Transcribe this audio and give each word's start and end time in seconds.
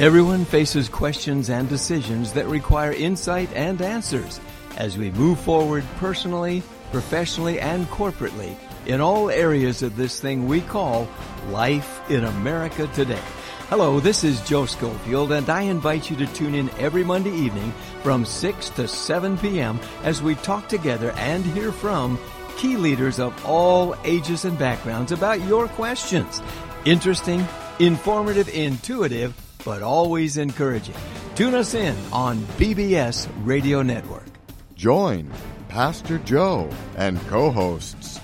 Everyone 0.00 0.46
faces 0.46 0.88
questions 0.88 1.50
and 1.50 1.68
decisions 1.68 2.32
that 2.32 2.46
require 2.46 2.90
insight 2.90 3.52
and 3.52 3.82
answers 3.82 4.40
as 4.78 4.96
we 4.96 5.10
move 5.10 5.38
forward 5.38 5.84
personally, 5.98 6.62
professionally, 6.90 7.60
and 7.60 7.86
corporately 7.88 8.56
in 8.86 9.02
all 9.02 9.28
areas 9.28 9.82
of 9.82 9.96
this 9.96 10.18
thing 10.18 10.46
we 10.46 10.62
call 10.62 11.06
life 11.50 12.00
in 12.08 12.24
America 12.24 12.86
today. 12.94 13.20
Hello, 13.68 14.00
this 14.00 14.24
is 14.24 14.40
Joe 14.48 14.64
Schofield, 14.64 15.32
and 15.32 15.50
I 15.50 15.64
invite 15.64 16.08
you 16.08 16.16
to 16.16 16.26
tune 16.28 16.54
in 16.54 16.70
every 16.78 17.04
Monday 17.04 17.34
evening 17.34 17.70
from 18.02 18.24
6 18.24 18.70
to 18.70 18.88
7 18.88 19.36
p.m. 19.36 19.78
as 20.02 20.22
we 20.22 20.34
talk 20.36 20.66
together 20.66 21.10
and 21.18 21.44
hear 21.44 21.72
from 21.72 22.18
key 22.56 22.78
leaders 22.78 23.20
of 23.20 23.44
all 23.44 23.94
ages 24.04 24.46
and 24.46 24.58
backgrounds 24.58 25.12
about 25.12 25.42
your 25.42 25.68
questions. 25.68 26.40
Interesting, 26.86 27.46
informative, 27.78 28.48
intuitive, 28.48 29.34
but 29.64 29.82
always 29.82 30.36
encouraging. 30.36 30.94
Tune 31.34 31.54
us 31.54 31.74
in 31.74 31.96
on 32.12 32.38
BBS 32.58 33.28
Radio 33.44 33.82
Network. 33.82 34.26
Join 34.74 35.30
Pastor 35.68 36.18
Joe 36.18 36.68
and 36.96 37.20
co 37.28 37.50
hosts 37.50 38.20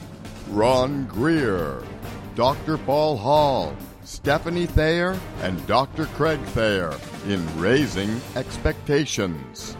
Ron 0.48 1.06
Greer, 1.06 1.82
Dr. 2.34 2.78
Paul 2.78 3.16
Hall, 3.16 3.76
Stephanie 4.04 4.66
Thayer, 4.66 5.18
and 5.42 5.64
Dr. 5.66 6.06
Craig 6.06 6.40
Thayer 6.54 6.94
in 7.26 7.44
Raising 7.58 8.20
Expectations. 8.36 9.75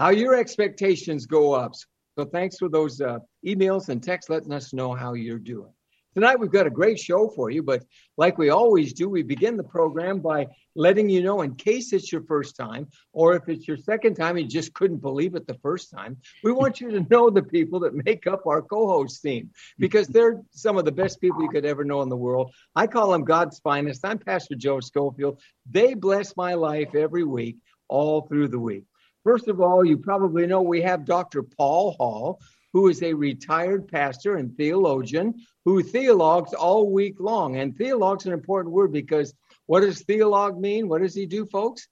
How 0.00 0.08
your 0.08 0.34
expectations 0.34 1.26
go 1.26 1.52
up. 1.52 1.74
So 2.18 2.24
thanks 2.24 2.56
for 2.56 2.70
those 2.70 3.02
uh, 3.02 3.18
emails 3.46 3.90
and 3.90 4.02
texts 4.02 4.30
letting 4.30 4.50
us 4.50 4.72
know 4.72 4.94
how 4.94 5.12
you're 5.12 5.38
doing. 5.38 5.70
Tonight 6.14 6.40
we've 6.40 6.50
got 6.50 6.66
a 6.66 6.70
great 6.70 6.98
show 6.98 7.28
for 7.28 7.50
you, 7.50 7.62
but 7.62 7.84
like 8.16 8.38
we 8.38 8.48
always 8.48 8.94
do, 8.94 9.10
we 9.10 9.22
begin 9.22 9.58
the 9.58 9.62
program 9.62 10.20
by 10.20 10.46
letting 10.74 11.10
you 11.10 11.22
know 11.22 11.42
in 11.42 11.54
case 11.54 11.92
it's 11.92 12.10
your 12.10 12.22
first 12.22 12.56
time, 12.56 12.88
or 13.12 13.36
if 13.36 13.46
it's 13.50 13.68
your 13.68 13.76
second 13.76 14.14
time 14.14 14.38
and 14.38 14.46
you 14.46 14.50
just 14.50 14.72
couldn't 14.72 15.02
believe 15.02 15.34
it 15.34 15.46
the 15.46 15.58
first 15.62 15.90
time, 15.90 16.16
we 16.42 16.50
want 16.50 16.80
you 16.80 16.90
to 16.92 17.06
know 17.10 17.28
the 17.28 17.42
people 17.42 17.78
that 17.80 17.94
make 18.06 18.26
up 18.26 18.46
our 18.46 18.62
co-host 18.62 19.20
team 19.20 19.50
because 19.78 20.08
they're 20.08 20.40
some 20.50 20.78
of 20.78 20.86
the 20.86 20.92
best 20.92 21.20
people 21.20 21.42
you 21.42 21.50
could 21.50 21.66
ever 21.66 21.84
know 21.84 22.00
in 22.00 22.08
the 22.08 22.16
world. 22.16 22.54
I 22.74 22.86
call 22.86 23.12
them 23.12 23.24
God's 23.24 23.58
finest. 23.58 24.06
I'm 24.06 24.18
Pastor 24.18 24.54
Joe 24.54 24.80
Schofield. 24.80 25.42
They 25.70 25.92
bless 25.92 26.38
my 26.38 26.54
life 26.54 26.94
every 26.94 27.24
week, 27.24 27.58
all 27.86 28.22
through 28.22 28.48
the 28.48 28.58
week. 28.58 28.84
First 29.24 29.48
of 29.48 29.60
all, 29.60 29.84
you 29.84 29.98
probably 29.98 30.46
know 30.46 30.62
we 30.62 30.82
have 30.82 31.04
Dr. 31.04 31.42
Paul 31.42 31.92
Hall, 31.92 32.40
who 32.72 32.88
is 32.88 33.02
a 33.02 33.12
retired 33.12 33.88
pastor 33.88 34.36
and 34.36 34.56
theologian 34.56 35.34
who 35.64 35.82
theologues 35.82 36.54
all 36.54 36.90
week 36.90 37.16
long. 37.18 37.56
And 37.56 37.76
theologue's 37.76 38.26
an 38.26 38.32
important 38.32 38.74
word 38.74 38.92
because 38.92 39.34
what 39.66 39.80
does 39.80 40.02
theologue 40.02 40.58
mean? 40.58 40.88
What 40.88 41.02
does 41.02 41.14
he 41.14 41.26
do, 41.26 41.46
folks? 41.46 41.88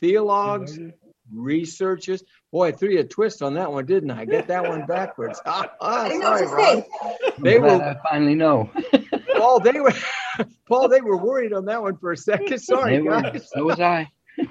Theologues 0.00 0.78
researches. 1.32 2.22
Boy, 2.52 2.68
I 2.68 2.72
threw 2.72 2.90
you 2.90 3.00
a 3.00 3.04
twist 3.04 3.42
on 3.42 3.54
that 3.54 3.70
one, 3.70 3.86
didn't 3.86 4.10
I? 4.10 4.24
Get 4.24 4.48
that 4.48 4.68
one 4.68 4.86
backwards. 4.86 5.40
Ah, 5.46 5.70
ah, 5.80 6.08
sorry, 6.20 6.46
Ron. 6.46 6.84
They 7.38 7.58
were 7.58 7.68
I 7.68 7.96
finally 8.08 8.34
know. 8.34 8.70
Paul, 9.36 9.60
they 9.60 9.80
were 9.80 9.92
Paul, 10.68 10.88
they 10.88 11.00
were 11.00 11.16
worried 11.16 11.52
on 11.52 11.64
that 11.66 11.82
one 11.82 11.96
for 11.96 12.12
a 12.12 12.16
second. 12.16 12.58
Sorry, 12.58 13.02
guys. 13.04 13.48
So 13.52 13.64
was 13.64 13.80
I. 13.80 14.10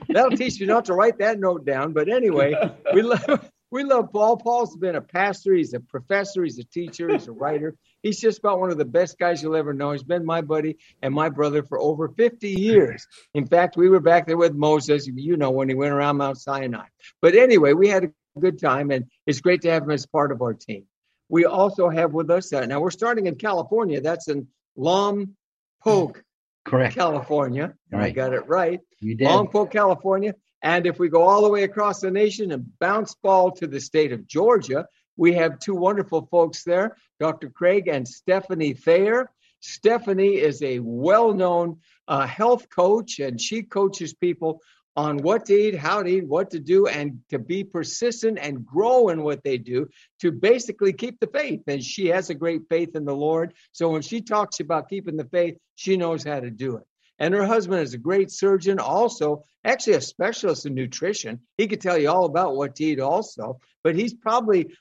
That'll 0.09 0.37
teach 0.37 0.59
you 0.59 0.67
not 0.67 0.85
to 0.85 0.93
write 0.93 1.19
that 1.19 1.39
note 1.39 1.65
down. 1.65 1.93
But 1.93 2.09
anyway, 2.09 2.53
we 2.93 3.01
love 3.01 3.49
we 3.71 3.83
love 3.83 4.11
Paul. 4.11 4.37
Paul's 4.37 4.75
been 4.77 4.95
a 4.95 5.01
pastor, 5.01 5.53
he's 5.53 5.73
a 5.73 5.79
professor, 5.79 6.43
he's 6.43 6.59
a 6.59 6.63
teacher, 6.63 7.09
he's 7.11 7.27
a 7.27 7.31
writer. 7.31 7.75
He's 8.03 8.19
just 8.19 8.39
about 8.39 8.59
one 8.59 8.71
of 8.71 8.77
the 8.77 8.85
best 8.85 9.17
guys 9.19 9.41
you'll 9.41 9.55
ever 9.55 9.73
know. 9.73 9.91
He's 9.91 10.03
been 10.03 10.25
my 10.25 10.41
buddy 10.41 10.77
and 11.01 11.13
my 11.13 11.29
brother 11.29 11.63
for 11.63 11.79
over 11.79 12.07
50 12.07 12.49
years. 12.49 13.05
In 13.33 13.47
fact, 13.47 13.75
we 13.75 13.89
were 13.89 13.99
back 13.99 14.27
there 14.27 14.37
with 14.37 14.53
Moses, 14.53 15.07
you 15.07 15.35
know, 15.35 15.51
when 15.51 15.67
he 15.67 15.75
went 15.75 15.93
around 15.93 16.17
Mount 16.17 16.37
Sinai. 16.37 16.85
But 17.21 17.35
anyway, 17.35 17.73
we 17.73 17.89
had 17.89 18.05
a 18.05 18.39
good 18.39 18.59
time, 18.59 18.91
and 18.91 19.05
it's 19.25 19.41
great 19.41 19.61
to 19.63 19.71
have 19.71 19.83
him 19.83 19.91
as 19.91 20.05
part 20.05 20.31
of 20.31 20.41
our 20.41 20.53
team. 20.53 20.85
We 21.29 21.45
also 21.45 21.89
have 21.89 22.13
with 22.13 22.29
us, 22.29 22.53
uh, 22.53 22.65
now 22.65 22.79
we're 22.79 22.91
starting 22.91 23.25
in 23.25 23.35
California. 23.35 23.99
That's 23.99 24.29
in 24.29 24.47
Lompoc, 24.77 26.21
Correct. 26.67 26.95
California. 26.95 27.73
Right. 27.91 28.03
I 28.03 28.09
got 28.11 28.33
it 28.33 28.47
right. 28.47 28.81
You 28.99 29.15
did. 29.15 29.27
Lompoc, 29.27 29.71
California. 29.71 30.35
And 30.61 30.85
if 30.85 30.99
we 30.99 31.09
go 31.09 31.23
all 31.23 31.43
the 31.43 31.49
way 31.49 31.63
across 31.63 32.01
the 32.01 32.11
nation 32.11 32.51
and 32.51 32.77
bounce 32.79 33.15
ball 33.15 33.51
to 33.51 33.67
the 33.67 33.79
state 33.79 34.11
of 34.11 34.27
Georgia, 34.27 34.87
we 35.15 35.33
have 35.33 35.59
two 35.59 35.75
wonderful 35.75 36.27
folks 36.29 36.63
there, 36.63 36.97
Dr. 37.19 37.49
Craig 37.49 37.87
and 37.87 38.07
Stephanie 38.07 38.73
Thayer. 38.73 39.31
Stephanie 39.61 40.35
is 40.35 40.61
a 40.61 40.79
well 40.79 41.33
known 41.33 41.79
uh, 42.07 42.27
health 42.27 42.67
coach, 42.69 43.19
and 43.19 43.39
she 43.39 43.63
coaches 43.63 44.13
people 44.13 44.61
on 44.97 45.17
what 45.17 45.45
to 45.45 45.53
eat, 45.53 45.75
how 45.75 46.01
to 46.01 46.09
eat, 46.09 46.27
what 46.27 46.49
to 46.49 46.59
do, 46.59 46.87
and 46.87 47.19
to 47.29 47.37
be 47.37 47.63
persistent 47.63 48.39
and 48.41 48.65
grow 48.65 49.09
in 49.09 49.21
what 49.21 49.43
they 49.43 49.59
do 49.59 49.87
to 50.19 50.31
basically 50.31 50.91
keep 50.91 51.19
the 51.19 51.27
faith. 51.27 51.61
And 51.67 51.83
she 51.83 52.07
has 52.07 52.31
a 52.31 52.35
great 52.35 52.63
faith 52.67 52.95
in 52.95 53.05
the 53.05 53.15
Lord. 53.15 53.53
So 53.71 53.89
when 53.89 54.01
she 54.01 54.21
talks 54.21 54.59
about 54.59 54.89
keeping 54.89 55.15
the 55.15 55.25
faith, 55.25 55.55
she 55.75 55.97
knows 55.97 56.23
how 56.23 56.39
to 56.39 56.49
do 56.49 56.77
it. 56.77 56.83
And 57.19 57.33
her 57.33 57.45
husband 57.45 57.81
is 57.81 57.93
a 57.93 57.99
great 57.99 58.31
surgeon, 58.31 58.79
also, 58.79 59.43
actually 59.63 59.93
a 59.93 60.01
specialist 60.01 60.65
in 60.65 60.73
nutrition. 60.73 61.41
He 61.57 61.67
could 61.67 61.81
tell 61.81 61.97
you 61.97 62.09
all 62.09 62.25
about 62.25 62.55
what 62.55 62.75
to 62.75 62.83
eat, 62.83 62.99
also, 62.99 63.59
but 63.83 63.95
he's 63.95 64.15
probably 64.15 64.75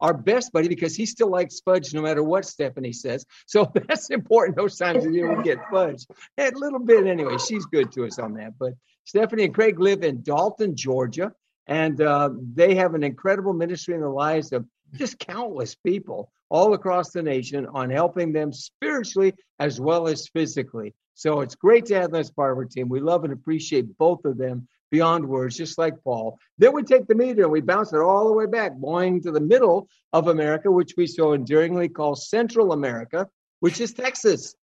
our 0.00 0.14
best 0.14 0.52
buddy 0.52 0.68
because 0.68 0.94
he 0.94 1.06
still 1.06 1.30
likes 1.30 1.60
fudge 1.60 1.94
no 1.94 2.02
matter 2.02 2.22
what 2.22 2.44
Stephanie 2.44 2.92
says. 2.92 3.24
So 3.46 3.72
that's 3.88 4.10
important 4.10 4.56
those 4.56 4.76
times 4.76 5.04
of 5.04 5.10
we 5.10 5.42
get 5.42 5.58
fudge. 5.70 6.06
A 6.38 6.50
little 6.54 6.78
bit 6.78 7.06
anyway. 7.06 7.38
She's 7.38 7.64
good 7.66 7.90
to 7.92 8.04
us 8.04 8.18
on 8.18 8.34
that. 8.34 8.58
But 8.58 8.74
Stephanie 9.06 9.44
and 9.44 9.54
Craig 9.54 9.78
live 9.78 10.02
in 10.02 10.22
Dalton, 10.22 10.74
Georgia, 10.74 11.32
and 11.68 12.00
uh, 12.00 12.30
they 12.54 12.74
have 12.74 12.94
an 12.94 13.04
incredible 13.04 13.52
ministry 13.52 13.94
in 13.94 14.00
the 14.00 14.08
lives 14.08 14.52
of 14.52 14.66
just 14.94 15.20
countless 15.20 15.76
people 15.76 16.32
all 16.48 16.74
across 16.74 17.10
the 17.10 17.22
nation 17.22 17.66
on 17.72 17.88
helping 17.88 18.32
them 18.32 18.52
spiritually 18.52 19.32
as 19.60 19.80
well 19.80 20.08
as 20.08 20.26
physically. 20.28 20.92
So 21.14 21.40
it's 21.40 21.54
great 21.54 21.86
to 21.86 21.94
have 21.94 22.10
them 22.10 22.20
as 22.20 22.32
part 22.32 22.50
of 22.50 22.58
our 22.58 22.64
team. 22.64 22.88
We 22.88 22.98
love 22.98 23.22
and 23.22 23.32
appreciate 23.32 23.96
both 23.96 24.24
of 24.24 24.38
them 24.38 24.66
beyond 24.90 25.26
words, 25.26 25.56
just 25.56 25.78
like 25.78 26.02
Paul. 26.02 26.38
Then 26.58 26.72
we 26.72 26.82
take 26.82 27.06
the 27.06 27.14
meter 27.14 27.44
and 27.44 27.52
we 27.52 27.60
bounce 27.60 27.92
it 27.92 28.00
all 28.00 28.26
the 28.26 28.34
way 28.34 28.46
back, 28.46 28.72
going 28.80 29.22
to 29.22 29.30
the 29.30 29.40
middle 29.40 29.88
of 30.12 30.26
America, 30.26 30.70
which 30.70 30.94
we 30.96 31.06
so 31.06 31.32
endearingly 31.32 31.88
call 31.88 32.16
Central 32.16 32.72
America, 32.72 33.28
which 33.60 33.80
is 33.80 33.94
Texas. 33.94 34.56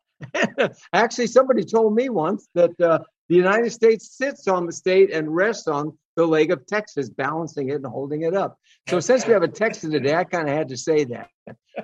Actually, 0.93 1.27
somebody 1.27 1.63
told 1.63 1.95
me 1.95 2.09
once 2.09 2.47
that 2.55 2.79
uh, 2.81 2.99
the 3.33 3.39
United 3.39 3.71
States 3.71 4.15
sits 4.15 4.47
on 4.47 4.67
the 4.67 4.71
state 4.71 5.11
and 5.11 5.33
rests 5.33 5.67
on 5.67 5.97
the 6.15 6.27
leg 6.27 6.51
of 6.51 6.67
Texas, 6.67 7.09
balancing 7.09 7.69
it 7.69 7.77
and 7.77 7.85
holding 7.87 8.21
it 8.21 8.35
up. 8.35 8.59
So, 8.89 8.99
since 8.99 9.25
we 9.25 9.33
have 9.33 9.41
a 9.41 9.47
Texan 9.47 9.89
today, 9.89 10.13
I 10.13 10.23
kind 10.23 10.47
of 10.47 10.55
had 10.55 10.69
to 10.69 10.77
say 10.77 11.05
that. 11.05 11.29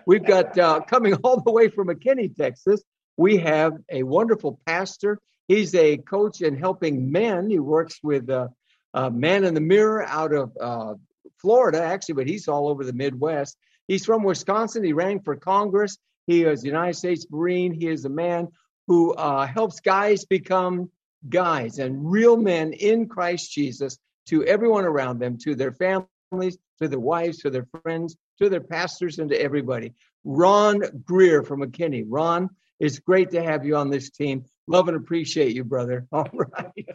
We've 0.05 0.23
got 0.23 0.55
uh, 0.59 0.81
coming 0.81 1.15
all 1.23 1.41
the 1.41 1.51
way 1.51 1.69
from 1.69 1.87
McKinney, 1.87 2.35
Texas, 2.35 2.83
we 3.17 3.37
have 3.37 3.73
a 3.91 4.03
wonderful 4.03 4.61
pastor. 4.67 5.19
He's 5.47 5.73
a 5.73 5.97
coach 5.97 6.41
in 6.41 6.55
helping 6.55 7.11
men. 7.11 7.49
He 7.49 7.57
works 7.57 7.99
with 8.03 8.29
uh, 8.29 8.49
uh, 8.93 9.09
Man 9.09 9.43
in 9.43 9.55
the 9.55 9.59
Mirror 9.59 10.05
out 10.07 10.33
of 10.33 10.51
uh, 10.61 10.93
Florida, 11.41 11.83
actually, 11.83 12.13
but 12.13 12.27
he's 12.27 12.47
all 12.47 12.67
over 12.67 12.85
the 12.85 12.93
Midwest. 12.93 13.57
He's 13.87 14.05
from 14.05 14.23
Wisconsin. 14.23 14.83
He 14.83 14.93
ran 14.93 15.19
for 15.21 15.35
Congress. 15.35 15.97
He 16.27 16.43
is 16.43 16.63
a 16.63 16.67
United 16.67 16.95
States 16.95 17.25
Marine. 17.31 17.73
He 17.73 17.87
is 17.87 18.05
a 18.05 18.09
man 18.09 18.49
who 18.85 19.13
uh, 19.15 19.47
helps 19.47 19.79
guys 19.79 20.25
become 20.25 20.91
guys 21.27 21.79
and 21.79 22.09
real 22.09 22.37
men 22.37 22.73
in 22.73 23.07
Christ 23.07 23.51
Jesus 23.51 23.97
to 24.27 24.43
everyone 24.45 24.85
around 24.85 25.19
them, 25.19 25.37
to 25.39 25.55
their 25.55 25.71
families, 25.71 26.57
to 26.81 26.87
their 26.87 26.99
wives, 26.99 27.39
to 27.39 27.49
their 27.49 27.67
friends, 27.83 28.15
to 28.41 28.49
their 28.49 28.61
pastors, 28.61 29.19
and 29.19 29.29
to 29.29 29.41
everybody. 29.41 29.93
Ron 30.23 30.81
Greer 31.03 31.43
from 31.43 31.61
McKinney. 31.61 32.05
Ron, 32.07 32.49
it's 32.79 32.99
great 32.99 33.31
to 33.31 33.43
have 33.43 33.65
you 33.65 33.75
on 33.75 33.89
this 33.89 34.09
team. 34.09 34.45
Love 34.67 34.87
and 34.87 34.97
appreciate 34.97 35.55
you, 35.55 35.63
brother. 35.63 36.07
All 36.11 36.29
right. 36.33 36.85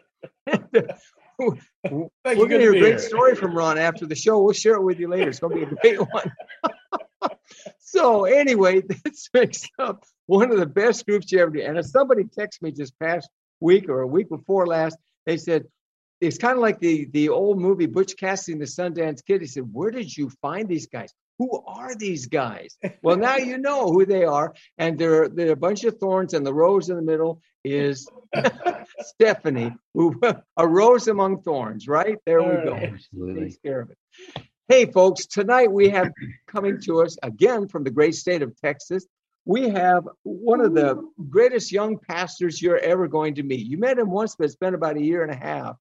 We're 1.39 1.59
going 2.25 2.49
to 2.49 2.61
hear 2.61 2.75
a 2.75 2.79
great 2.79 3.01
story 3.01 3.35
from 3.35 3.57
Ron 3.57 3.79
after 3.79 4.07
the 4.07 4.15
show. 4.15 4.41
We'll 4.41 4.55
share 4.55 4.75
it 4.75 4.83
with 4.83 5.01
you 5.01 5.09
later. 5.09 5.31
It's 5.31 5.41
going 5.41 5.59
to 5.59 5.67
be 5.67 5.73
a 5.73 5.77
great 5.77 5.99
one. 5.99 6.33
so, 7.81 8.25
anyway, 8.25 8.83
this 9.05 9.29
makes 9.35 9.69
up 9.79 10.05
one 10.27 10.51
of 10.53 10.59
the 10.59 10.67
best 10.67 11.07
groups 11.07 11.33
you 11.33 11.41
ever 11.41 11.51
do. 11.51 11.63
And 11.63 11.79
if 11.79 11.87
somebody 11.87 12.25
texted 12.25 12.63
me 12.63 12.73
just 12.73 12.99
past 12.99 13.29
week 13.65 13.89
or 13.89 14.03
a 14.03 14.07
week 14.07 14.29
before 14.29 14.67
last, 14.67 14.97
they 15.27 15.39
said, 15.39 15.65
it's 16.21 16.39
kind 16.39 16.55
of 16.55 16.61
like 16.61 16.79
the 16.81 17.07
the 17.13 17.29
old 17.29 17.59
movie 17.59 17.87
Butch 17.87 18.17
Cassidy 18.17 18.53
and 18.53 18.63
the 18.63 18.67
Sundance 18.67 19.25
Kid. 19.25 19.41
He 19.41 19.47
said, 19.47 19.65
"Where 19.73 19.91
did 19.91 20.17
you 20.17 20.31
find 20.41 20.69
these 20.69 20.87
guys? 20.87 21.13
Who 21.39 21.63
are 21.67 21.95
these 21.95 22.27
guys?" 22.27 22.77
well, 23.03 23.17
now 23.17 23.37
you 23.37 23.59
know 23.59 23.89
who 23.89 24.07
they 24.07 24.25
are, 24.25 24.55
and 24.79 24.99
they're 24.99 25.29
they're 25.29 25.53
a 25.53 25.57
bunch 25.57 25.85
of 25.85 25.99
thorns, 25.99 26.35
and 26.35 26.47
the 26.47 26.55
rose 26.55 26.89
in 26.89 26.97
the 26.97 27.03
middle 27.03 27.41
is 27.65 28.09
Stephanie, 29.01 29.75
who 29.93 30.21
a 30.57 30.67
rose 30.67 31.09
among 31.09 31.43
thorns. 31.43 31.89
Right 31.89 32.19
there 32.27 32.43
we 32.43 32.65
go. 32.65 32.75
Absolutely. 32.75 33.43
Takes 33.43 33.59
care 33.59 33.81
of 33.81 33.91
it. 33.91 33.99
Hey, 34.69 34.87
folks! 34.87 35.27
Tonight 35.27 35.71
we 35.71 35.91
have 35.91 36.11
coming 36.47 36.81
to 36.83 37.03
us 37.03 37.19
again 37.23 37.69
from 37.69 37.85
the 37.85 37.91
great 37.91 38.15
state 38.15 38.43
of 38.43 38.57
Texas. 38.61 39.05
We 39.47 39.69
have 39.69 40.09
one 40.23 40.61
of 40.61 40.75
the 40.75 41.03
greatest 41.29 41.71
young 41.71 41.99
pastors 41.99 42.63
you're 42.63 42.79
ever 42.79 43.09
going 43.09 43.35
to 43.35 43.43
meet. 43.43 43.67
You 43.67 43.77
met 43.79 43.99
him 43.99 44.11
once, 44.11 44.37
but 44.37 44.45
it's 44.45 44.57
been 44.57 44.75
about 44.75 44.97
a 44.97 45.03
year 45.03 45.23
and 45.23 45.31
a 45.31 45.37
half. 45.37 45.77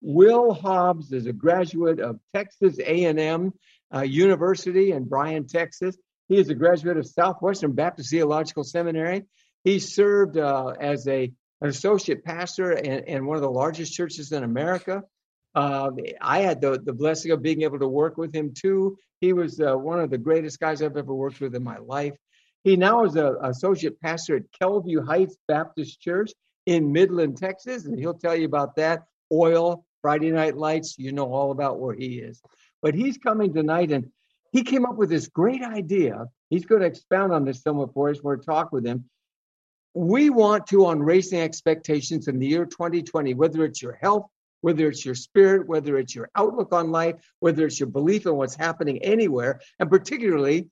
Will 0.00 0.54
Hobbs 0.54 1.12
is 1.12 1.26
a 1.26 1.32
graduate 1.32 1.98
of 1.98 2.20
Texas 2.34 2.78
A&M 2.78 3.52
uh, 3.94 4.02
University 4.02 4.92
in 4.92 5.04
Bryan, 5.04 5.46
Texas. 5.46 5.96
He 6.28 6.36
is 6.36 6.48
a 6.50 6.54
graduate 6.54 6.96
of 6.96 7.06
Southwestern 7.06 7.72
Baptist 7.72 8.10
Theological 8.10 8.62
Seminary. 8.62 9.24
He 9.64 9.80
served 9.80 10.36
uh, 10.36 10.74
as 10.80 11.08
a, 11.08 11.32
an 11.60 11.68
associate 11.68 12.24
pastor 12.24 12.72
in, 12.72 13.04
in, 13.04 13.26
one 13.26 13.36
of 13.36 13.42
the 13.42 13.50
largest 13.50 13.92
churches 13.94 14.30
in 14.30 14.44
America. 14.44 15.02
Uh, 15.54 15.90
I 16.20 16.40
had 16.40 16.60
the, 16.60 16.78
the 16.78 16.92
blessing 16.92 17.32
of 17.32 17.42
being 17.42 17.62
able 17.62 17.80
to 17.80 17.88
work 17.88 18.16
with 18.16 18.32
him 18.32 18.52
too. 18.54 18.96
He 19.20 19.32
was 19.32 19.58
uh, 19.58 19.76
one 19.76 19.98
of 19.98 20.10
the 20.10 20.18
greatest 20.18 20.60
guys 20.60 20.82
I've 20.82 20.96
ever 20.96 21.14
worked 21.14 21.40
with 21.40 21.56
in 21.56 21.64
my 21.64 21.78
life. 21.78 22.14
He 22.68 22.76
now 22.76 23.04
is 23.04 23.16
an 23.16 23.34
associate 23.44 23.98
pastor 23.98 24.36
at 24.36 24.42
Kelview 24.60 25.06
Heights 25.06 25.38
Baptist 25.48 26.02
Church 26.02 26.32
in 26.66 26.92
Midland, 26.92 27.38
Texas, 27.38 27.86
and 27.86 27.98
he'll 27.98 28.12
tell 28.12 28.36
you 28.36 28.44
about 28.44 28.76
that. 28.76 29.04
Oil, 29.32 29.86
Friday 30.02 30.30
Night 30.30 30.54
Lights, 30.54 30.98
you 30.98 31.12
know 31.12 31.32
all 31.32 31.50
about 31.50 31.80
where 31.80 31.94
he 31.94 32.18
is. 32.18 32.42
But 32.82 32.94
he's 32.94 33.16
coming 33.16 33.54
tonight 33.54 33.90
and 33.90 34.10
he 34.52 34.64
came 34.64 34.84
up 34.84 34.96
with 34.96 35.08
this 35.08 35.28
great 35.28 35.62
idea. 35.62 36.26
He's 36.50 36.66
going 36.66 36.82
to 36.82 36.86
expound 36.86 37.32
on 37.32 37.46
this 37.46 37.62
somewhat 37.62 37.94
for 37.94 38.10
us. 38.10 38.22
We're 38.22 38.36
going 38.36 38.40
to 38.40 38.46
talk 38.46 38.70
with 38.70 38.86
him. 38.86 39.08
We 39.94 40.28
want 40.28 40.66
to, 40.66 40.84
on 40.84 41.02
raising 41.02 41.40
expectations 41.40 42.28
in 42.28 42.38
the 42.38 42.48
year 42.48 42.66
2020, 42.66 43.32
whether 43.32 43.64
it's 43.64 43.80
your 43.80 43.94
health, 43.94 44.26
whether 44.60 44.88
it's 44.88 45.06
your 45.06 45.14
spirit, 45.14 45.66
whether 45.66 45.96
it's 45.96 46.14
your 46.14 46.28
outlook 46.36 46.74
on 46.74 46.90
life, 46.90 47.14
whether 47.40 47.64
it's 47.64 47.80
your 47.80 47.88
belief 47.88 48.26
in 48.26 48.36
what's 48.36 48.56
happening 48.56 48.98
anywhere, 48.98 49.58
and 49.78 49.88
particularly 49.88 50.68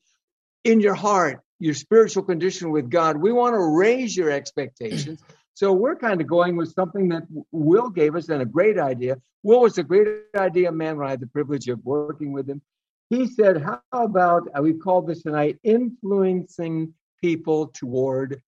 in 0.63 0.81
your 0.81 0.95
heart, 0.95 1.41
your 1.59 1.75
spiritual 1.75 2.23
condition 2.23 2.71
with 2.71 2.91
God. 2.91 3.17
We 3.17 3.33
want 3.33 3.55
to 3.55 3.61
raise 3.61 4.17
your 4.17 4.31
expectations 4.31 5.23
so 5.55 5.73
we're 5.73 5.97
kind 5.97 6.21
of 6.21 6.27
going 6.27 6.57
with 6.57 6.73
something 6.73 7.09
that 7.09 7.23
Will 7.51 7.89
gave 7.89 8.15
us 8.15 8.29
and 8.29 8.43
a 8.43 8.47
great 8.47 8.79
idea. 8.79 9.17
Will 9.43 9.61
was 9.61 9.79
a 9.79 9.83
great 9.83 10.09
idea 10.37 10.71
man 10.71 10.99
when 10.99 11.07
I 11.07 11.11
had 11.11 11.21
the 11.21 11.27
privilege 11.27 11.69
of 11.69 11.85
working 11.85 12.33
with 12.33 12.49
him. 12.49 12.61
He 13.09 13.27
said, 13.27 13.63
How 13.63 13.81
about 13.93 14.49
uh, 14.57 14.63
we 14.63 14.75
call 14.75 15.03
this 15.03 15.23
tonight 15.23 15.59
influencing 15.63 16.93
people 17.23 17.69
toward 17.69 18.43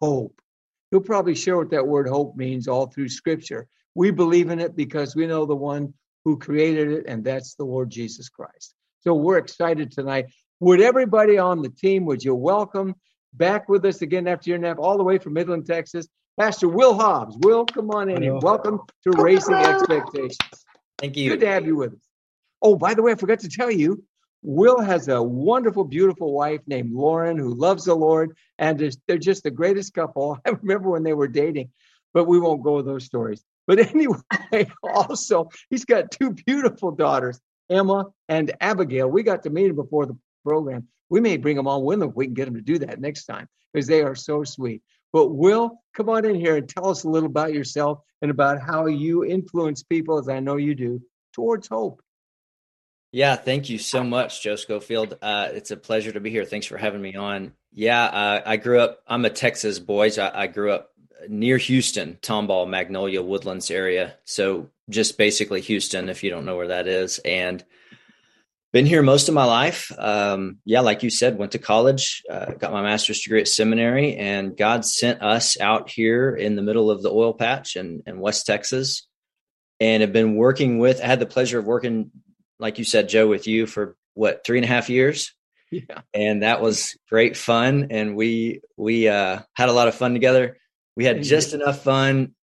hope? 0.00 0.40
He'll 0.90 1.00
probably 1.00 1.34
share 1.34 1.56
what 1.56 1.70
that 1.70 1.86
word 1.86 2.08
hope 2.08 2.36
means 2.36 2.66
all 2.66 2.86
through 2.86 3.08
scripture. 3.08 3.68
We 3.94 4.10
believe 4.10 4.50
in 4.50 4.60
it 4.60 4.76
because 4.76 5.14
we 5.14 5.26
know 5.26 5.46
the 5.46 5.56
one 5.56 5.94
who 6.24 6.38
created 6.38 6.90
it, 6.92 7.04
and 7.06 7.24
that's 7.24 7.54
the 7.54 7.64
Lord 7.64 7.90
Jesus 7.90 8.28
Christ. 8.28 8.74
So 9.00 9.14
we're 9.14 9.38
excited 9.38 9.92
tonight. 9.92 10.26
Would 10.62 10.82
everybody 10.82 11.38
on 11.38 11.62
the 11.62 11.70
team, 11.70 12.04
would 12.04 12.22
you 12.22 12.34
welcome 12.34 12.94
back 13.32 13.70
with 13.70 13.82
us 13.86 14.02
again 14.02 14.28
after 14.28 14.50
your 14.50 14.58
nap, 14.58 14.76
all 14.78 14.98
the 14.98 15.02
way 15.02 15.16
from 15.16 15.32
Midland, 15.32 15.64
Texas, 15.64 16.06
Pastor 16.38 16.68
Will 16.68 16.92
Hobbs. 16.92 17.34
Will, 17.40 17.64
come 17.64 17.90
on 17.90 18.10
in. 18.10 18.22
Hello. 18.22 18.40
Welcome 18.42 18.80
to 19.04 19.10
Raising 19.22 19.54
Expectations. 19.54 20.66
Thank 20.98 21.16
you. 21.16 21.30
Good 21.30 21.40
to 21.40 21.46
have 21.46 21.64
you 21.64 21.76
with 21.76 21.94
us. 21.94 22.00
Oh, 22.60 22.76
by 22.76 22.92
the 22.92 23.00
way, 23.00 23.12
I 23.12 23.14
forgot 23.14 23.38
to 23.40 23.48
tell 23.48 23.70
you, 23.70 24.04
Will 24.42 24.80
has 24.80 25.08
a 25.08 25.22
wonderful, 25.22 25.84
beautiful 25.84 26.34
wife 26.34 26.60
named 26.66 26.92
Lauren 26.92 27.38
who 27.38 27.54
loves 27.54 27.86
the 27.86 27.94
Lord, 27.94 28.36
and 28.58 28.78
they're 29.08 29.16
just 29.16 29.44
the 29.44 29.50
greatest 29.50 29.94
couple. 29.94 30.38
I 30.46 30.50
remember 30.50 30.90
when 30.90 31.04
they 31.04 31.14
were 31.14 31.28
dating, 31.28 31.70
but 32.12 32.26
we 32.26 32.38
won't 32.38 32.62
go 32.62 32.76
with 32.76 32.84
those 32.84 33.06
stories. 33.06 33.42
But 33.66 33.78
anyway, 33.94 34.68
also, 34.82 35.48
he's 35.70 35.86
got 35.86 36.10
two 36.10 36.32
beautiful 36.32 36.90
daughters, 36.90 37.40
Emma 37.70 38.08
and 38.28 38.52
Abigail. 38.60 39.08
We 39.08 39.22
got 39.22 39.44
to 39.44 39.50
meet 39.50 39.68
them 39.68 39.76
before 39.76 40.04
the 40.04 40.18
program. 40.44 40.88
We 41.08 41.20
may 41.20 41.36
bring 41.36 41.56
them 41.56 41.66
on 41.66 41.82
with 41.84 42.00
them 42.00 42.08
if 42.08 42.14
we 42.14 42.26
can 42.26 42.34
get 42.34 42.44
them 42.46 42.54
to 42.54 42.60
do 42.60 42.78
that 42.80 43.00
next 43.00 43.26
time 43.26 43.48
because 43.72 43.86
they 43.86 44.02
are 44.02 44.14
so 44.14 44.44
sweet. 44.44 44.82
But 45.12 45.28
Will, 45.28 45.82
come 45.94 46.08
on 46.08 46.24
in 46.24 46.36
here 46.36 46.56
and 46.56 46.68
tell 46.68 46.88
us 46.88 47.04
a 47.04 47.08
little 47.08 47.28
about 47.28 47.52
yourself 47.52 48.00
and 48.22 48.30
about 48.30 48.60
how 48.60 48.86
you 48.86 49.24
influence 49.24 49.82
people, 49.82 50.18
as 50.18 50.28
I 50.28 50.40
know 50.40 50.56
you 50.56 50.74
do, 50.74 51.02
towards 51.32 51.68
hope. 51.68 52.02
Yeah, 53.12 53.34
thank 53.34 53.68
you 53.68 53.78
so 53.78 54.04
much, 54.04 54.42
Joe 54.42 54.54
Schofield. 54.54 55.18
Uh, 55.20 55.48
it's 55.52 55.72
a 55.72 55.76
pleasure 55.76 56.12
to 56.12 56.20
be 56.20 56.30
here. 56.30 56.44
Thanks 56.44 56.66
for 56.66 56.76
having 56.76 57.02
me 57.02 57.16
on. 57.16 57.54
Yeah, 57.72 58.04
uh, 58.04 58.42
I 58.46 58.56
grew 58.56 58.78
up. 58.78 59.02
I'm 59.06 59.24
a 59.24 59.30
Texas 59.30 59.80
boy. 59.80 60.10
So 60.10 60.26
I, 60.26 60.42
I 60.42 60.46
grew 60.46 60.70
up 60.70 60.92
near 61.28 61.56
Houston, 61.58 62.18
Tomball, 62.22 62.68
Magnolia, 62.68 63.20
Woodlands 63.20 63.70
area. 63.70 64.14
So 64.24 64.70
just 64.88 65.18
basically 65.18 65.60
Houston, 65.60 66.08
if 66.08 66.22
you 66.22 66.30
don't 66.30 66.44
know 66.44 66.56
where 66.56 66.68
that 66.68 66.86
is. 66.86 67.18
And 67.24 67.64
been 68.72 68.86
here 68.86 69.02
most 69.02 69.28
of 69.28 69.34
my 69.34 69.44
life. 69.44 69.90
Um, 69.98 70.58
yeah, 70.64 70.80
like 70.80 71.02
you 71.02 71.10
said, 71.10 71.38
went 71.38 71.52
to 71.52 71.58
college, 71.58 72.22
uh, 72.30 72.52
got 72.52 72.72
my 72.72 72.82
master's 72.82 73.20
degree 73.20 73.40
at 73.40 73.48
seminary, 73.48 74.16
and 74.16 74.56
God 74.56 74.84
sent 74.84 75.22
us 75.22 75.58
out 75.60 75.90
here 75.90 76.34
in 76.34 76.56
the 76.56 76.62
middle 76.62 76.90
of 76.90 77.02
the 77.02 77.10
oil 77.10 77.34
patch 77.34 77.76
in, 77.76 78.02
in 78.06 78.20
West 78.20 78.46
Texas, 78.46 79.06
and 79.80 80.02
have 80.02 80.12
been 80.12 80.36
working 80.36 80.78
with. 80.78 81.00
I 81.00 81.06
had 81.06 81.20
the 81.20 81.26
pleasure 81.26 81.58
of 81.58 81.64
working, 81.64 82.10
like 82.58 82.78
you 82.78 82.84
said, 82.84 83.08
Joe, 83.08 83.26
with 83.26 83.46
you 83.46 83.66
for 83.66 83.96
what 84.14 84.44
three 84.44 84.58
and 84.58 84.64
a 84.64 84.68
half 84.68 84.88
years. 84.88 85.34
Yeah, 85.70 86.02
and 86.12 86.42
that 86.42 86.60
was 86.60 86.96
great 87.08 87.36
fun, 87.36 87.88
and 87.90 88.16
we 88.16 88.60
we 88.76 89.08
uh, 89.08 89.40
had 89.54 89.68
a 89.68 89.72
lot 89.72 89.88
of 89.88 89.94
fun 89.94 90.12
together. 90.12 90.58
We 90.96 91.04
had 91.04 91.22
just 91.22 91.54
enough 91.54 91.82
fun 91.82 92.34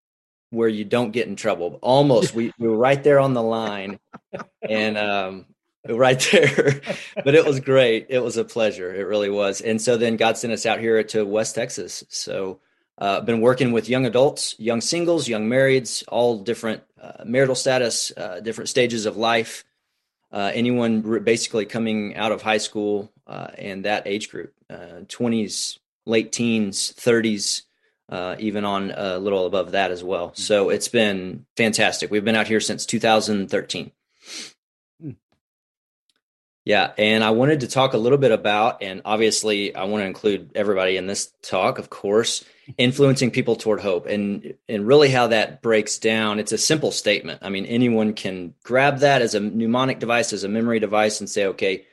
where 0.50 0.70
you 0.70 0.86
don't 0.86 1.12
get 1.12 1.28
in 1.28 1.36
trouble. 1.36 1.78
Almost, 1.82 2.34
we, 2.34 2.54
we 2.58 2.70
were 2.70 2.78
right 2.78 3.04
there 3.04 3.20
on 3.20 3.34
the 3.34 3.44
line, 3.44 4.00
and 4.62 4.98
um, 4.98 5.46
right 5.90 6.28
there. 6.32 6.82
but 7.24 7.36
it 7.36 7.46
was 7.46 7.60
great. 7.60 8.08
It 8.10 8.20
was 8.20 8.38
a 8.38 8.44
pleasure. 8.44 8.94
It 8.94 9.08
really 9.08 9.30
was. 9.30 9.62
And 9.62 9.82
so 9.82 9.98
then 9.98 10.18
God 10.18 10.38
sent 10.38 10.54
us 10.54 10.66
out 10.66 10.80
here 10.80 11.02
to 11.04 11.26
West 11.26 11.56
Texas. 11.56 12.04
So 12.10 12.60
I've 12.98 13.08
uh, 13.08 13.22
been 13.22 13.42
working 13.42 13.72
with 13.72 13.90
young 13.90 14.06
adults, 14.06 14.56
young 14.58 14.82
singles, 14.82 15.28
young 15.28 15.48
marrieds, 15.48 16.04
all 16.08 16.40
different 16.40 16.82
uh, 17.02 17.24
marital 17.26 17.54
status, 17.54 18.12
uh, 18.18 18.40
different 18.40 18.70
stages 18.70 19.06
of 19.06 19.18
life. 19.18 19.64
Uh, 20.32 20.52
anyone 20.54 21.02
basically 21.24 21.66
coming 21.66 22.16
out 22.16 22.32
of 22.32 22.42
high 22.42 22.58
school 22.58 23.12
uh, 23.28 23.48
and 23.58 23.86
that 23.86 24.08
age 24.08 24.30
group, 24.30 24.54
20s, 24.70 25.78
uh, 25.78 25.80
late 26.06 26.32
teens, 26.32 26.94
30s, 26.98 27.62
even 28.40 28.66
on 28.66 28.92
a 28.92 29.20
little 29.20 29.46
above 29.46 29.72
that 29.72 29.92
as 29.92 30.04
well. 30.04 30.34
So 30.34 30.70
it's 30.70 30.88
been 30.88 31.46
fantastic. 31.56 32.10
We've 32.10 32.26
been 32.26 32.36
out 32.36 32.48
here 32.48 32.60
since 32.60 32.86
2013. 32.86 33.92
Yeah, 36.68 36.92
and 36.98 37.24
I 37.24 37.30
wanted 37.30 37.62
to 37.62 37.70
talk 37.70 37.94
a 37.94 37.98
little 37.98 38.18
bit 38.18 38.34
about, 38.34 38.84
and 38.84 39.02
obviously, 39.06 39.74
I 39.74 39.86
want 39.86 40.02
to 40.02 40.06
include 40.06 40.52
everybody 40.54 40.98
in 40.98 41.08
this 41.08 41.32
talk, 41.42 41.80
of 41.80 41.90
course, 41.90 42.44
influencing 42.78 43.32
people 43.32 43.56
toward 43.56 43.80
hope, 43.80 44.06
and 44.06 44.54
and 44.68 44.86
really 44.86 45.08
how 45.08 45.28
that 45.28 45.62
breaks 45.62 45.98
down. 45.98 46.40
It's 46.40 46.52
a 46.52 46.58
simple 46.58 46.92
statement. 46.92 47.40
I 47.42 47.48
mean, 47.48 47.66
anyone 47.68 48.14
can 48.14 48.54
grab 48.64 48.98
that 48.98 49.22
as 49.22 49.34
a 49.34 49.40
mnemonic 49.40 50.00
device, 50.00 50.34
as 50.34 50.44
a 50.44 50.50
memory 50.50 50.82
device, 50.82 51.22
and 51.22 51.30
say, 51.30 51.46
okay, 51.46 51.86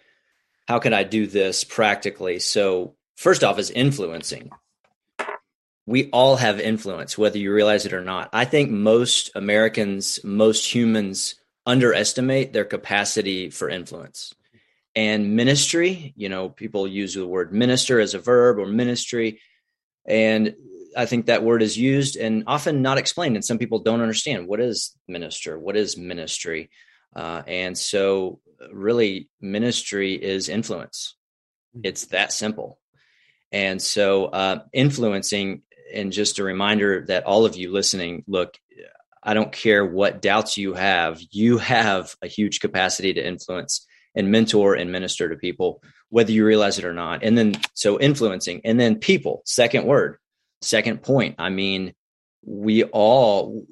how 0.67 0.81
can 0.81 0.93
I 0.93 1.05
do 1.05 1.29
this 1.29 1.63
practically? 1.63 2.41
So, 2.41 2.97
first 3.15 3.45
off, 3.45 3.61
is 3.61 3.71
influencing. 3.71 4.51
We 5.87 6.11
all 6.11 6.35
have 6.35 6.59
influence, 6.59 7.17
whether 7.17 7.39
you 7.39 7.55
realize 7.55 7.87
it 7.87 7.93
or 7.93 8.03
not. 8.03 8.29
I 8.33 8.45
think 8.45 8.73
most 8.73 9.31
Americans, 9.37 10.19
most 10.25 10.75
humans, 10.75 11.37
underestimate 11.65 12.53
their 12.53 12.65
capacity 12.65 13.51
for 13.51 13.69
influence 13.69 14.35
and 14.97 15.37
ministry. 15.37 16.13
You 16.17 16.29
know, 16.29 16.49
people 16.49 16.87
use 16.87 17.15
the 17.15 17.27
word 17.27 17.53
minister 17.53 18.01
as 18.01 18.15
a 18.15 18.19
verb 18.19 18.59
or 18.59 18.67
ministry. 18.67 19.41
And 20.07 20.55
I 20.97 21.07
think 21.07 21.27
that 21.27 21.43
word 21.43 21.63
is 21.63 21.77
used 21.77 22.17
and 22.17 22.45
often 22.47 22.83
not 22.83 22.99
explained. 22.99 23.37
And 23.37 23.45
some 23.45 23.59
people 23.59 23.81
don't 23.81 24.01
understand 24.01 24.47
what 24.47 24.61
is 24.61 24.97
minister, 25.09 25.59
what 25.59 25.77
is 25.77 25.97
ministry. 25.97 26.71
Uh, 27.15 27.43
and 27.47 27.77
so, 27.77 28.41
really, 28.73 29.29
ministry 29.41 30.15
is 30.15 30.49
influence. 30.49 31.17
Hmm. 31.75 31.81
It's 31.85 32.07
that 32.07 32.33
simple. 32.33 32.79
And 33.53 33.81
so, 33.81 34.27
uh, 34.27 34.63
influencing, 34.73 35.63
and 35.93 36.13
just 36.13 36.39
a 36.39 36.45
reminder 36.45 37.05
that 37.07 37.25
all 37.25 37.45
of 37.45 37.57
you 37.57 37.73
listening, 37.73 38.25
look, 38.27 38.59
I 39.23 39.33
don't 39.35 39.53
care 39.53 39.85
what 39.85 40.21
doubts 40.21 40.59
you 40.59 40.75
have, 40.75 41.21
you 41.31 41.59
have 41.59 42.15
a 42.21 42.27
huge 42.27 42.61
capacity 42.61 43.15
to 43.15 43.27
influence 43.27 43.87
and 44.15 44.31
mentor 44.31 44.75
and 44.75 44.93
minister 44.93 45.29
to 45.29 45.37
people, 45.37 45.83
whether 46.09 46.33
you 46.33 46.45
realize 46.45 46.79
it 46.79 46.85
or 46.85 46.95
not. 46.95 47.23
And 47.23 47.37
then, 47.37 47.57
so 47.75 47.99
influencing, 47.99 48.61
and 48.65 48.79
then 48.79 48.97
people, 48.97 49.43
second 49.45 49.87
word, 49.87 50.19
second 50.61 51.03
point. 51.03 51.37
I 51.39 51.51
mean, 51.51 51.95
we 52.45 52.85
all, 52.85 53.67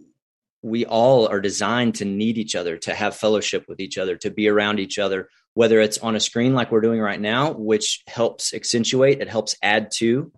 we 0.63 0.85
all 0.85 1.29
are 1.29 1.41
designed 1.41 1.97
to 1.97 2.05
need 2.05 2.39
each 2.39 2.55
other, 2.55 2.77
to 2.79 2.95
have 2.95 3.17
fellowship 3.17 3.65
with 3.69 3.81
each 3.81 3.99
other, 3.99 4.17
to 4.17 4.31
be 4.31 4.49
around 4.49 4.81
each 4.81 4.99
other, 4.99 5.29
whether 5.55 5.81
it's 5.81 5.99
on 5.99 6.17
a 6.17 6.21
screen 6.21 6.55
like 6.55 6.71
we're 6.73 6.81
doing 6.81 7.01
right 7.01 7.21
now, 7.21 7.53
which 7.53 8.03
helps 8.07 8.55
accentuate, 8.55 9.21
it 9.21 9.29
helps 9.29 9.57
add 9.63 9.91
to 9.97 10.33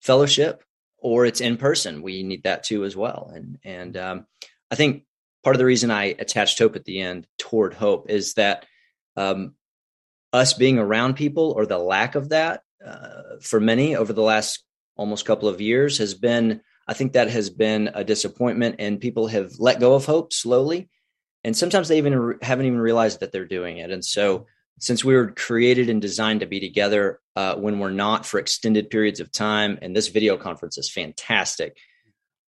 fellowship, 0.00 0.62
or 0.98 1.24
it's 1.24 1.40
in 1.40 1.56
person. 1.56 2.02
We 2.02 2.22
need 2.22 2.44
that 2.44 2.64
too 2.64 2.84
as 2.84 2.96
well. 2.96 3.30
And 3.34 3.58
and 3.64 3.96
um, 3.96 4.26
I 4.70 4.74
think 4.74 5.04
part 5.44 5.54
of 5.54 5.58
the 5.58 5.66
reason 5.66 5.90
I 5.90 6.16
attached 6.18 6.58
hope 6.58 6.74
at 6.74 6.84
the 6.84 7.00
end 7.00 7.26
toward 7.38 7.74
hope 7.74 8.10
is 8.10 8.34
that 8.34 8.66
um, 9.16 9.54
us 10.32 10.52
being 10.54 10.78
around 10.78 11.14
people 11.14 11.52
or 11.56 11.66
the 11.66 11.78
lack 11.78 12.14
of 12.14 12.30
that 12.30 12.62
uh, 12.84 13.38
for 13.40 13.60
many 13.60 13.96
over 13.96 14.12
the 14.12 14.22
last 14.22 14.64
almost 14.96 15.24
couple 15.24 15.48
of 15.48 15.60
years 15.60 15.98
has 15.98 16.14
been 16.14 16.60
I 16.86 16.94
think 16.94 17.12
that 17.12 17.28
has 17.30 17.50
been 17.50 17.90
a 17.94 18.04
disappointment, 18.04 18.76
and 18.78 19.00
people 19.00 19.26
have 19.26 19.58
let 19.58 19.80
go 19.80 19.94
of 19.94 20.06
hope 20.06 20.32
slowly. 20.32 20.88
And 21.42 21.56
sometimes 21.56 21.88
they 21.88 21.98
even 21.98 22.16
re- 22.16 22.36
haven't 22.42 22.66
even 22.66 22.80
realized 22.80 23.20
that 23.20 23.32
they're 23.32 23.44
doing 23.44 23.78
it. 23.78 23.90
And 23.90 24.04
so, 24.04 24.46
since 24.78 25.02
we 25.02 25.14
were 25.14 25.32
created 25.32 25.88
and 25.88 26.02
designed 26.02 26.40
to 26.40 26.46
be 26.46 26.60
together 26.60 27.18
uh, 27.34 27.54
when 27.54 27.78
we're 27.78 27.90
not 27.90 28.26
for 28.26 28.38
extended 28.38 28.90
periods 28.90 29.20
of 29.20 29.32
time, 29.32 29.78
and 29.82 29.96
this 29.96 30.08
video 30.08 30.36
conference 30.36 30.76
is 30.76 30.90
fantastic, 30.90 31.76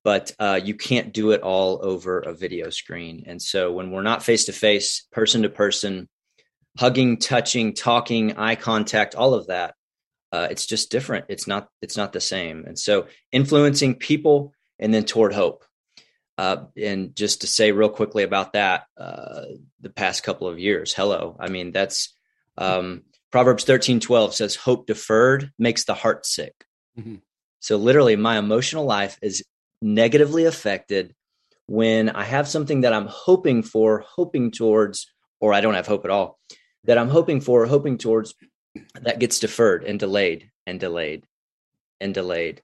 but 0.04 0.32
uh, 0.38 0.60
you 0.62 0.74
can't 0.74 1.12
do 1.12 1.30
it 1.30 1.40
all 1.40 1.80
over 1.82 2.20
a 2.20 2.34
video 2.34 2.70
screen. 2.70 3.24
And 3.26 3.42
so, 3.42 3.72
when 3.72 3.90
we're 3.90 4.02
not 4.02 4.22
face 4.22 4.44
to 4.44 4.52
face, 4.52 5.06
person 5.10 5.42
to 5.42 5.48
person, 5.48 6.08
hugging, 6.78 7.16
touching, 7.16 7.74
talking, 7.74 8.36
eye 8.36 8.54
contact, 8.54 9.16
all 9.16 9.34
of 9.34 9.48
that, 9.48 9.74
uh, 10.30 10.46
it's 10.50 10.64
just 10.64 10.90
different. 10.90 11.24
It's 11.28 11.46
not 11.46 11.68
it's 11.82 11.96
not 11.96 12.12
the 12.12 12.20
same. 12.20 12.64
And 12.66 12.78
so 12.78 13.06
influencing 13.32 13.96
people 13.96 14.52
and 14.78 14.94
then 14.94 15.04
toward 15.04 15.32
hope. 15.34 15.64
Uh, 16.36 16.66
and 16.76 17.16
just 17.16 17.40
to 17.40 17.48
say 17.48 17.72
real 17.72 17.88
quickly 17.88 18.22
about 18.22 18.52
that, 18.52 18.84
uh, 18.96 19.42
the 19.80 19.90
past 19.90 20.22
couple 20.22 20.46
of 20.46 20.58
years, 20.60 20.94
hello. 20.94 21.36
I 21.40 21.48
mean, 21.48 21.72
that's 21.72 22.14
um, 22.56 23.02
Proverbs 23.32 23.64
thirteen 23.64 23.98
twelve 23.98 24.34
says, 24.34 24.54
"Hope 24.54 24.86
deferred 24.86 25.50
makes 25.58 25.84
the 25.84 25.94
heart 25.94 26.26
sick." 26.26 26.54
Mm-hmm. 26.96 27.16
So 27.58 27.76
literally, 27.76 28.14
my 28.14 28.38
emotional 28.38 28.84
life 28.84 29.18
is 29.20 29.42
negatively 29.82 30.44
affected 30.44 31.14
when 31.66 32.08
I 32.10 32.22
have 32.22 32.46
something 32.46 32.82
that 32.82 32.92
I'm 32.92 33.08
hoping 33.08 33.64
for, 33.64 34.04
hoping 34.06 34.52
towards, 34.52 35.12
or 35.40 35.52
I 35.52 35.60
don't 35.60 35.74
have 35.74 35.88
hope 35.88 36.04
at 36.04 36.10
all. 36.10 36.38
That 36.88 36.98
I'm 36.98 37.08
hoping 37.08 37.40
for, 37.40 37.64
hoping 37.66 37.98
towards, 37.98 38.34
that 39.00 39.20
gets 39.20 39.38
deferred 39.38 39.84
and 39.84 40.00
delayed 40.00 40.50
and 40.66 40.80
delayed 40.80 41.24
and 42.00 42.12
delayed. 42.12 42.62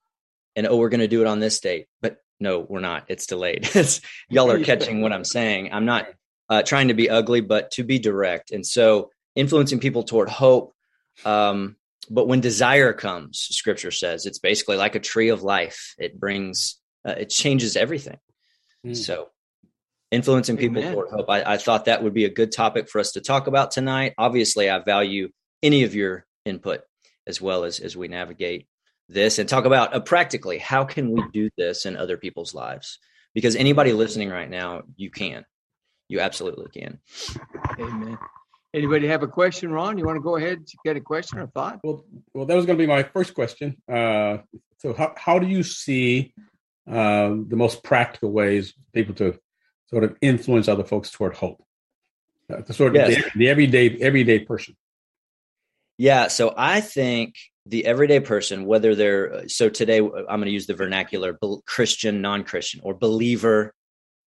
And 0.57 0.67
oh, 0.67 0.77
we're 0.77 0.89
going 0.89 1.01
to 1.01 1.09
do 1.09 1.21
it 1.21 1.29
on 1.29 1.39
this 1.39 1.61
date, 1.61 1.87
but 2.03 2.19
no, 2.41 2.61
we're 2.61 2.81
not. 2.81 3.05
It's 3.09 3.27
delayed. 3.27 3.69
y'all 4.29 4.51
are 4.51 4.65
catching 4.65 5.01
what 5.01 5.13
I'm 5.13 5.25
saying. 5.25 5.71
I'm 5.73 5.85
not 5.85 6.09
uh, 6.49 6.63
trying 6.63 6.89
to 6.89 6.95
be 6.95 7.11
ugly, 7.11 7.41
but 7.41 7.71
to 7.73 7.85
be 7.85 7.99
direct. 7.99 8.51
And 8.51 8.67
so 8.67 9.11
influencing 9.35 9.81
people 9.81 10.03
toward 10.03 10.29
hope. 10.29 10.75
Um, 11.25 11.77
but 12.11 12.29
when 12.29 12.41
desire 12.41 12.93
comes, 12.93 13.39
scripture 13.39 13.91
says 13.91 14.27
it's 14.27 14.39
basically 14.39 14.77
like 14.77 14.95
a 14.95 15.01
tree 15.01 15.31
of 15.31 15.43
life. 15.43 15.95
It 15.99 16.19
brings, 16.19 16.79
uh, 17.07 17.15
it 17.19 17.31
changes 17.31 17.77
everything. 17.77 18.19
Mm. 18.87 18.97
So 18.97 19.31
influencing 20.15 20.57
people 20.57 20.79
Amen. 20.79 20.93
toward 20.93 21.11
hope. 21.11 21.29
I, 21.29 21.55
I 21.55 21.57
thought 21.57 21.87
that 21.87 22.03
would 22.03 22.15
be 22.15 22.25
a 22.25 22.31
good 22.31 22.53
topic 22.53 22.89
for 22.89 23.01
us 23.01 23.13
to 23.13 23.21
talk 23.21 23.47
about 23.47 23.71
tonight. 23.71 24.15
Obviously, 24.17 24.71
I 24.71 24.79
value 24.79 25.31
any 25.63 25.83
of 25.83 25.95
your 25.95 26.27
input 26.45 26.83
as 27.27 27.41
well 27.41 27.65
as 27.65 27.81
as 27.81 27.97
we 27.97 28.09
navigate 28.09 28.67
this 29.09 29.39
and 29.39 29.49
talk 29.49 29.65
about 29.65 29.95
uh, 29.95 30.01
practically 30.01 30.59
how 30.59 30.85
can 30.85 31.11
we 31.11 31.23
do 31.33 31.51
this 31.57 31.87
in 31.87 31.97
other 31.97 32.17
people's 32.17 32.55
lives? 32.55 32.99
Because 33.35 33.57
anybody 33.57 33.93
listening 33.93 34.31
right 34.31 34.49
now 34.49 34.83
you 34.97 35.11
can. 35.11 35.45
You 36.09 36.21
absolutely 36.21 36.67
can. 36.71 37.01
Amen. 37.79 38.19
Anybody 38.75 39.07
have 39.07 39.23
a 39.23 39.29
question 39.29 39.71
ron? 39.71 39.99
You 39.99 40.05
want 40.05 40.17
to 40.17 40.23
go 40.23 40.37
ahead 40.37 40.59
and 40.59 40.69
get 40.85 40.97
a 40.97 41.01
question 41.01 41.39
or 41.39 41.47
thought? 41.49 41.81
Well 41.83 42.05
well 42.33 42.47
that 42.47 42.55
was 42.55 42.67
going 42.67 42.79
to 42.79 42.83
be 42.83 42.89
my 42.89 43.03
first 43.03 43.35
question. 43.35 43.77
Uh, 43.91 44.39
so 44.79 44.93
how, 44.93 45.15
how 45.17 45.39
do 45.39 45.47
you 45.47 45.63
see 45.63 46.35
uh, 46.91 47.31
the 47.49 47.57
most 47.57 47.83
practical 47.83 48.31
ways 48.31 48.75
people 48.93 49.15
to 49.15 49.39
sort 49.89 50.05
of 50.05 50.17
influence 50.21 50.69
other 50.69 50.85
folks 50.85 51.11
toward 51.11 51.35
hope 51.35 51.63
uh, 52.53 52.61
the 52.63 52.75
sort 52.75 52.95
of 52.95 52.97
yes. 52.97 53.25
the, 53.33 53.39
the 53.39 53.49
everyday 53.49 53.97
everyday 54.01 54.39
person 54.39 54.77
yeah. 55.97 56.29
So 56.29 56.53
I 56.57 56.81
think 56.81 57.37
the 57.67 57.87
everyday 57.87 58.21
person, 58.21 58.67
whether 58.67 58.95
they're 58.95 59.49
so 59.49 59.69
today, 59.69 59.99
I'm 59.99 60.11
going 60.11 60.47
to 60.47 60.51
use 60.51 60.67
the 60.67 60.75
vernacular 60.75 61.39
Christian, 61.67 62.21
non 62.21 62.45
Christian, 62.45 62.81
or 62.83 62.95
believer 62.95 63.73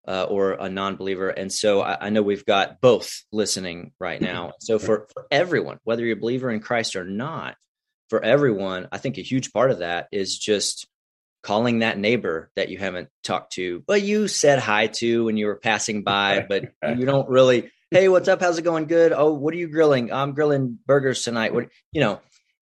uh, 0.08 0.24
or 0.24 0.54
a 0.54 0.70
non 0.70 0.96
believer. 0.96 1.30
And 1.30 1.52
so 1.52 1.82
I, 1.82 2.08
I, 2.08 2.10
know 2.10 2.22
we've 2.22 2.46
got 2.46 2.80
both 2.80 3.24
listening 3.32 3.92
right 4.00 4.22
now. 4.22 4.54
So 4.62 4.80
for, 4.80 5.08
for 5.14 5.28
everyone, 5.30 5.80
whether 5.84 6.06
you're 6.06 6.18
a 6.18 6.20
believer 6.20 6.50
in 6.50 6.62
Christ 6.62 6.96
or 6.96 7.04
not, 7.04 7.56
for 8.10 8.24
everyone, 8.24 8.88
I 8.92 9.00
think 9.00 9.18
a 9.18 9.22
huge 9.22 9.52
part 9.52 9.70
of 9.70 9.80
that 9.80 10.08
is 10.14 10.38
just 10.38 10.88
calling 11.48 11.80
that 11.80 11.98
neighbor 11.98 12.52
that 12.58 12.68
you 12.68 12.78
haven't 12.78 13.08
talked 13.24 13.54
to, 13.54 13.82
but 13.88 14.02
you 14.02 14.28
said 14.28 14.60
hi 14.60 14.88
to 14.88 15.24
when 15.24 15.38
you 15.38 15.46
were 15.46 15.56
passing 15.56 16.04
by, 16.04 16.46
but 16.50 16.66
you 16.98 17.06
don't 17.06 17.30
really 17.30 17.72
hey, 17.90 18.10
what's 18.10 18.28
up? 18.28 18.42
How's 18.42 18.58
it 18.58 18.64
going? 18.64 18.84
Good. 18.84 19.14
Oh, 19.14 19.32
what 19.32 19.54
are 19.54 19.58
you 19.58 19.70
grilling? 19.70 20.12
I'm 20.12 20.34
grilling 20.34 20.78
burgers 20.86 21.24
tonight. 21.24 21.54
What 21.54 21.70
you 21.94 22.02
know, 22.02 22.20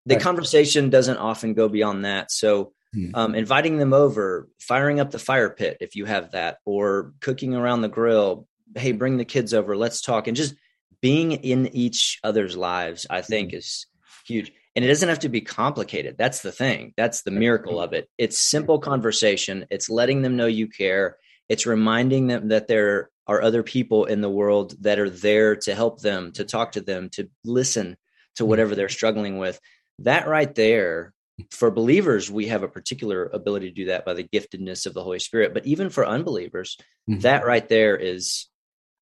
the 0.05 0.17
conversation 0.17 0.89
doesn't 0.89 1.15
often 1.15 1.53
go 1.53 1.69
beyond 1.69 2.03
that. 2.03 2.29
So 2.29 2.73
hmm. 2.93 3.11
um, 3.13 3.35
inviting 3.35 3.77
them 3.77 3.93
over, 3.93 4.49
firing 4.59 4.99
up 4.99 5.11
the 5.11 5.19
fire 5.19 5.49
pit 5.49 5.77
if 5.79 5.95
you 5.95 6.03
have 6.03 6.31
that, 6.31 6.57
or 6.65 7.13
cooking 7.21 7.55
around 7.55 7.83
the 7.83 7.87
grill. 7.87 8.49
Hey, 8.75 8.91
bring 8.91 9.15
the 9.15 9.23
kids 9.23 9.53
over. 9.53 9.77
Let's 9.77 10.01
talk. 10.01 10.27
And 10.27 10.35
just 10.35 10.55
being 11.01 11.31
in 11.31 11.73
each 11.73 12.19
other's 12.21 12.57
lives, 12.57 13.07
I 13.09 13.21
think, 13.21 13.49
mm-hmm. 13.51 13.59
is 13.59 13.87
huge. 14.27 14.51
And 14.75 14.83
it 14.83 14.87
doesn't 14.87 15.09
have 15.09 15.19
to 15.19 15.29
be 15.29 15.41
complicated. 15.41 16.15
That's 16.17 16.41
the 16.41 16.51
thing. 16.51 16.93
That's 16.97 17.21
the 17.21 17.31
miracle 17.31 17.79
of 17.79 17.93
it. 17.93 18.09
It's 18.17 18.39
simple 18.39 18.79
conversation. 18.79 19.65
It's 19.69 19.89
letting 19.89 20.23
them 20.23 20.35
know 20.35 20.47
you 20.47 20.67
care. 20.67 21.17
It's 21.47 21.65
reminding 21.65 22.27
them 22.27 22.47
that 22.47 22.67
there 22.67 23.11
are 23.27 23.41
other 23.41 23.63
people 23.63 24.05
in 24.05 24.21
the 24.21 24.29
world 24.29 24.75
that 24.81 24.99
are 24.99 25.09
there 25.09 25.55
to 25.57 25.75
help 25.75 26.01
them, 26.01 26.31
to 26.33 26.43
talk 26.43 26.73
to 26.73 26.81
them, 26.81 27.09
to 27.11 27.29
listen 27.45 27.97
to 28.35 28.43
mm-hmm. 28.43 28.49
whatever 28.49 28.75
they're 28.75 28.89
struggling 28.89 29.37
with. 29.37 29.59
That 29.99 30.27
right 30.27 30.53
there, 30.55 31.13
for 31.51 31.71
believers, 31.71 32.31
we 32.31 32.47
have 32.47 32.63
a 32.63 32.67
particular 32.67 33.25
ability 33.25 33.69
to 33.69 33.75
do 33.75 33.85
that 33.85 34.05
by 34.05 34.13
the 34.13 34.23
giftedness 34.23 34.85
of 34.85 34.93
the 34.93 35.03
Holy 35.03 35.19
Spirit. 35.19 35.53
But 35.53 35.65
even 35.65 35.89
for 35.89 36.05
unbelievers, 36.05 36.77
mm-hmm. 37.09 37.21
that 37.21 37.45
right 37.45 37.67
there 37.69 37.95
is, 37.95 38.47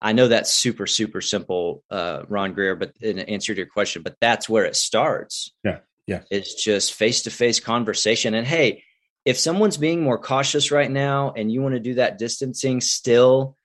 I 0.01 0.13
know 0.13 0.27
that's 0.27 0.51
super, 0.51 0.87
super 0.87 1.21
simple, 1.21 1.83
uh, 1.91 2.23
Ron 2.27 2.53
Greer, 2.53 2.75
but 2.75 2.93
in 3.01 3.19
answer 3.19 3.53
to 3.53 3.57
your 3.57 3.67
question, 3.67 4.01
but 4.01 4.15
that's 4.19 4.49
where 4.49 4.65
it 4.65 4.75
starts. 4.75 5.53
Yeah. 5.63 5.79
Yeah. 6.07 6.23
It's 6.31 6.61
just 6.63 6.93
face 6.93 7.23
to 7.23 7.31
face 7.31 7.59
conversation. 7.59 8.33
And 8.33 8.47
hey, 8.47 8.83
if 9.25 9.37
someone's 9.37 9.77
being 9.77 10.01
more 10.01 10.17
cautious 10.17 10.71
right 10.71 10.89
now 10.89 11.33
and 11.35 11.51
you 11.51 11.61
want 11.61 11.75
to 11.75 11.79
do 11.79 11.95
that 11.95 12.17
distancing 12.17 12.81
still, 12.81 13.55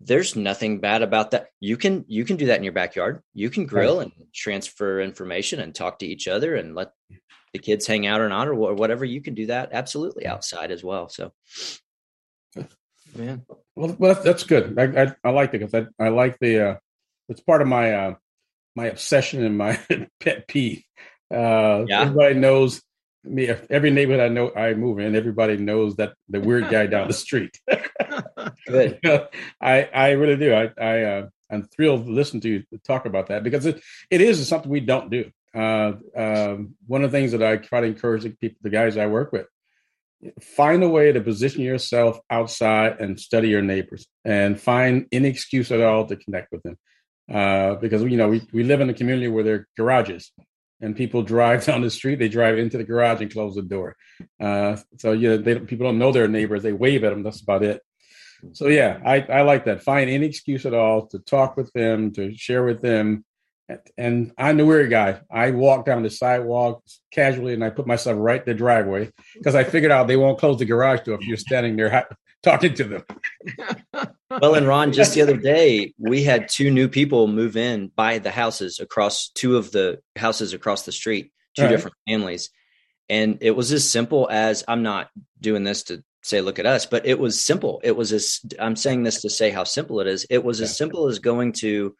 there's 0.00 0.34
nothing 0.34 0.80
bad 0.80 1.02
about 1.02 1.32
that 1.32 1.48
you 1.60 1.76
can 1.76 2.04
you 2.08 2.24
can 2.24 2.36
do 2.36 2.46
that 2.46 2.56
in 2.56 2.64
your 2.64 2.72
backyard 2.72 3.22
you 3.34 3.50
can 3.50 3.66
grill 3.66 3.98
right. 3.98 4.10
and 4.16 4.26
transfer 4.34 5.00
information 5.00 5.60
and 5.60 5.74
talk 5.74 5.98
to 5.98 6.06
each 6.06 6.26
other 6.26 6.56
and 6.56 6.74
let 6.74 6.92
the 7.52 7.58
kids 7.58 7.86
hang 7.86 8.06
out 8.06 8.20
or 8.20 8.28
not 8.28 8.48
or 8.48 8.54
whatever 8.54 9.04
you 9.04 9.20
can 9.20 9.34
do 9.34 9.46
that 9.46 9.70
absolutely 9.72 10.26
outside 10.26 10.70
as 10.70 10.82
well 10.82 11.08
so 11.08 11.32
man 13.16 13.44
well, 13.76 13.96
well 13.98 14.22
that's 14.22 14.44
good 14.44 14.78
i 14.78 15.02
i, 15.02 15.14
I 15.24 15.30
like 15.30 15.54
it 15.54 15.60
because 15.60 15.74
I, 15.74 16.04
I 16.04 16.08
like 16.08 16.38
the 16.38 16.70
uh 16.70 16.76
it's 17.28 17.40
part 17.40 17.62
of 17.62 17.68
my 17.68 17.92
uh 17.92 18.14
my 18.76 18.86
obsession 18.86 19.44
and 19.44 19.58
my 19.58 19.78
pet 20.20 20.48
peeve 20.48 20.82
uh 21.32 21.84
yeah. 21.86 22.02
everybody 22.02 22.34
knows 22.34 22.82
me 23.24 23.48
every 23.68 23.90
neighborhood 23.90 24.20
I 24.20 24.28
know 24.28 24.52
I 24.54 24.74
move 24.74 24.98
in, 24.98 25.14
everybody 25.14 25.56
knows 25.56 25.96
that 25.96 26.14
the 26.28 26.40
weird 26.40 26.70
guy 26.70 26.86
down 26.86 27.08
the 27.08 27.14
street. 27.14 27.58
Good. 28.66 28.98
I 29.60 29.82
I 29.82 30.10
really 30.12 30.36
do. 30.36 30.54
I 30.54 30.70
I 30.80 31.02
uh, 31.02 31.28
I'm 31.50 31.64
thrilled 31.64 32.06
to 32.06 32.12
listen 32.12 32.40
to 32.40 32.48
you 32.48 32.64
talk 32.86 33.06
about 33.06 33.28
that 33.28 33.42
because 33.42 33.66
it 33.66 33.82
it 34.10 34.20
is 34.20 34.46
something 34.48 34.70
we 34.70 34.80
don't 34.80 35.10
do. 35.10 35.30
Uh, 35.54 35.94
um, 36.16 36.74
one 36.86 37.02
of 37.02 37.10
the 37.10 37.18
things 37.18 37.32
that 37.32 37.42
I 37.42 37.56
try 37.56 37.80
to 37.80 37.86
encourage 37.86 38.22
the 38.22 38.30
people, 38.30 38.58
the 38.62 38.70
guys 38.70 38.96
I 38.96 39.06
work 39.06 39.32
with, 39.32 39.46
find 40.40 40.82
a 40.82 40.88
way 40.88 41.12
to 41.12 41.20
position 41.20 41.62
yourself 41.62 42.18
outside 42.30 43.00
and 43.00 43.18
study 43.18 43.48
your 43.48 43.62
neighbors 43.62 44.06
and 44.24 44.60
find 44.60 45.06
any 45.12 45.28
excuse 45.28 45.70
at 45.72 45.80
all 45.80 46.06
to 46.06 46.16
connect 46.16 46.52
with 46.52 46.62
them. 46.62 46.76
Uh, 47.32 47.76
because 47.76 48.02
you 48.02 48.16
know 48.16 48.28
we, 48.28 48.42
we 48.52 48.64
live 48.64 48.80
in 48.80 48.90
a 48.90 48.94
community 48.94 49.28
where 49.28 49.44
there 49.44 49.54
are 49.54 49.68
garages 49.76 50.32
and 50.80 50.96
people 50.96 51.22
drive 51.22 51.64
down 51.66 51.80
the 51.82 51.90
street, 51.90 52.18
they 52.18 52.28
drive 52.28 52.58
into 52.58 52.78
the 52.78 52.84
garage 52.84 53.20
and 53.20 53.32
close 53.32 53.54
the 53.54 53.62
door. 53.62 53.96
Uh, 54.40 54.76
so 54.98 55.12
yeah, 55.12 55.36
they, 55.36 55.58
people 55.58 55.86
don't 55.86 55.98
know 55.98 56.12
their 56.12 56.28
neighbors. 56.28 56.62
They 56.62 56.72
wave 56.72 57.04
at 57.04 57.10
them. 57.10 57.22
That's 57.22 57.40
about 57.40 57.62
it. 57.62 57.80
So 58.52 58.68
yeah, 58.68 59.00
I, 59.04 59.20
I 59.20 59.42
like 59.42 59.66
that. 59.66 59.82
Find 59.82 60.08
any 60.08 60.26
excuse 60.26 60.64
at 60.64 60.74
all 60.74 61.06
to 61.08 61.18
talk 61.18 61.56
with 61.56 61.70
them, 61.72 62.12
to 62.12 62.34
share 62.34 62.64
with 62.64 62.80
them. 62.80 63.24
And 63.96 64.32
I'm 64.38 64.56
the 64.56 64.66
weird 64.66 64.90
guy. 64.90 65.20
I 65.30 65.50
walk 65.50 65.84
down 65.84 66.02
the 66.02 66.10
sidewalk 66.10 66.82
casually, 67.12 67.54
and 67.54 67.64
I 67.64 67.70
put 67.70 67.86
myself 67.86 68.16
right 68.18 68.40
in 68.40 68.46
the 68.46 68.54
driveway 68.54 69.10
because 69.34 69.54
I 69.54 69.64
figured 69.64 69.92
out 69.92 70.06
they 70.06 70.16
won't 70.16 70.38
close 70.38 70.58
the 70.58 70.64
garage 70.64 71.00
door 71.00 71.18
if 71.20 71.26
you're 71.26 71.36
standing 71.36 71.76
there 71.76 72.08
talking 72.42 72.74
to 72.74 72.84
them. 72.84 73.04
well, 74.30 74.54
and 74.54 74.66
Ron, 74.66 74.92
just 74.94 75.14
the 75.14 75.22
other 75.22 75.36
day, 75.36 75.94
we 75.98 76.22
had 76.22 76.48
two 76.48 76.70
new 76.70 76.88
people 76.88 77.26
move 77.28 77.56
in, 77.56 77.88
buy 77.88 78.18
the 78.18 78.30
houses 78.30 78.80
across 78.80 79.30
two 79.34 79.56
of 79.56 79.70
the 79.72 80.00
houses 80.16 80.52
across 80.52 80.84
the 80.84 80.92
street, 80.92 81.32
two 81.56 81.62
right. 81.62 81.68
different 81.68 81.96
families. 82.08 82.50
And 83.08 83.38
it 83.40 83.52
was 83.52 83.72
as 83.72 83.90
simple 83.90 84.28
as 84.30 84.62
I'm 84.68 84.82
not 84.82 85.10
doing 85.40 85.64
this 85.64 85.84
to 85.84 86.02
say, 86.22 86.40
look 86.40 86.58
at 86.58 86.66
us, 86.66 86.86
but 86.86 87.06
it 87.06 87.18
was 87.18 87.40
simple. 87.44 87.80
It 87.82 87.96
was 87.96 88.12
as 88.12 88.40
I'm 88.58 88.76
saying 88.76 89.02
this 89.02 89.22
to 89.22 89.30
say 89.30 89.50
how 89.50 89.64
simple 89.64 90.00
it 90.00 90.06
is. 90.06 90.26
It 90.30 90.44
was 90.44 90.60
as 90.60 90.76
simple 90.76 91.08
as 91.08 91.18
going 91.18 91.52
to, 91.54 91.96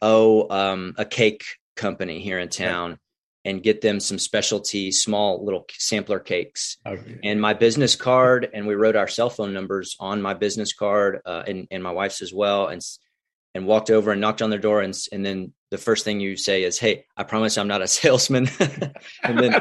oh, 0.00 0.48
um, 0.50 0.94
a 0.96 1.04
cake 1.04 1.44
company 1.76 2.20
here 2.20 2.38
in 2.38 2.48
town 2.48 2.98
and 3.44 3.62
get 3.62 3.80
them 3.80 3.98
some 3.98 4.18
specialty 4.18 4.92
small 4.92 5.44
little 5.44 5.66
sampler 5.72 6.20
cakes. 6.20 6.76
Okay. 6.86 7.18
and 7.24 7.40
my 7.40 7.54
business 7.54 7.96
card 7.96 8.48
and 8.52 8.66
we 8.66 8.74
wrote 8.74 8.96
our 8.96 9.08
cell 9.08 9.30
phone 9.30 9.52
numbers 9.52 9.96
on 9.98 10.22
my 10.22 10.34
business 10.34 10.72
card 10.72 11.20
uh, 11.26 11.42
and, 11.46 11.66
and 11.70 11.82
my 11.82 11.90
wife's 11.90 12.22
as 12.22 12.32
well 12.32 12.68
and 12.68 12.82
and 13.54 13.66
walked 13.66 13.90
over 13.90 14.12
and 14.12 14.20
knocked 14.20 14.40
on 14.40 14.50
their 14.50 14.58
door 14.58 14.80
and 14.80 14.96
and 15.12 15.26
then 15.26 15.52
the 15.70 15.78
first 15.78 16.04
thing 16.04 16.20
you 16.20 16.36
say 16.36 16.62
is 16.62 16.78
hey 16.78 17.04
i 17.16 17.22
promise 17.22 17.58
i'm 17.58 17.68
not 17.68 17.82
a 17.82 17.88
salesman. 17.98 18.48
And, 19.24 19.38
then, 19.38 19.54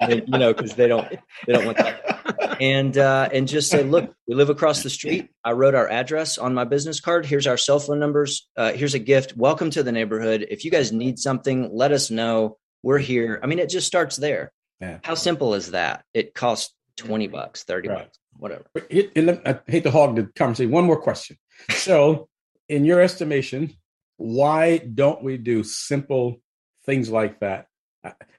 and 0.00 0.10
then 0.10 0.24
you 0.26 0.38
know 0.38 0.54
because 0.54 0.74
they 0.74 0.88
don't 0.88 1.08
they 1.46 1.52
don't 1.52 1.66
want 1.66 1.76
that 1.78 2.21
and 2.60 2.98
uh, 2.98 3.28
and 3.32 3.48
just 3.48 3.70
say 3.70 3.82
look 3.82 4.14
we 4.26 4.34
live 4.34 4.50
across 4.50 4.82
the 4.82 4.90
street 4.90 5.28
i 5.44 5.52
wrote 5.52 5.74
our 5.74 5.88
address 5.88 6.38
on 6.38 6.54
my 6.54 6.64
business 6.64 7.00
card 7.00 7.24
here's 7.24 7.46
our 7.46 7.56
cell 7.56 7.78
phone 7.78 7.98
numbers 7.98 8.48
uh, 8.56 8.72
here's 8.72 8.94
a 8.94 8.98
gift 8.98 9.36
welcome 9.36 9.70
to 9.70 9.82
the 9.82 9.92
neighborhood 9.92 10.46
if 10.50 10.64
you 10.64 10.70
guys 10.70 10.92
need 10.92 11.18
something 11.18 11.70
let 11.72 11.92
us 11.92 12.10
know 12.10 12.58
we're 12.82 12.98
here. 12.98 13.40
I 13.42 13.46
mean, 13.46 13.58
it 13.58 13.68
just 13.68 13.86
starts 13.86 14.16
there. 14.16 14.52
Yeah. 14.80 14.98
How 15.02 15.14
simple 15.14 15.54
is 15.54 15.70
that? 15.70 16.04
It 16.12 16.34
costs 16.34 16.74
20 16.96 17.28
bucks, 17.28 17.62
30 17.62 17.88
right. 17.88 17.98
bucks, 17.98 18.18
whatever. 18.36 18.64
It, 18.90 19.12
it, 19.14 19.42
I 19.46 19.60
hate 19.70 19.84
to 19.84 19.90
hog 19.90 20.16
the 20.16 20.24
conversation. 20.36 20.72
One 20.72 20.84
more 20.84 21.00
question. 21.00 21.36
So, 21.70 22.28
in 22.68 22.84
your 22.84 23.00
estimation, 23.00 23.74
why 24.16 24.78
don't 24.78 25.22
we 25.22 25.36
do 25.36 25.62
simple 25.62 26.40
things 26.84 27.08
like 27.08 27.40
that? 27.40 27.66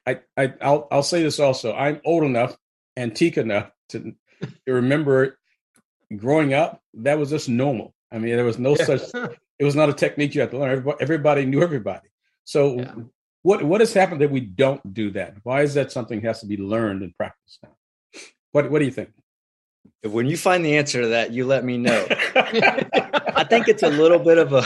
I, 0.06 0.20
I, 0.36 0.52
I'll, 0.60 0.88
I'll 0.90 1.02
say 1.02 1.22
this 1.22 1.40
also. 1.40 1.72
I'm 1.74 2.00
old 2.04 2.24
enough, 2.24 2.56
antique 2.96 3.38
enough 3.38 3.70
to, 3.90 4.14
to 4.66 4.72
remember 4.72 5.38
growing 6.16 6.54
up. 6.54 6.80
That 6.94 7.18
was 7.18 7.30
just 7.30 7.48
normal. 7.48 7.94
I 8.10 8.18
mean, 8.18 8.36
there 8.36 8.44
was 8.44 8.58
no 8.58 8.74
such. 8.74 9.02
It 9.56 9.64
was 9.64 9.76
not 9.76 9.88
a 9.88 9.92
technique 9.92 10.34
you 10.34 10.40
had 10.40 10.50
to 10.50 10.58
learn. 10.58 10.72
Everybody, 10.72 10.96
everybody 11.00 11.46
knew 11.46 11.62
everybody. 11.62 12.08
So, 12.42 12.76
yeah. 12.80 12.94
What 13.44 13.62
what 13.62 13.80
has 13.82 13.92
happened 13.92 14.22
that 14.22 14.30
we 14.30 14.40
don't 14.40 14.94
do 14.94 15.10
that? 15.12 15.34
Why 15.42 15.60
is 15.60 15.74
that 15.74 15.92
something 15.92 16.20
that 16.22 16.28
has 16.28 16.40
to 16.40 16.46
be 16.46 16.56
learned 16.56 17.02
and 17.02 17.14
practiced 17.14 17.58
now? 17.62 17.76
What 18.52 18.70
what 18.70 18.78
do 18.78 18.86
you 18.86 18.90
think? 18.90 19.10
When 20.02 20.26
you 20.26 20.38
find 20.38 20.64
the 20.64 20.78
answer 20.78 21.02
to 21.02 21.08
that, 21.08 21.32
you 21.32 21.44
let 21.44 21.62
me 21.62 21.76
know. 21.76 22.06
I 22.34 23.44
think 23.44 23.68
it's 23.68 23.82
a 23.82 23.90
little 23.90 24.18
bit 24.18 24.38
of 24.38 24.54
a 24.54 24.64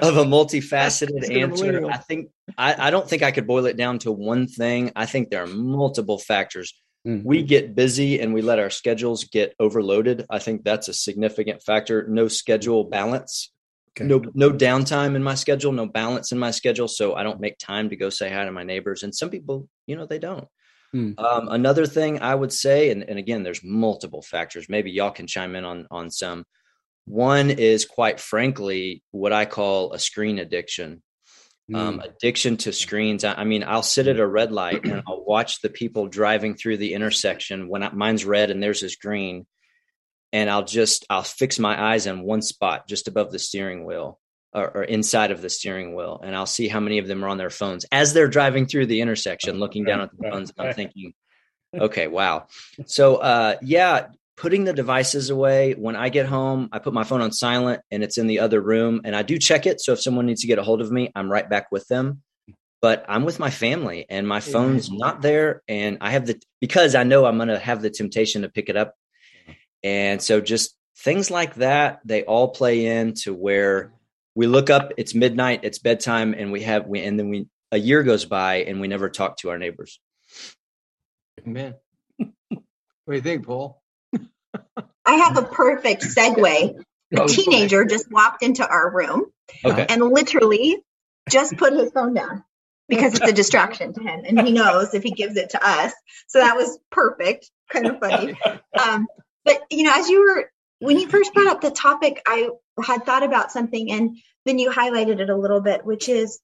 of 0.00 0.16
a 0.16 0.24
multifaceted 0.24 1.28
answer. 1.28 1.90
I 1.90 1.96
think 1.96 2.30
I, 2.56 2.86
I 2.86 2.90
don't 2.90 3.08
think 3.08 3.24
I 3.24 3.32
could 3.32 3.48
boil 3.48 3.66
it 3.66 3.76
down 3.76 3.98
to 4.00 4.12
one 4.12 4.46
thing. 4.46 4.92
I 4.94 5.06
think 5.06 5.30
there 5.30 5.42
are 5.42 5.48
multiple 5.48 6.18
factors. 6.18 6.72
Mm-hmm. 7.06 7.26
We 7.26 7.42
get 7.42 7.74
busy 7.74 8.20
and 8.20 8.34
we 8.34 8.42
let 8.42 8.58
our 8.58 8.70
schedules 8.70 9.24
get 9.24 9.54
overloaded. 9.58 10.26
I 10.28 10.38
think 10.38 10.64
that's 10.64 10.88
a 10.88 10.92
significant 10.94 11.62
factor. 11.62 12.06
No 12.08 12.28
schedule 12.28 12.84
balance 12.84 13.50
Okay. 13.96 14.04
No 14.04 14.22
no 14.34 14.50
downtime 14.50 15.16
in 15.16 15.22
my 15.22 15.34
schedule, 15.34 15.72
no 15.72 15.86
balance 15.86 16.30
in 16.30 16.38
my 16.38 16.52
schedule, 16.52 16.86
so 16.86 17.14
I 17.14 17.22
don't 17.22 17.40
make 17.40 17.58
time 17.58 17.88
to 17.90 17.96
go 17.96 18.08
say 18.08 18.30
hi 18.30 18.44
to 18.44 18.52
my 18.52 18.62
neighbors. 18.62 19.02
And 19.02 19.14
some 19.14 19.30
people, 19.30 19.68
you 19.86 19.96
know, 19.96 20.06
they 20.06 20.18
don't. 20.18 20.46
Hmm. 20.92 21.12
Um, 21.18 21.48
another 21.48 21.86
thing 21.86 22.20
I 22.20 22.34
would 22.34 22.52
say, 22.52 22.90
and, 22.90 23.02
and 23.02 23.18
again, 23.18 23.42
there's 23.42 23.64
multiple 23.64 24.22
factors. 24.22 24.68
Maybe 24.68 24.90
y'all 24.92 25.10
can 25.10 25.26
chime 25.26 25.56
in 25.56 25.64
on 25.64 25.86
on 25.90 26.10
some. 26.10 26.44
One 27.06 27.50
is 27.50 27.84
quite 27.84 28.20
frankly 28.20 29.02
what 29.10 29.32
I 29.32 29.44
call 29.44 29.92
a 29.92 29.98
screen 29.98 30.38
addiction. 30.38 31.02
Um, 31.74 31.94
hmm. 31.94 32.00
addiction 32.00 32.56
to 32.58 32.72
screens. 32.72 33.24
I, 33.24 33.34
I, 33.34 33.44
mean, 33.44 33.64
I'll 33.64 33.82
sit 33.82 34.08
at 34.08 34.18
a 34.18 34.26
red 34.26 34.50
light 34.50 34.84
and 34.84 35.02
I'll 35.06 35.24
watch 35.24 35.60
the 35.60 35.68
people 35.68 36.08
driving 36.08 36.54
through 36.54 36.78
the 36.78 36.94
intersection 36.94 37.68
when 37.68 37.82
I, 37.82 37.90
mine's 37.90 38.24
red 38.24 38.50
and 38.50 38.62
theirs 38.62 38.82
is 38.82 38.96
green, 38.96 39.46
and 40.32 40.50
I'll 40.50 40.64
just 40.64 41.06
I'll 41.10 41.22
fix 41.22 41.58
my 41.58 41.92
eyes 41.92 42.06
on 42.06 42.22
one 42.22 42.42
spot 42.42 42.88
just 42.88 43.08
above 43.08 43.30
the 43.30 43.38
steering 43.38 43.84
wheel 43.84 44.18
or, 44.52 44.68
or, 44.78 44.82
inside 44.82 45.30
of 45.30 45.42
the 45.42 45.50
steering 45.50 45.94
wheel, 45.94 46.20
and 46.22 46.34
I'll 46.34 46.46
see 46.46 46.68
how 46.68 46.80
many 46.80 46.98
of 46.98 47.06
them 47.06 47.24
are 47.24 47.28
on 47.28 47.38
their 47.38 47.50
phones 47.50 47.84
as 47.92 48.12
they're 48.12 48.28
driving 48.28 48.66
through 48.66 48.86
the 48.86 49.00
intersection, 49.00 49.58
looking 49.58 49.84
down 49.84 50.00
at 50.00 50.10
the 50.16 50.28
phones. 50.28 50.52
And 50.56 50.68
I'm 50.68 50.74
thinking, 50.74 51.12
okay, 51.74 52.08
wow. 52.08 52.46
So 52.86 53.16
uh, 53.16 53.56
yeah, 53.62 54.08
putting 54.40 54.64
the 54.64 54.72
devices 54.72 55.30
away. 55.30 55.74
When 55.74 55.96
I 55.96 56.08
get 56.08 56.26
home, 56.26 56.68
I 56.72 56.78
put 56.78 56.94
my 56.94 57.04
phone 57.04 57.20
on 57.20 57.32
silent, 57.32 57.82
and 57.90 58.02
it's 58.02 58.18
in 58.18 58.26
the 58.26 58.40
other 58.40 58.60
room, 58.60 59.02
and 59.04 59.14
I 59.14 59.22
do 59.22 59.38
check 59.38 59.66
it. 59.66 59.80
So 59.80 59.92
if 59.92 60.02
someone 60.02 60.26
needs 60.26 60.40
to 60.40 60.46
get 60.46 60.58
a 60.58 60.62
hold 60.62 60.80
of 60.80 60.90
me, 60.90 61.10
I'm 61.14 61.30
right 61.30 61.48
back 61.48 61.70
with 61.70 61.86
them. 61.88 62.22
But 62.82 63.04
I'm 63.08 63.24
with 63.24 63.38
my 63.38 63.50
family, 63.50 64.06
and 64.08 64.26
my 64.26 64.40
phone's 64.40 64.90
not 64.90 65.20
there, 65.20 65.62
and 65.68 65.98
I 66.00 66.10
have 66.12 66.26
the 66.26 66.40
because 66.60 66.94
I 66.94 67.04
know 67.04 67.26
I'm 67.26 67.36
going 67.36 67.48
to 67.48 67.58
have 67.58 67.82
the 67.82 67.90
temptation 67.90 68.42
to 68.42 68.48
pick 68.48 68.70
it 68.70 68.76
up 68.76 68.94
and 69.82 70.20
so 70.20 70.40
just 70.40 70.76
things 70.98 71.30
like 71.30 71.56
that, 71.56 72.00
they 72.04 72.24
all 72.24 72.48
play 72.48 72.86
into 72.86 73.32
where 73.34 73.92
we 74.34 74.46
look 74.46 74.70
up, 74.70 74.92
it's 74.96 75.14
midnight, 75.14 75.60
it's 75.62 75.78
bedtime, 75.78 76.34
and 76.34 76.52
we 76.52 76.62
have 76.62 76.86
we 76.86 77.02
and 77.02 77.18
then 77.18 77.28
we 77.28 77.46
a 77.72 77.78
year 77.78 78.02
goes 78.02 78.24
by 78.24 78.56
and 78.56 78.80
we 78.80 78.88
never 78.88 79.08
talk 79.08 79.38
to 79.38 79.50
our 79.50 79.58
neighbors. 79.58 80.00
Man. 81.44 81.74
what 82.18 82.30
do 83.08 83.14
you 83.14 83.20
think, 83.20 83.46
Paul? 83.46 83.80
I 85.04 85.14
have 85.14 85.38
a 85.38 85.42
perfect 85.42 86.02
segue. 86.02 86.82
A 87.12 87.26
teenager 87.26 87.84
just 87.84 88.10
walked 88.10 88.44
into 88.44 88.66
our 88.66 88.94
room 88.94 89.26
okay. 89.64 89.86
and 89.88 90.02
literally 90.02 90.76
just 91.28 91.56
put 91.56 91.72
his 91.72 91.90
phone 91.90 92.14
down 92.14 92.44
because 92.88 93.14
it's 93.14 93.28
a 93.28 93.32
distraction 93.32 93.92
to 93.94 94.00
him 94.00 94.22
and 94.24 94.40
he 94.40 94.52
knows 94.52 94.94
if 94.94 95.02
he 95.02 95.10
gives 95.10 95.36
it 95.36 95.50
to 95.50 95.60
us. 95.66 95.92
So 96.28 96.38
that 96.38 96.56
was 96.56 96.78
perfect, 96.90 97.50
kind 97.68 97.86
of 97.86 97.98
funny. 97.98 98.36
Um, 98.80 99.08
but 99.44 99.60
you 99.70 99.84
know, 99.84 99.92
as 99.94 100.08
you 100.08 100.20
were 100.20 100.50
when 100.78 100.98
you 100.98 101.08
first 101.08 101.34
brought 101.34 101.48
up 101.48 101.60
the 101.60 101.70
topic, 101.70 102.22
I 102.26 102.50
had 102.84 103.04
thought 103.04 103.22
about 103.22 103.52
something 103.52 103.90
and 103.90 104.16
then 104.46 104.58
you 104.58 104.70
highlighted 104.70 105.20
it 105.20 105.30
a 105.30 105.36
little 105.36 105.60
bit, 105.60 105.84
which 105.84 106.08
is 106.08 106.40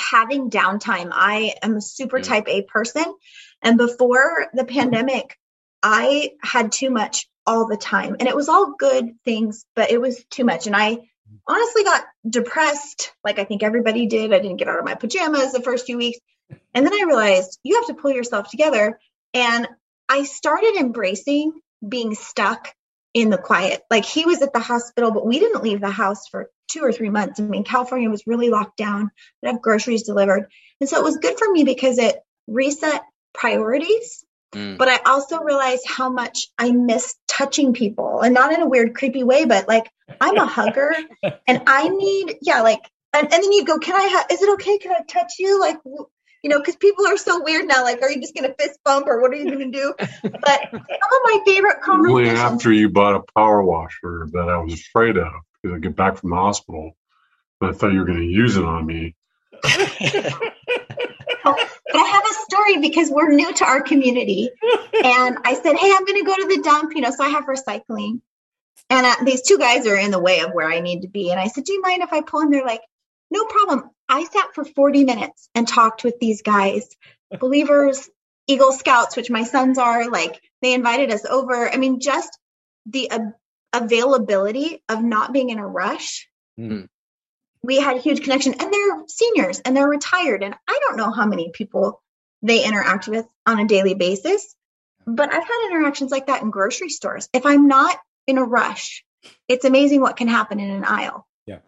having 0.00 0.50
downtime. 0.50 1.10
I 1.12 1.54
am 1.62 1.76
a 1.76 1.80
super 1.80 2.18
mm. 2.18 2.24
type 2.24 2.48
A 2.48 2.62
person. 2.62 3.04
And 3.62 3.78
before 3.78 4.48
the 4.52 4.64
pandemic, 4.64 5.38
I 5.84 6.30
had 6.42 6.72
too 6.72 6.90
much 6.90 7.28
all 7.46 7.68
the 7.68 7.76
time. 7.76 8.16
And 8.18 8.28
it 8.28 8.34
was 8.34 8.48
all 8.48 8.74
good 8.78 9.10
things, 9.24 9.66
but 9.76 9.90
it 9.90 10.00
was 10.00 10.24
too 10.30 10.44
much. 10.44 10.66
And 10.66 10.74
I 10.74 10.98
honestly 11.46 11.84
got 11.84 12.04
depressed, 12.28 13.12
like 13.22 13.38
I 13.38 13.44
think 13.44 13.62
everybody 13.62 14.06
did. 14.06 14.32
I 14.32 14.38
didn't 14.38 14.56
get 14.56 14.68
out 14.68 14.78
of 14.78 14.84
my 14.84 14.94
pajamas 14.94 15.52
the 15.52 15.60
first 15.60 15.84
few 15.84 15.98
weeks. 15.98 16.18
And 16.72 16.86
then 16.86 16.94
I 16.94 17.04
realized 17.06 17.58
you 17.62 17.76
have 17.76 17.86
to 17.88 17.94
pull 17.94 18.12
yourself 18.12 18.50
together. 18.50 18.98
And 19.34 19.68
I 20.08 20.24
started 20.24 20.76
embracing 20.76 21.52
being 21.86 22.14
stuck 22.14 22.74
in 23.12 23.28
the 23.28 23.38
quiet. 23.38 23.82
Like 23.90 24.06
he 24.06 24.24
was 24.24 24.40
at 24.40 24.52
the 24.52 24.60
hospital, 24.60 25.12
but 25.12 25.26
we 25.26 25.38
didn't 25.38 25.62
leave 25.62 25.80
the 25.80 25.90
house 25.90 26.28
for 26.28 26.50
two 26.68 26.80
or 26.80 26.92
three 26.92 27.10
months. 27.10 27.40
I 27.40 27.42
mean, 27.42 27.64
California 27.64 28.08
was 28.08 28.26
really 28.26 28.48
locked 28.48 28.78
down. 28.78 29.10
We 29.42 29.48
have 29.48 29.60
groceries 29.60 30.04
delivered. 30.04 30.48
And 30.80 30.88
so 30.88 30.98
it 30.98 31.04
was 31.04 31.18
good 31.18 31.38
for 31.38 31.50
me 31.50 31.64
because 31.64 31.98
it 31.98 32.16
reset 32.46 33.02
priorities. 33.34 34.23
Mm. 34.54 34.78
But 34.78 34.88
I 34.88 35.00
also 35.06 35.40
realized 35.40 35.84
how 35.86 36.10
much 36.10 36.48
I 36.58 36.70
miss 36.70 37.14
touching 37.28 37.72
people 37.72 38.20
and 38.20 38.32
not 38.32 38.52
in 38.52 38.62
a 38.62 38.68
weird, 38.68 38.94
creepy 38.94 39.24
way, 39.24 39.44
but 39.44 39.68
like 39.68 39.90
I'm 40.20 40.36
a 40.36 40.46
hugger 40.46 40.94
and 41.46 41.62
I 41.66 41.88
need, 41.88 42.36
yeah, 42.40 42.62
like, 42.62 42.80
and, 43.12 43.32
and 43.32 43.42
then 43.42 43.52
you 43.52 43.64
go, 43.64 43.78
can 43.78 43.94
I, 43.94 44.08
ha- 44.08 44.26
is 44.30 44.42
it 44.42 44.52
okay? 44.54 44.78
Can 44.78 44.92
I 44.92 45.02
touch 45.08 45.34
you? 45.38 45.60
Like, 45.60 45.78
you 45.84 46.50
know, 46.50 46.58
because 46.58 46.76
people 46.76 47.06
are 47.06 47.16
so 47.16 47.42
weird 47.42 47.66
now. 47.66 47.82
Like, 47.82 48.02
are 48.02 48.10
you 48.10 48.20
just 48.20 48.34
going 48.34 48.48
to 48.48 48.54
fist 48.54 48.78
bump 48.84 49.06
or 49.06 49.20
what 49.20 49.30
are 49.30 49.36
you 49.36 49.46
going 49.46 49.72
to 49.72 49.78
do? 49.78 49.94
But 49.98 50.60
some 50.70 50.80
of 50.80 51.20
my 51.24 51.40
favorite 51.46 51.80
conversations. 51.82 52.28
Only 52.28 52.40
after 52.40 52.72
you 52.72 52.90
bought 52.90 53.16
a 53.16 53.22
power 53.34 53.62
washer 53.62 54.28
that 54.32 54.48
I 54.48 54.58
was 54.58 54.74
afraid 54.74 55.16
of 55.16 55.32
because 55.62 55.76
I 55.76 55.78
get 55.78 55.96
back 55.96 56.18
from 56.18 56.30
the 56.30 56.36
hospital, 56.36 56.96
but 57.60 57.70
I 57.70 57.72
thought 57.72 57.92
you 57.92 58.00
were 58.00 58.04
going 58.04 58.18
to 58.18 58.24
use 58.24 58.56
it 58.56 58.64
on 58.64 58.84
me. 58.84 59.14
but 61.92 61.96
I 61.96 62.06
have 62.06 62.24
a 62.24 62.34
story 62.50 62.78
because 62.78 63.10
we're 63.10 63.32
new 63.32 63.52
to 63.52 63.64
our 63.64 63.82
community. 63.82 64.50
And 65.04 65.38
I 65.44 65.54
said, 65.54 65.76
Hey, 65.76 65.92
I'm 65.94 66.04
going 66.04 66.24
to 66.24 66.24
go 66.24 66.36
to 66.36 66.56
the 66.56 66.62
dump, 66.62 66.92
you 66.94 67.02
know, 67.02 67.10
so 67.10 67.24
I 67.24 67.28
have 67.28 67.44
recycling. 67.44 68.20
And 68.90 69.06
uh, 69.06 69.16
these 69.24 69.42
two 69.42 69.58
guys 69.58 69.86
are 69.86 69.96
in 69.96 70.10
the 70.10 70.18
way 70.18 70.40
of 70.40 70.52
where 70.52 70.70
I 70.70 70.80
need 70.80 71.02
to 71.02 71.08
be. 71.08 71.30
And 71.30 71.40
I 71.40 71.48
said, 71.48 71.64
Do 71.64 71.72
you 71.72 71.82
mind 71.82 72.02
if 72.02 72.12
I 72.12 72.22
pull? 72.22 72.40
And 72.40 72.52
they're 72.52 72.64
like, 72.64 72.82
No 73.30 73.44
problem. 73.44 73.90
I 74.08 74.24
sat 74.24 74.54
for 74.54 74.64
40 74.64 75.04
minutes 75.04 75.48
and 75.54 75.66
talked 75.66 76.04
with 76.04 76.18
these 76.20 76.42
guys, 76.42 76.86
believers, 77.38 78.08
Eagle 78.46 78.72
Scouts, 78.72 79.16
which 79.16 79.30
my 79.30 79.44
sons 79.44 79.78
are. 79.78 80.10
Like 80.10 80.40
they 80.62 80.74
invited 80.74 81.10
us 81.10 81.24
over. 81.24 81.70
I 81.70 81.76
mean, 81.76 82.00
just 82.00 82.38
the 82.86 83.10
uh, 83.10 83.18
availability 83.72 84.82
of 84.88 85.02
not 85.02 85.32
being 85.32 85.50
in 85.50 85.58
a 85.58 85.66
rush. 85.66 86.28
Mm-hmm. 86.58 86.84
We 87.64 87.80
had 87.80 87.96
a 87.96 88.00
huge 88.00 88.22
connection, 88.22 88.54
and 88.54 88.72
they're 88.72 89.04
seniors 89.08 89.60
and 89.60 89.76
they're 89.76 89.88
retired. 89.88 90.42
And 90.42 90.54
I 90.68 90.78
don't 90.82 90.96
know 90.96 91.10
how 91.10 91.26
many 91.26 91.50
people 91.52 92.02
they 92.42 92.64
interact 92.64 93.08
with 93.08 93.26
on 93.46 93.58
a 93.58 93.66
daily 93.66 93.94
basis, 93.94 94.54
but 95.06 95.32
I've 95.32 95.42
had 95.42 95.66
interactions 95.70 96.10
like 96.10 96.26
that 96.26 96.42
in 96.42 96.50
grocery 96.50 96.90
stores. 96.90 97.28
If 97.32 97.46
I'm 97.46 97.68
not 97.68 97.96
in 98.26 98.38
a 98.38 98.44
rush 98.44 99.04
it's 99.48 99.64
amazing 99.64 100.00
what 100.00 100.16
can 100.16 100.28
happen 100.28 100.60
in 100.60 100.70
an 100.70 100.84
aisle. 100.84 101.26
Yeah. 101.46 101.58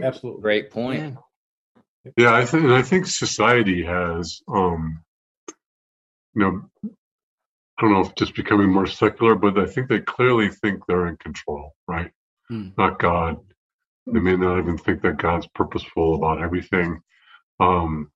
Absolutely. 0.00 0.42
Great 0.42 0.70
point. 0.70 1.16
Yeah, 2.16 2.34
I 2.34 2.44
think 2.44 2.66
I 2.66 2.82
think 2.82 3.06
society 3.06 3.84
has 3.84 4.40
um 4.46 5.02
you 6.34 6.42
know 6.42 6.62
I 6.84 7.82
don't 7.82 7.92
know 7.92 8.00
if 8.00 8.14
just 8.14 8.34
becoming 8.34 8.72
more 8.72 8.86
secular, 8.86 9.34
but 9.34 9.58
I 9.58 9.66
think 9.66 9.88
they 9.88 10.00
clearly 10.00 10.48
think 10.48 10.80
they're 10.86 11.08
in 11.08 11.16
control, 11.16 11.74
right? 11.86 12.10
Hmm. 12.48 12.68
Not 12.78 12.98
God. 12.98 13.38
They 14.06 14.20
may 14.20 14.36
not 14.36 14.58
even 14.58 14.78
think 14.78 15.02
that 15.02 15.18
God's 15.18 15.48
purposeful 15.48 16.14
about 16.14 16.42
everything. 16.42 17.00
Um, 17.58 18.12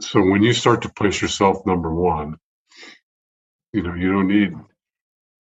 so 0.00 0.20
when 0.20 0.42
you 0.42 0.52
start 0.52 0.82
to 0.82 0.88
place 0.88 1.20
yourself 1.22 1.64
number 1.66 1.94
one, 1.94 2.36
you 3.72 3.82
know 3.82 3.94
you 3.94 4.12
don't 4.12 4.28
need 4.28 4.52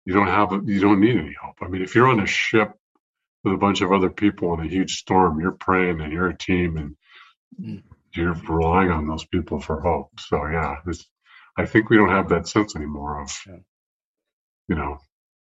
you 0.05 0.13
don't 0.13 0.27
have 0.27 0.51
you 0.65 0.81
don't 0.81 0.99
need 0.99 1.17
any 1.17 1.35
help. 1.41 1.55
I 1.61 1.67
mean, 1.67 1.81
if 1.81 1.95
you're 1.95 2.07
on 2.07 2.19
a 2.19 2.27
ship 2.27 2.73
with 3.43 3.53
a 3.53 3.57
bunch 3.57 3.81
of 3.81 3.91
other 3.91 4.09
people 4.09 4.53
in 4.53 4.59
a 4.65 4.69
huge 4.69 4.97
storm, 4.97 5.39
you're 5.39 5.51
praying 5.51 6.01
and 6.01 6.11
you're 6.11 6.29
a 6.29 6.37
team 6.37 6.77
and 6.77 6.95
mm. 7.59 7.83
you're 8.13 8.33
relying 8.33 8.91
on 8.91 9.07
those 9.07 9.25
people 9.25 9.59
for 9.59 9.81
hope. 9.81 10.19
So 10.19 10.45
yeah, 10.47 10.75
I 11.57 11.65
think 11.65 11.89
we 11.89 11.97
don't 11.97 12.09
have 12.09 12.29
that 12.29 12.47
sense 12.47 12.75
anymore 12.75 13.21
of 13.21 13.31
yeah. 13.47 13.57
you 14.67 14.75
know 14.75 14.97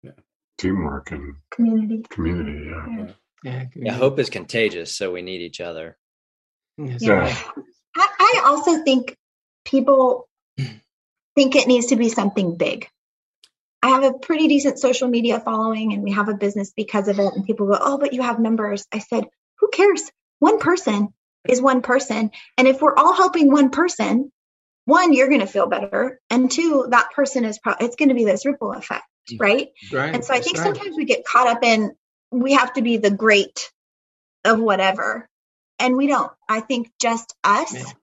yeah. 0.04 0.12
teamwork 0.58 1.12
and 1.12 1.36
community. 1.52 2.04
Community, 2.10 2.70
yeah. 2.70 2.86
Yeah. 2.98 3.12
Yeah. 3.44 3.66
yeah, 3.76 3.94
hope 3.94 4.20
is 4.20 4.30
contagious, 4.30 4.96
so 4.96 5.12
we 5.12 5.22
need 5.22 5.42
each 5.42 5.62
other. 5.62 5.98
Yeah. 6.78 7.36
I, 7.96 8.08
I 8.20 8.42
also 8.46 8.84
think 8.84 9.16
people 9.66 10.28
think 11.36 11.56
it 11.56 11.68
needs 11.68 11.88
to 11.88 11.96
be 11.96 12.10
something 12.10 12.58
big. 12.58 12.88
I 13.82 13.90
have 13.90 14.04
a 14.04 14.14
pretty 14.14 14.48
decent 14.48 14.80
social 14.80 15.08
media 15.08 15.40
following 15.40 15.94
and 15.94 16.04
we 16.04 16.12
have 16.12 16.30
a 16.30 16.34
business 16.34 16.72
because 16.76 17.08
of 17.08 17.20
it. 17.20 17.34
And 17.34 17.46
people 17.46 17.68
go, 17.68 17.78
Oh, 17.80 17.98
but 17.98 18.14
you 18.14 18.22
have 18.22 18.40
numbers. 18.40 18.86
I 18.92 19.00
said, 19.00 19.26
Who 19.60 19.70
cares? 19.70 20.10
One 20.40 20.60
person 20.60 21.14
is 21.48 21.62
one 21.62 21.82
person. 21.82 22.32
And 22.58 22.68
if 22.68 22.82
we're 22.82 22.96
all 22.96 23.14
helping 23.14 23.52
one 23.52 23.70
person, 23.70 24.32
one, 24.86 25.14
you're 25.14 25.30
going 25.30 25.40
to 25.40 25.48
feel 25.48 25.68
better. 25.68 26.20
And 26.30 26.52
two, 26.52 26.88
that 26.90 27.12
person 27.12 27.46
is 27.46 27.60
probably, 27.60 27.88
it's 27.88 27.96
going 27.96 28.10
to 28.10 28.16
be 28.16 28.26
this 28.26 28.46
ripple 28.46 28.74
effect. 28.74 29.06
Right? 29.40 29.68
right. 29.94 30.14
And 30.14 30.26
so 30.26 30.34
I 30.34 30.40
think 30.40 30.58
right. 30.58 30.64
sometimes 30.64 30.98
we 30.98 31.06
get 31.06 31.24
caught 31.24 31.48
up 31.48 31.64
in, 31.64 31.92
we 32.32 32.54
have 32.54 32.74
to 32.74 32.82
be 32.82 32.98
the 32.98 33.12
great 33.12 33.72
of 34.46 34.60
whatever. 34.60 35.28
And 35.80 35.96
we 35.96 36.08
don't. 36.08 36.32
I 36.48 36.60
think 36.60 36.92
just 37.00 37.34
us, 37.44 37.94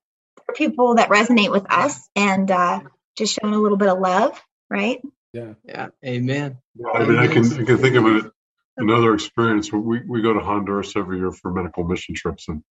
people 0.54 0.94
that 0.96 1.10
resonate 1.10 1.50
with 1.50 1.70
us 1.70 2.08
and 2.16 2.50
uh, 2.50 2.80
just 3.16 3.38
showing 3.38 3.54
a 3.54 3.60
little 3.60 3.78
bit 3.78 3.88
of 3.88 3.98
love. 3.98 4.40
Right. 4.70 5.00
Yeah. 5.32 5.54
Yeah. 5.64 5.88
Amen. 6.04 6.58
I 6.94 7.04
mean, 7.04 7.18
I 7.18 7.26
can 7.26 7.44
I 7.52 7.64
can 7.64 7.78
think 7.78 7.96
of 7.96 8.06
it 8.06 8.32
another 8.76 9.14
experience. 9.14 9.72
We 9.72 10.00
we 10.06 10.22
go 10.22 10.32
to 10.32 10.40
Honduras 10.40 10.96
every 10.96 11.18
year 11.18 11.32
for 11.32 11.52
medical 11.52 11.84
mission 11.84 12.14
trips, 12.14 12.48
and 12.48 12.62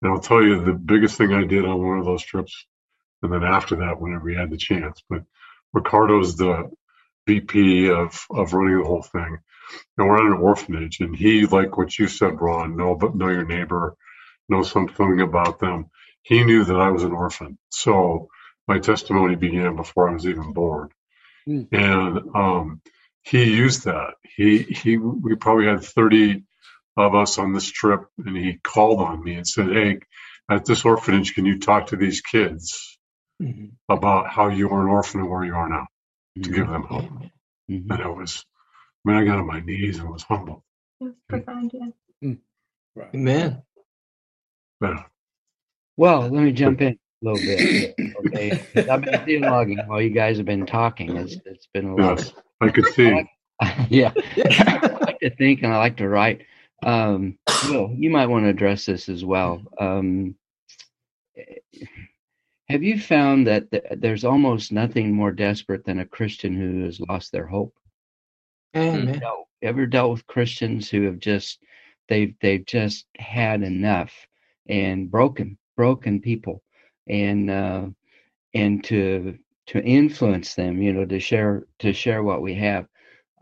and 0.00 0.12
I'll 0.12 0.20
tell 0.20 0.42
you 0.42 0.64
the 0.64 0.72
biggest 0.72 1.16
thing 1.16 1.32
I 1.32 1.44
did 1.44 1.64
on 1.64 1.86
one 1.86 1.98
of 1.98 2.04
those 2.04 2.22
trips, 2.22 2.66
and 3.22 3.32
then 3.32 3.44
after 3.44 3.76
that, 3.76 4.00
whenever 4.00 4.24
we 4.24 4.34
had 4.34 4.50
the 4.50 4.56
chance. 4.56 5.02
But 5.08 5.24
Ricardo's 5.72 6.36
the 6.36 6.70
VP 7.26 7.90
of 7.90 8.18
of 8.30 8.52
running 8.52 8.78
the 8.78 8.86
whole 8.86 9.02
thing, 9.02 9.38
and 9.96 10.08
we're 10.08 10.16
at 10.16 10.32
an 10.36 10.42
orphanage, 10.42 11.00
and 11.00 11.14
he 11.14 11.46
like 11.46 11.76
what 11.76 11.98
you 11.98 12.08
said, 12.08 12.40
Ron, 12.40 12.76
know 12.76 12.94
but 12.94 13.14
know 13.14 13.28
your 13.28 13.46
neighbor, 13.46 13.96
know 14.48 14.62
something 14.62 15.20
about 15.20 15.58
them. 15.58 15.90
He 16.22 16.44
knew 16.44 16.64
that 16.64 16.76
I 16.76 16.90
was 16.90 17.02
an 17.02 17.12
orphan, 17.12 17.58
so 17.68 18.28
my 18.68 18.78
testimony 18.78 19.36
began 19.36 19.76
before 19.76 20.08
I 20.08 20.14
was 20.14 20.26
even 20.26 20.52
born. 20.52 20.90
Mm. 21.48 21.68
And 21.72 22.36
um, 22.36 22.80
he 23.22 23.44
used 23.44 23.84
that. 23.84 24.14
He 24.36 24.58
he 24.62 24.98
we 24.98 25.36
probably 25.36 25.66
had 25.66 25.82
30 25.82 26.44
of 26.96 27.14
us 27.14 27.38
on 27.38 27.52
this 27.52 27.70
trip 27.70 28.02
and 28.18 28.36
he 28.36 28.58
called 28.62 29.00
on 29.00 29.22
me 29.22 29.34
and 29.34 29.46
said, 29.46 29.68
Hey, 29.68 30.00
at 30.50 30.64
this 30.64 30.84
orphanage, 30.84 31.34
can 31.34 31.46
you 31.46 31.58
talk 31.58 31.88
to 31.88 31.96
these 31.96 32.20
kids 32.20 32.98
mm-hmm. 33.40 33.66
about 33.88 34.28
how 34.28 34.48
you 34.48 34.68
were 34.68 34.82
an 34.82 34.88
orphan 34.88 35.20
and 35.20 35.30
where 35.30 35.44
you 35.44 35.54
are 35.54 35.68
now 35.68 35.86
to 36.34 36.40
mm-hmm. 36.40 36.54
give 36.54 36.68
them 36.68 36.82
hope? 36.82 37.04
Mm-hmm. 37.70 37.92
And 37.92 38.00
it 38.00 38.08
was, 38.08 38.44
I 39.06 39.10
mean, 39.10 39.18
I 39.18 39.24
got 39.24 39.38
on 39.38 39.46
my 39.46 39.60
knees 39.60 39.98
and 39.98 40.10
was 40.10 40.22
humbled. 40.22 40.62
profound, 41.28 41.72
yeah. 41.74 41.88
Mm. 42.24 42.38
Right. 42.94 43.10
Amen. 43.14 43.62
Yeah. 44.80 45.04
Well, 45.96 46.22
let 46.22 46.32
me 46.32 46.52
jump 46.52 46.80
in 46.80 46.92
a 46.92 46.98
little 47.22 47.38
bit. 47.38 47.94
Okay, 48.26 48.50
I've 48.90 49.02
been 49.02 49.20
theologuing 49.20 49.86
while 49.86 50.00
you 50.00 50.10
guys 50.10 50.36
have 50.38 50.46
been 50.46 50.66
talking. 50.66 51.16
It's, 51.16 51.36
it's 51.44 51.68
been 51.72 51.90
a 51.90 51.96
lot. 51.96 52.18
Yes, 52.18 52.32
I 52.60 52.68
could 52.70 52.86
see. 52.86 53.08
I 53.08 53.14
like, 53.14 53.28
yeah, 53.90 54.12
I 54.16 54.98
like 55.00 55.20
to 55.20 55.30
think 55.36 55.62
and 55.62 55.72
I 55.72 55.78
like 55.78 55.98
to 55.98 56.08
write. 56.08 56.42
Um, 56.82 57.38
Will, 57.68 57.94
you 57.94 58.10
might 58.10 58.26
want 58.26 58.44
to 58.44 58.48
address 58.48 58.86
this 58.86 59.08
as 59.08 59.24
well. 59.24 59.62
Um, 59.78 60.34
have 62.72 62.82
you 62.82 62.98
found 62.98 63.46
that 63.46 63.70
th- 63.70 63.84
there's 63.98 64.24
almost 64.24 64.72
nothing 64.72 65.12
more 65.12 65.30
desperate 65.30 65.84
than 65.84 66.00
a 66.00 66.06
Christian 66.06 66.56
who 66.56 66.84
has 66.84 67.00
lost 67.00 67.30
their 67.30 67.46
hope? 67.46 67.74
Amen. 68.74 69.20
ever 69.62 69.86
dealt 69.86 70.10
with 70.10 70.26
Christians 70.26 70.88
who 70.90 71.02
have 71.02 71.18
just 71.18 71.58
they've 72.08 72.34
they've 72.40 72.64
just 72.64 73.06
had 73.18 73.62
enough 73.62 74.12
and 74.68 75.10
broken 75.10 75.58
broken 75.76 76.20
people 76.20 76.62
and 77.06 77.50
uh, 77.50 77.86
and 78.54 78.82
to 78.84 79.38
to 79.66 79.82
influence 79.82 80.54
them, 80.54 80.80
you 80.80 80.94
know, 80.94 81.04
to 81.04 81.20
share 81.20 81.66
to 81.80 81.92
share 81.92 82.22
what 82.22 82.42
we 82.42 82.54
have. 82.54 82.86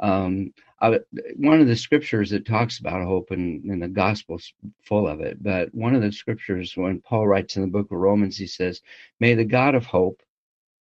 Um, 0.01 0.53
I, 0.83 0.99
one 1.37 1.61
of 1.61 1.67
the 1.67 1.77
scriptures 1.77 2.31
that 2.31 2.47
talks 2.47 2.79
about 2.79 3.05
hope, 3.05 3.31
and, 3.33 3.63
and 3.65 3.83
the 3.83 3.89
gospel's 3.89 4.53
full 4.83 5.07
of 5.07 5.21
it. 5.21 5.43
But 5.43 5.75
one 5.75 5.95
of 5.95 6.01
the 6.01 6.13
scriptures, 6.13 6.77
when 6.77 7.03
Paul 7.03 7.29
writes 7.29 7.57
in 7.57 7.63
the 7.63 7.69
book 7.69 7.91
of 7.91 7.99
Romans, 7.99 8.39
he 8.39 8.47
says, 8.47 8.81
"May 9.21 9.35
the 9.35 9.45
God 9.45 9.75
of 9.75 9.85
hope, 9.85 10.23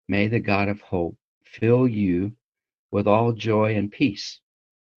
may 0.06 0.28
the 0.28 0.40
God 0.40 0.68
of 0.68 0.80
hope 0.80 1.16
fill 1.44 1.88
you 1.88 2.32
with 2.92 3.08
all 3.08 3.32
joy 3.32 3.74
and 3.74 3.90
peace 3.90 4.40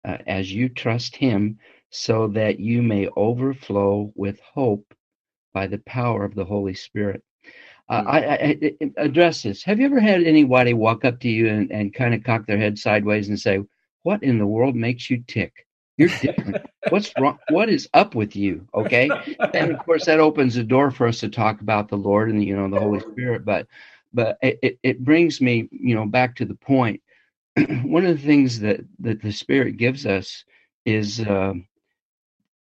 uh, 0.05 0.17
as 0.27 0.51
you 0.53 0.69
trust 0.69 1.15
Him, 1.15 1.57
so 1.89 2.27
that 2.27 2.59
you 2.59 2.83
may 2.83 3.07
overflow 3.17 4.11
with 4.15 4.39
hope 4.41 4.93
by 5.53 5.65
the 5.67 5.79
power 5.79 6.23
of 6.23 6.35
the 6.35 6.45
Holy 6.45 6.75
Spirit." 6.75 7.23
Uh, 7.89 8.03
I, 8.05 8.19
I, 8.19 8.57
I, 8.61 8.91
address 8.97 9.41
this. 9.41 9.63
Have 9.63 9.79
you 9.79 9.85
ever 9.87 9.99
had 9.99 10.23
anybody 10.23 10.73
walk 10.73 11.03
up 11.03 11.19
to 11.21 11.29
you 11.29 11.49
and, 11.49 11.71
and 11.71 11.93
kind 11.93 12.13
of 12.13 12.23
cock 12.23 12.45
their 12.45 12.57
head 12.57 12.77
sideways 12.77 13.27
and 13.27 13.37
say, 13.39 13.59
"What 14.03 14.23
in 14.23 14.37
the 14.37 14.47
world 14.47 14.75
makes 14.75 15.09
you 15.09 15.23
tick? 15.27 15.67
You're 15.97 16.09
different. 16.21 16.57
What's 16.89 17.11
wrong? 17.19 17.39
What 17.49 17.69
is 17.69 17.89
up 17.93 18.15
with 18.15 18.35
you?" 18.35 18.67
Okay, 18.73 19.09
and 19.53 19.71
of 19.71 19.79
course 19.85 20.05
that 20.05 20.19
opens 20.19 20.55
the 20.55 20.63
door 20.63 20.91
for 20.91 21.07
us 21.07 21.19
to 21.21 21.29
talk 21.29 21.61
about 21.61 21.89
the 21.89 21.97
Lord 21.97 22.29
and 22.29 22.43
you 22.43 22.55
know 22.55 22.69
the 22.69 22.79
Holy 22.79 22.99
Spirit. 22.99 23.45
But 23.45 23.67
but 24.13 24.37
it, 24.41 24.79
it 24.83 25.03
brings 25.03 25.41
me 25.41 25.67
you 25.71 25.95
know 25.95 26.05
back 26.05 26.35
to 26.37 26.45
the 26.45 26.55
point. 26.55 27.01
One 27.83 28.05
of 28.05 28.17
the 28.17 28.25
things 28.25 28.59
that 28.61 28.81
that 28.99 29.21
the 29.21 29.31
Spirit 29.31 29.77
gives 29.77 30.05
us 30.05 30.45
is. 30.85 31.19
Uh, 31.19 31.53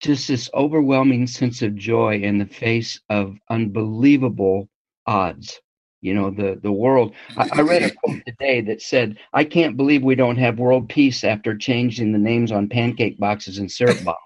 just 0.01 0.29
this 0.29 0.49
overwhelming 0.53 1.27
sense 1.27 1.61
of 1.61 1.75
joy 1.75 2.15
in 2.15 2.37
the 2.37 2.45
face 2.45 3.01
of 3.09 3.37
unbelievable 3.49 4.69
odds 5.05 5.59
you 6.01 6.13
know 6.13 6.29
the 6.29 6.59
the 6.61 6.71
world. 6.71 7.13
I, 7.37 7.49
I, 7.53 7.61
read 7.61 7.83
a 7.83 7.91
quote 7.95 8.21
today 8.25 8.61
that 8.61 8.81
said 8.81 9.17
i 9.33 9.43
can't 9.43 9.77
believe 9.77 10.03
we 10.03 10.15
don't 10.15 10.37
have 10.37 10.59
world 10.59 10.89
peace 10.89 11.23
after 11.23 11.57
changing 11.57 12.11
the 12.11 12.19
names 12.19 12.51
on 12.51 12.69
pancake 12.69 13.19
boxes 13.19 13.57
and 13.57 13.71
syrup 13.71 14.03
bottles. 14.03 14.23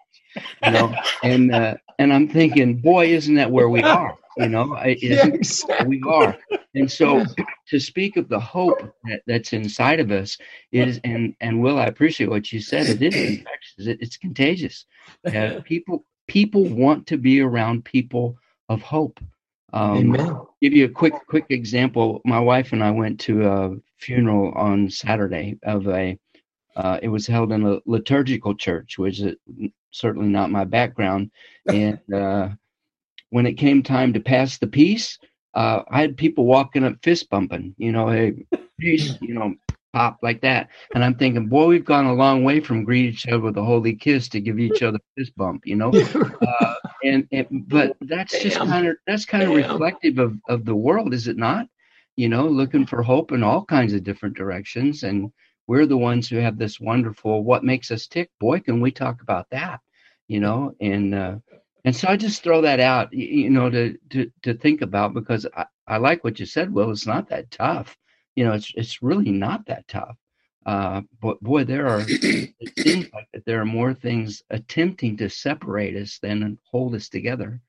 You 0.64 0.72
know 0.72 0.96
and 1.24 1.54
uh, 1.54 1.76
and 2.00 2.14
i'm 2.14 2.28
thinking 2.28 2.78
boy 2.78 3.08
isn't 3.08 3.36
that 3.36 3.52
where 3.52 3.70
we 3.70 3.82
are? 3.82 4.16
You 4.38 4.50
know 4.50 4.78
yes. 4.86 5.64
we 5.86 6.02
are? 6.08 6.36
And 6.76 6.92
so 6.92 7.24
to 7.68 7.80
speak 7.80 8.18
of 8.18 8.30
the 8.30 8.40
hope 8.40 8.80
that, 9.06 9.22
that's 9.28 9.54
inside 9.54 10.00
of 10.00 10.12
us 10.12 10.38
is 10.72 11.00
and 11.04 11.36
and 11.42 11.62
will 11.62 11.80
i 11.80 11.86
appreciate 11.86 12.30
what 12.30 12.52
you 12.52 12.60
said 12.60 12.88
it 12.88 13.02
is 13.02 13.16
infectious 13.16 13.88
it, 13.88 13.98
it's 14.02 14.18
contagious. 14.18 14.86
Uh, 15.26 15.60
people 15.64 16.06
people 16.28 16.66
want 16.66 17.08
to 17.08 17.18
be 17.18 17.42
around 17.42 17.86
people 17.86 18.38
of 18.70 18.82
hope 18.82 19.20
um, 19.74 19.98
Amen. 19.98 20.38
Give 20.62 20.74
you 20.74 20.86
a 20.86 20.90
quick 20.90 21.14
quick 21.28 21.46
example. 21.50 22.22
My 22.26 22.40
wife 22.40 22.72
and 22.74 22.84
I 22.84 22.92
went 22.92 23.20
to 23.22 23.48
a 23.48 23.76
funeral 23.98 24.52
on 24.54 24.90
Saturday 24.90 25.58
of 25.64 25.88
a. 25.88 26.18
Uh, 26.76 27.00
it 27.04 27.10
was 27.10 27.28
held 27.28 27.52
in 27.52 27.66
a 27.66 27.80
liturgical 27.86 28.56
church, 28.56 28.98
which 28.98 29.20
is 29.20 29.36
certainly 29.92 30.30
not 30.30 30.52
my 30.52 30.64
background. 30.64 31.32
And 31.68 32.00
uh, 32.14 32.50
when 33.30 33.46
it 33.46 33.54
came 33.54 33.84
time 33.84 34.12
to 34.14 34.20
pass 34.20 34.58
the 34.58 34.68
peace, 34.68 35.18
uh, 35.54 35.84
I 35.90 36.02
had 36.02 36.18
people 36.18 36.46
walking 36.46 36.84
up, 36.84 36.96
fist 37.02 37.30
bumping. 37.30 37.74
You 37.78 37.92
know, 37.94 38.10
hey, 38.10 38.46
peace. 38.80 39.14
You 39.22 39.36
know, 39.36 39.56
pop 39.94 40.20
like 40.22 40.42
that. 40.42 40.70
And 40.94 41.04
I'm 41.04 41.16
thinking, 41.16 41.48
boy, 41.48 41.68
we've 41.68 41.86
gone 41.86 42.06
a 42.06 42.14
long 42.14 42.44
way 42.44 42.60
from 42.60 42.84
greet 42.84 43.14
each 43.14 43.28
other 43.28 43.40
with 43.40 43.58
a 43.58 43.64
holy 43.64 43.96
kiss 43.96 44.28
to 44.30 44.42
give 44.42 44.60
each 44.60 44.82
other 44.82 45.00
fist 45.16 45.36
bump, 45.38 45.66
you 45.66 45.76
know. 45.76 45.92
Uh, 46.44 46.76
and, 47.04 47.28
and, 47.32 47.48
but 47.68 47.96
that's 48.02 48.34
Damn. 48.34 48.42
just 48.42 48.58
kind 48.58 48.88
of 48.88 48.96
that's 49.06 49.26
kind 49.26 49.44
of 49.44 49.56
reflective 49.56 50.20
of 50.20 50.40
of 50.48 50.66
the 50.66 50.76
world, 50.76 51.14
is 51.14 51.28
it 51.28 51.38
not? 51.38 51.68
You 52.16 52.30
know, 52.30 52.48
looking 52.48 52.86
for 52.86 53.02
hope 53.02 53.32
in 53.32 53.44
all 53.44 53.66
kinds 53.66 53.94
of 53.94 54.04
different 54.04 54.38
directions, 54.38 55.04
and 55.04 55.32
we're 55.68 55.86
the 55.86 55.98
ones 55.98 56.28
who 56.28 56.38
have 56.38 56.58
this 56.58 56.80
wonderful 56.80 57.44
what 57.44 57.64
makes 57.64 57.92
us 57.92 58.08
tick. 58.08 58.30
Boy, 58.40 58.60
can 58.60 58.82
we 58.82 58.92
talk 58.92 59.22
about 59.22 59.50
that, 59.52 59.80
you 60.28 60.40
know? 60.40 60.76
And 60.82 61.16
uh, 61.16 61.36
and 61.86 61.96
so 61.96 62.08
I 62.08 62.18
just 62.18 62.44
throw 62.44 62.62
that 62.62 62.80
out, 62.80 63.14
you 63.14 63.50
know, 63.50 63.70
to 63.70 63.98
to 64.12 64.32
to 64.44 64.54
think 64.54 64.82
about 64.82 65.14
because 65.14 65.48
I, 65.56 65.66
I 65.88 65.98
like 65.98 66.24
what 66.24 66.40
you 66.40 66.46
said. 66.46 66.74
Well, 66.74 66.92
it's 66.92 67.08
not 67.08 67.30
that 67.30 67.52
tough, 67.52 67.98
you 68.36 68.46
know. 68.46 68.54
It's 68.54 68.72
it's 68.76 69.02
really 69.02 69.32
not 69.32 69.66
that 69.68 69.88
tough. 69.88 70.18
Uh, 70.66 71.02
but 71.22 71.42
boy, 71.42 71.64
there 71.64 71.88
are 71.88 72.04
it 72.08 72.80
seems 72.80 73.12
like 73.14 73.28
that 73.34 73.46
there 73.46 73.60
are 73.60 73.66
more 73.66 73.94
things 73.94 74.42
attempting 74.50 75.18
to 75.18 75.30
separate 75.30 75.96
us 75.96 76.20
than 76.20 76.58
hold 76.64 76.96
us 76.96 77.10
together, 77.10 77.60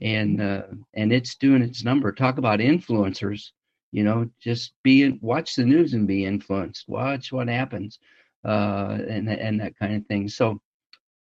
and 0.00 0.40
uh, 0.40 0.62
and 0.94 1.12
it's 1.12 1.36
doing 1.36 1.62
its 1.62 1.82
number. 1.82 2.12
Talk 2.12 2.38
about 2.38 2.60
influencers, 2.60 3.50
you 3.90 4.04
know, 4.04 4.28
just 4.40 4.74
be 4.82 5.18
watch 5.22 5.56
the 5.56 5.64
news 5.64 5.94
and 5.94 6.06
be 6.06 6.26
influenced. 6.26 6.88
Watch 6.88 7.32
what 7.32 7.48
happens, 7.48 7.98
uh, 8.44 8.98
and 9.08 9.28
and 9.28 9.60
that 9.60 9.78
kind 9.78 9.96
of 9.96 10.06
thing. 10.06 10.28
So, 10.28 10.60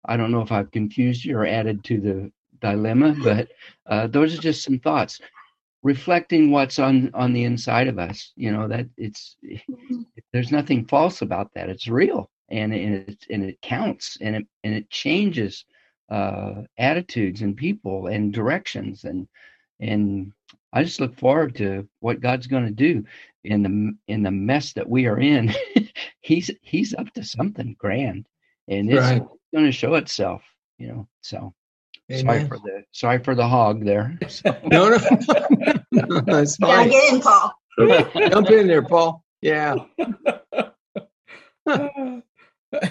I 0.05 0.17
don't 0.17 0.31
know 0.31 0.41
if 0.41 0.51
I've 0.51 0.71
confused 0.71 1.25
you 1.25 1.37
or 1.37 1.45
added 1.45 1.83
to 1.85 1.99
the 1.99 2.31
dilemma, 2.59 3.15
but 3.23 3.49
uh, 3.85 4.07
those 4.07 4.37
are 4.37 4.41
just 4.41 4.63
some 4.63 4.79
thoughts 4.79 5.19
reflecting 5.83 6.51
what's 6.51 6.77
on 6.77 7.09
on 7.13 7.31
the 7.33 7.43
inside 7.43 7.87
of 7.87 7.97
us 7.97 8.33
you 8.35 8.51
know 8.51 8.67
that 8.67 8.85
it's 8.97 9.37
mm-hmm. 9.43 10.01
there's 10.33 10.51
nothing 10.51 10.85
false 10.85 11.21
about 11.21 11.49
that 11.53 11.69
it's 11.69 11.87
real 11.87 12.29
and, 12.49 12.73
and 12.73 12.95
it 13.09 13.25
and 13.29 13.43
it 13.43 13.61
counts 13.61 14.17
and 14.21 14.35
it 14.35 14.47
and 14.63 14.73
it 14.73 14.89
changes 14.89 15.65
uh 16.11 16.55
attitudes 16.77 17.41
and 17.41 17.55
people 17.55 18.07
and 18.07 18.33
directions 18.33 19.05
and 19.05 19.27
and 19.79 20.33
i 20.73 20.83
just 20.83 20.99
look 20.99 21.17
forward 21.17 21.55
to 21.55 21.87
what 22.01 22.19
god's 22.19 22.47
going 22.47 22.65
to 22.65 22.71
do 22.71 23.03
in 23.45 23.63
the 23.63 24.13
in 24.13 24.23
the 24.23 24.31
mess 24.31 24.73
that 24.73 24.89
we 24.89 25.05
are 25.05 25.19
in 25.19 25.53
he's 26.19 26.51
he's 26.61 26.93
up 26.93 27.11
to 27.13 27.23
something 27.23 27.73
grand 27.79 28.27
and 28.67 28.91
it's 28.91 28.99
right. 28.99 29.23
going 29.53 29.65
to 29.65 29.71
show 29.71 29.95
itself 29.95 30.43
you 30.77 30.87
know 30.87 31.07
so 31.21 31.37
Amen. 31.37 31.53
Sorry 32.11 32.47
for 32.47 32.57
the 32.57 32.83
sorry 32.91 33.19
for 33.19 33.35
the 33.35 33.47
hog 33.47 33.85
there. 33.85 34.17
So. 34.27 34.57
no, 34.65 34.89
no, 34.89 34.97
no, 35.91 36.21
that's 36.21 36.55
fine. 36.55 36.91
Yeah, 36.91 36.99
get 36.99 37.13
in, 37.13 37.21
Paul. 37.21 37.53
Jump 38.31 38.49
in 38.49 38.67
there, 38.67 38.81
Paul. 38.81 39.23
Yeah. 39.41 39.75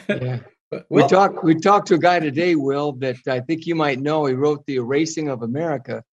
yeah. 0.08 0.38
We 0.70 0.80
well, 0.88 1.08
talked. 1.08 1.42
We 1.42 1.56
talked 1.56 1.88
to 1.88 1.94
a 1.94 1.98
guy 1.98 2.20
today, 2.20 2.54
Will, 2.54 2.92
that 2.92 3.16
I 3.26 3.40
think 3.40 3.66
you 3.66 3.74
might 3.74 4.00
know. 4.00 4.26
He 4.26 4.34
wrote 4.34 4.66
"The 4.66 4.76
Erasing 4.76 5.28
of 5.28 5.42
America." 5.42 6.04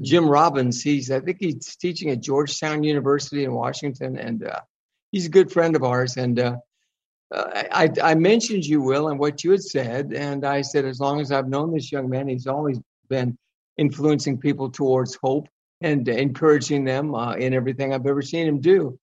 Jim 0.00 0.28
Robbins. 0.28 0.82
He's. 0.82 1.10
I 1.10 1.20
think 1.20 1.38
he's 1.40 1.76
teaching 1.76 2.10
at 2.10 2.20
Georgetown 2.20 2.82
University 2.82 3.44
in 3.44 3.52
Washington, 3.52 4.16
and 4.16 4.42
uh, 4.46 4.60
he's 5.12 5.26
a 5.26 5.30
good 5.30 5.52
friend 5.52 5.76
of 5.76 5.84
ours. 5.84 6.16
And 6.16 6.38
uh, 6.38 6.56
I, 7.34 7.90
I 8.02 8.14
mentioned 8.14 8.64
you, 8.64 8.80
Will, 8.80 9.08
and 9.08 9.18
what 9.18 9.44
you 9.44 9.50
had 9.50 9.62
said, 9.62 10.12
and 10.12 10.44
I 10.44 10.62
said, 10.62 10.84
as 10.84 11.00
long 11.00 11.20
as 11.20 11.32
I've 11.32 11.48
known 11.48 11.72
this 11.72 11.90
young 11.90 12.08
man, 12.08 12.28
he's 12.28 12.46
always 12.46 12.80
been 13.08 13.36
influencing 13.76 14.38
people 14.38 14.70
towards 14.70 15.18
hope 15.22 15.48
and 15.80 16.08
encouraging 16.08 16.84
them 16.84 17.14
uh, 17.14 17.34
in 17.34 17.52
everything 17.54 17.92
I've 17.92 18.06
ever 18.06 18.22
seen 18.22 18.46
him 18.46 18.60
do. 18.60 18.98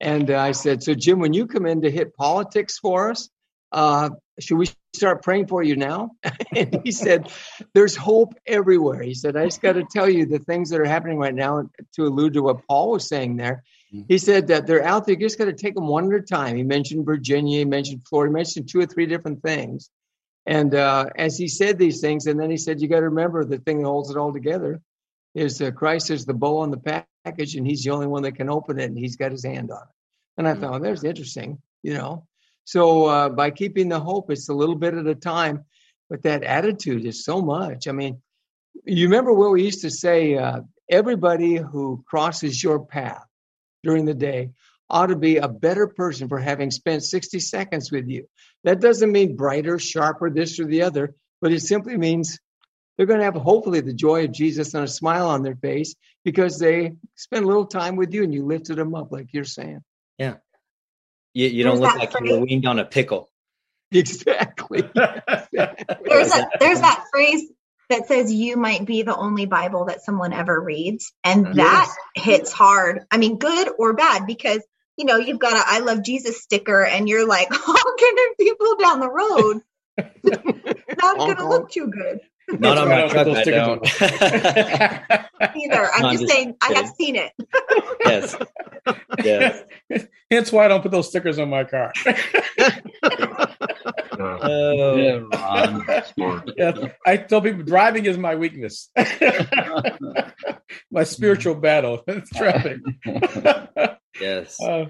And 0.00 0.30
uh, 0.30 0.38
I 0.38 0.52
said, 0.52 0.82
so 0.82 0.94
Jim, 0.94 1.20
when 1.20 1.32
you 1.32 1.46
come 1.46 1.66
in 1.66 1.82
to 1.82 1.90
hit 1.90 2.14
politics 2.16 2.78
for 2.78 3.10
us, 3.10 3.30
uh, 3.72 4.10
should 4.38 4.58
we 4.58 4.68
start 4.94 5.22
praying 5.22 5.46
for 5.46 5.62
you 5.62 5.76
now? 5.76 6.10
and 6.54 6.80
he 6.84 6.92
said, 6.92 7.30
there's 7.74 7.96
hope 7.96 8.34
everywhere. 8.46 9.02
He 9.02 9.14
said, 9.14 9.36
I 9.36 9.44
just 9.44 9.62
got 9.62 9.72
to 9.72 9.84
tell 9.84 10.08
you 10.08 10.26
the 10.26 10.38
things 10.38 10.70
that 10.70 10.80
are 10.80 10.86
happening 10.86 11.18
right 11.18 11.34
now 11.34 11.68
to 11.94 12.02
allude 12.02 12.34
to 12.34 12.42
what 12.42 12.66
Paul 12.68 12.92
was 12.92 13.08
saying 13.08 13.36
there. 13.36 13.64
He 14.08 14.18
said 14.18 14.48
that 14.48 14.66
they're 14.66 14.84
out 14.84 15.06
there, 15.06 15.14
you 15.14 15.20
just 15.20 15.38
got 15.38 15.44
to 15.46 15.52
take 15.52 15.74
them 15.74 15.86
one 15.86 16.12
at 16.12 16.20
a 16.20 16.22
time. 16.22 16.56
He 16.56 16.62
mentioned 16.62 17.06
Virginia, 17.06 17.60
he 17.60 17.64
mentioned 17.64 18.02
Florida, 18.06 18.30
he 18.30 18.34
mentioned 18.34 18.68
two 18.68 18.80
or 18.80 18.86
three 18.86 19.06
different 19.06 19.42
things. 19.42 19.90
And 20.44 20.74
uh, 20.74 21.06
as 21.16 21.36
he 21.36 21.48
said 21.48 21.78
these 21.78 22.00
things, 22.00 22.26
and 22.26 22.38
then 22.38 22.50
he 22.50 22.56
said, 22.56 22.80
you 22.80 22.88
got 22.88 23.00
to 23.00 23.08
remember 23.08 23.44
the 23.44 23.58
thing 23.58 23.82
that 23.82 23.88
holds 23.88 24.10
it 24.10 24.16
all 24.16 24.32
together 24.32 24.80
is 25.34 25.60
uh, 25.60 25.70
Christ 25.70 26.10
is 26.10 26.24
the 26.24 26.34
bow 26.34 26.58
on 26.58 26.70
the 26.70 27.04
package, 27.24 27.56
and 27.56 27.66
he's 27.66 27.82
the 27.84 27.90
only 27.90 28.06
one 28.06 28.22
that 28.22 28.36
can 28.36 28.48
open 28.48 28.78
it, 28.78 28.84
and 28.84 28.98
he's 28.98 29.16
got 29.16 29.32
his 29.32 29.44
hand 29.44 29.70
on 29.70 29.82
it. 29.82 29.88
And 30.38 30.48
I 30.48 30.52
mm-hmm. 30.52 30.62
thought, 30.62 30.82
there's 30.82 31.04
interesting, 31.04 31.58
you 31.82 31.94
know. 31.94 32.26
So 32.64 33.06
uh, 33.06 33.28
by 33.28 33.50
keeping 33.50 33.88
the 33.88 34.00
hope, 34.00 34.30
it's 34.30 34.48
a 34.48 34.54
little 34.54 34.74
bit 34.74 34.94
at 34.94 35.06
a 35.06 35.14
time, 35.14 35.64
but 36.08 36.22
that 36.22 36.42
attitude 36.42 37.04
is 37.04 37.24
so 37.24 37.42
much. 37.42 37.86
I 37.86 37.92
mean, 37.92 38.22
you 38.84 39.06
remember 39.06 39.32
what 39.32 39.50
we 39.50 39.64
used 39.64 39.82
to 39.82 39.90
say 39.90 40.36
uh, 40.36 40.60
everybody 40.90 41.56
who 41.56 42.04
crosses 42.08 42.62
your 42.62 42.84
path 42.84 43.25
during 43.86 44.04
the 44.04 44.14
day 44.14 44.50
ought 44.88 45.06
to 45.06 45.16
be 45.16 45.38
a 45.38 45.48
better 45.48 45.86
person 45.86 46.28
for 46.28 46.38
having 46.38 46.70
spent 46.70 47.02
60 47.02 47.40
seconds 47.40 47.90
with 47.90 48.08
you. 48.08 48.28
That 48.64 48.80
doesn't 48.80 49.10
mean 49.10 49.36
brighter, 49.36 49.78
sharper, 49.78 50.30
this 50.30 50.60
or 50.60 50.64
the 50.64 50.82
other, 50.82 51.14
but 51.40 51.52
it 51.52 51.60
simply 51.60 51.96
means 51.96 52.38
they're 52.96 53.06
going 53.06 53.18
to 53.18 53.24
have 53.24 53.34
hopefully 53.34 53.80
the 53.80 53.92
joy 53.92 54.24
of 54.24 54.32
Jesus 54.32 54.74
and 54.74 54.84
a 54.84 54.88
smile 54.88 55.28
on 55.28 55.42
their 55.42 55.56
face 55.56 55.94
because 56.24 56.58
they 56.58 56.92
spent 57.14 57.44
a 57.44 57.48
little 57.48 57.66
time 57.66 57.96
with 57.96 58.14
you 58.14 58.22
and 58.22 58.32
you 58.32 58.44
lifted 58.44 58.76
them 58.76 58.94
up, 58.94 59.12
like 59.12 59.32
you're 59.32 59.44
saying. 59.44 59.80
Yeah. 60.18 60.34
You, 61.34 61.48
you 61.48 61.64
don't 61.64 61.80
look 61.80 61.96
like 61.96 62.12
phrase? 62.12 62.30
you're 62.30 62.40
weaned 62.40 62.66
on 62.66 62.78
a 62.78 62.84
pickle. 62.84 63.28
Exactly. 63.92 64.78
exactly. 64.96 65.96
There's, 66.04 66.32
a, 66.32 66.48
there's 66.58 66.80
that 66.80 67.04
phrase 67.12 67.44
that 67.88 68.08
says 68.08 68.32
you 68.32 68.56
might 68.56 68.84
be 68.84 69.02
the 69.02 69.16
only 69.16 69.46
Bible 69.46 69.86
that 69.86 70.02
someone 70.02 70.32
ever 70.32 70.60
reads. 70.60 71.12
And 71.24 71.46
mm-hmm. 71.46 71.56
that 71.56 71.94
yes. 72.16 72.24
hits 72.24 72.52
hard. 72.52 73.04
I 73.10 73.18
mean, 73.18 73.38
good 73.38 73.68
or 73.78 73.94
bad, 73.94 74.26
because, 74.26 74.62
you 74.96 75.04
know, 75.04 75.16
you've 75.16 75.38
got 75.38 75.54
a 75.54 75.62
I 75.64 75.80
love 75.80 76.02
Jesus 76.02 76.42
sticker 76.42 76.84
and 76.84 77.08
you're 77.08 77.26
like, 77.26 77.48
honking 77.52 78.34
people 78.38 78.76
down 78.76 79.00
the 79.00 79.10
road. 79.10 79.62
Not 81.02 81.16
going 81.16 81.36
to 81.36 81.42
uh-huh. 81.42 81.48
look 81.48 81.70
too 81.70 81.88
good. 81.88 82.20
Not 82.48 82.78
on 82.78 82.88
my 82.88 83.08
truck, 83.08 83.26
I 83.26 83.44
don't. 83.50 83.84
Either. 85.56 85.90
I'm 85.92 86.12
just, 86.12 86.22
just 86.22 86.32
saying, 86.32 86.54
kidding. 86.60 86.76
I 86.76 86.80
have 86.80 86.94
seen 86.96 87.16
it. 87.16 87.32
yes. 88.04 88.36
Yes. 89.24 89.64
Hence 90.30 90.52
why 90.52 90.66
I 90.66 90.68
don't 90.68 90.80
put 90.80 90.92
those 90.92 91.08
stickers 91.08 91.40
on 91.40 91.50
my 91.50 91.64
car. 91.64 91.92
Oh, 94.42 94.96
yeah, 94.96 96.02
yeah, 96.56 96.88
I 97.04 97.16
tell 97.16 97.40
people 97.40 97.62
driving 97.62 98.06
is 98.06 98.18
my 98.18 98.34
weakness. 98.34 98.90
my 100.90 101.04
spiritual 101.04 101.54
battle, 101.54 102.04
traffic. 102.34 102.80
yes. 104.20 104.60
Uh, 104.60 104.86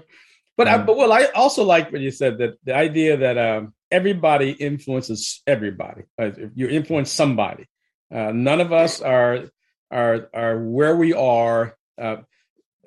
but 0.55 0.67
I, 0.67 0.77
but 0.79 0.97
well, 0.97 1.13
I 1.13 1.25
also 1.35 1.63
like 1.63 1.91
what 1.91 2.01
you 2.01 2.11
said 2.11 2.39
that 2.39 2.57
the 2.63 2.75
idea 2.75 3.17
that 3.17 3.37
um, 3.37 3.73
everybody 3.91 4.51
influences 4.51 5.41
everybody. 5.45 6.03
Uh, 6.19 6.31
you 6.55 6.67
influence 6.67 7.11
somebody. 7.11 7.67
Uh, 8.13 8.31
none 8.31 8.61
of 8.61 8.73
us 8.73 9.01
are 9.01 9.45
are 9.91 10.29
are 10.33 10.59
where 10.59 10.95
we 10.95 11.13
are 11.13 11.75
uh, 12.01 12.17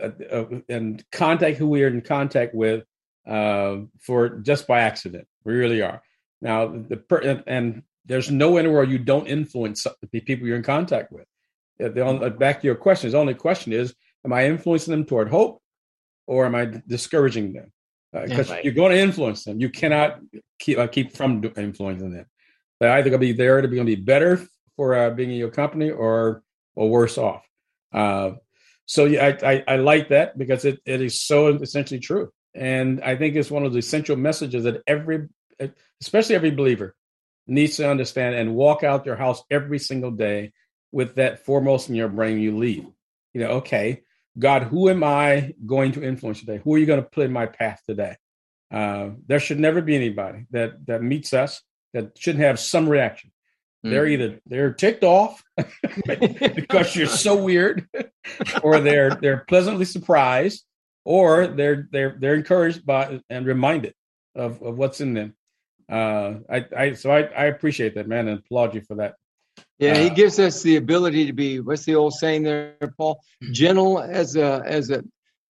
uh, 0.00 0.10
uh 0.30 0.44
and 0.68 1.04
contact 1.12 1.58
who 1.58 1.68
we 1.68 1.82
are 1.84 1.88
in 1.88 2.00
contact 2.00 2.54
with 2.54 2.84
uh, 3.26 3.76
for 4.00 4.30
just 4.40 4.66
by 4.66 4.80
accident. 4.80 5.26
We 5.44 5.54
really 5.54 5.82
are. 5.82 6.02
Now, 6.40 6.66
the 6.66 6.96
per, 6.96 7.42
and 7.46 7.82
there's 8.06 8.30
no 8.30 8.56
anywhere 8.56 8.84
you 8.84 8.98
don't 8.98 9.26
influence 9.26 9.86
the 10.00 10.20
people 10.20 10.46
you're 10.46 10.56
in 10.56 10.62
contact 10.62 11.12
with. 11.12 11.26
The 11.78 12.02
only, 12.02 12.30
back 12.30 12.60
to 12.60 12.66
your 12.66 12.74
question, 12.74 13.10
the 13.10 13.18
only 13.18 13.34
question 13.34 13.72
is, 13.72 13.94
am 14.24 14.32
I 14.32 14.46
influencing 14.46 14.90
them 14.90 15.04
toward 15.04 15.30
hope, 15.30 15.62
or 16.26 16.46
am 16.46 16.54
I 16.54 16.80
discouraging 16.86 17.52
them? 17.52 17.72
Because 18.12 18.50
uh, 18.50 18.54
yeah, 18.54 18.60
you're 18.64 18.74
going 18.74 18.92
to 18.92 18.98
influence 18.98 19.44
them. 19.44 19.60
You 19.60 19.70
cannot 19.70 20.20
keep 20.58 20.78
uh, 20.78 20.88
keep 20.88 21.16
from 21.16 21.42
influencing 21.56 22.12
them. 22.12 22.26
They're 22.80 22.92
either 22.92 23.10
going 23.10 23.20
to 23.20 23.26
be 23.26 23.32
there 23.32 23.60
to 23.60 23.68
be 23.68 23.76
going 23.76 23.86
to 23.86 23.96
be 23.96 24.02
better 24.02 24.46
for 24.76 24.94
uh, 24.94 25.10
being 25.10 25.30
in 25.30 25.36
your 25.36 25.50
company, 25.50 25.90
or 25.90 26.42
or 26.74 26.90
worse 26.90 27.18
off. 27.18 27.46
Uh, 27.92 28.32
so 28.86 29.04
yeah, 29.04 29.36
I, 29.42 29.52
I, 29.52 29.64
I 29.68 29.76
like 29.76 30.08
that 30.08 30.36
because 30.36 30.64
it, 30.64 30.80
it 30.84 31.00
is 31.00 31.22
so 31.22 31.48
essentially 31.48 32.00
true, 32.00 32.32
and 32.54 33.00
I 33.02 33.14
think 33.16 33.36
it's 33.36 33.50
one 33.50 33.64
of 33.64 33.72
the 33.72 33.78
essential 33.78 34.16
messages 34.16 34.64
that 34.64 34.82
every 34.86 35.28
especially 36.00 36.34
every 36.34 36.50
believer, 36.50 36.94
needs 37.46 37.76
to 37.76 37.88
understand 37.88 38.34
and 38.34 38.54
walk 38.54 38.82
out 38.82 39.04
their 39.04 39.16
house 39.16 39.42
every 39.50 39.78
single 39.78 40.10
day 40.10 40.52
with 40.92 41.16
that 41.16 41.44
foremost 41.44 41.88
in 41.88 41.94
your 41.94 42.08
brain 42.08 42.38
you 42.38 42.56
leave. 42.56 42.86
You 43.34 43.40
know, 43.42 43.50
okay, 43.58 44.02
God, 44.38 44.64
who 44.64 44.88
am 44.88 45.04
I 45.04 45.54
going 45.66 45.92
to 45.92 46.02
influence 46.02 46.40
today? 46.40 46.60
Who 46.62 46.74
are 46.74 46.78
you 46.78 46.86
going 46.86 47.02
to 47.02 47.08
put 47.08 47.24
in 47.24 47.32
my 47.32 47.46
path 47.46 47.80
today? 47.86 48.16
Uh, 48.72 49.10
there 49.26 49.40
should 49.40 49.58
never 49.58 49.82
be 49.82 49.96
anybody 49.96 50.46
that 50.52 50.86
that 50.86 51.02
meets 51.02 51.32
us 51.32 51.60
that 51.92 52.16
shouldn't 52.16 52.44
have 52.44 52.60
some 52.60 52.88
reaction. 52.88 53.32
Mm. 53.84 53.90
They're 53.90 54.06
either 54.06 54.40
they're 54.46 54.72
ticked 54.72 55.02
off 55.02 55.42
because 56.06 56.94
you're 56.94 57.06
so 57.06 57.42
weird, 57.42 57.88
or 58.62 58.80
they're 58.80 59.10
they're 59.16 59.44
pleasantly 59.48 59.84
surprised, 59.84 60.64
or 61.04 61.48
they're 61.48 61.88
they're 61.90 62.16
they're 62.18 62.36
encouraged 62.36 62.86
by 62.86 63.20
and 63.28 63.44
reminded 63.44 63.94
of, 64.36 64.62
of 64.62 64.78
what's 64.78 65.00
in 65.00 65.14
them 65.14 65.34
uh, 65.90 66.34
I, 66.48 66.66
I 66.76 66.92
so 66.92 67.10
I, 67.10 67.22
I 67.22 67.44
appreciate 67.46 67.94
that, 67.96 68.06
man, 68.06 68.28
and 68.28 68.38
applaud 68.38 68.74
you 68.74 68.82
for 68.82 68.96
that. 68.96 69.16
Yeah, 69.78 69.96
he 69.96 70.10
uh, 70.10 70.14
gives 70.14 70.38
us 70.38 70.62
the 70.62 70.76
ability 70.76 71.26
to 71.26 71.32
be. 71.32 71.60
What's 71.60 71.84
the 71.84 71.96
old 71.96 72.14
saying 72.14 72.44
there, 72.44 72.76
Paul? 72.96 73.20
Gentle 73.50 74.00
as 74.00 74.36
a 74.36 74.62
as 74.64 74.90
a 74.90 75.02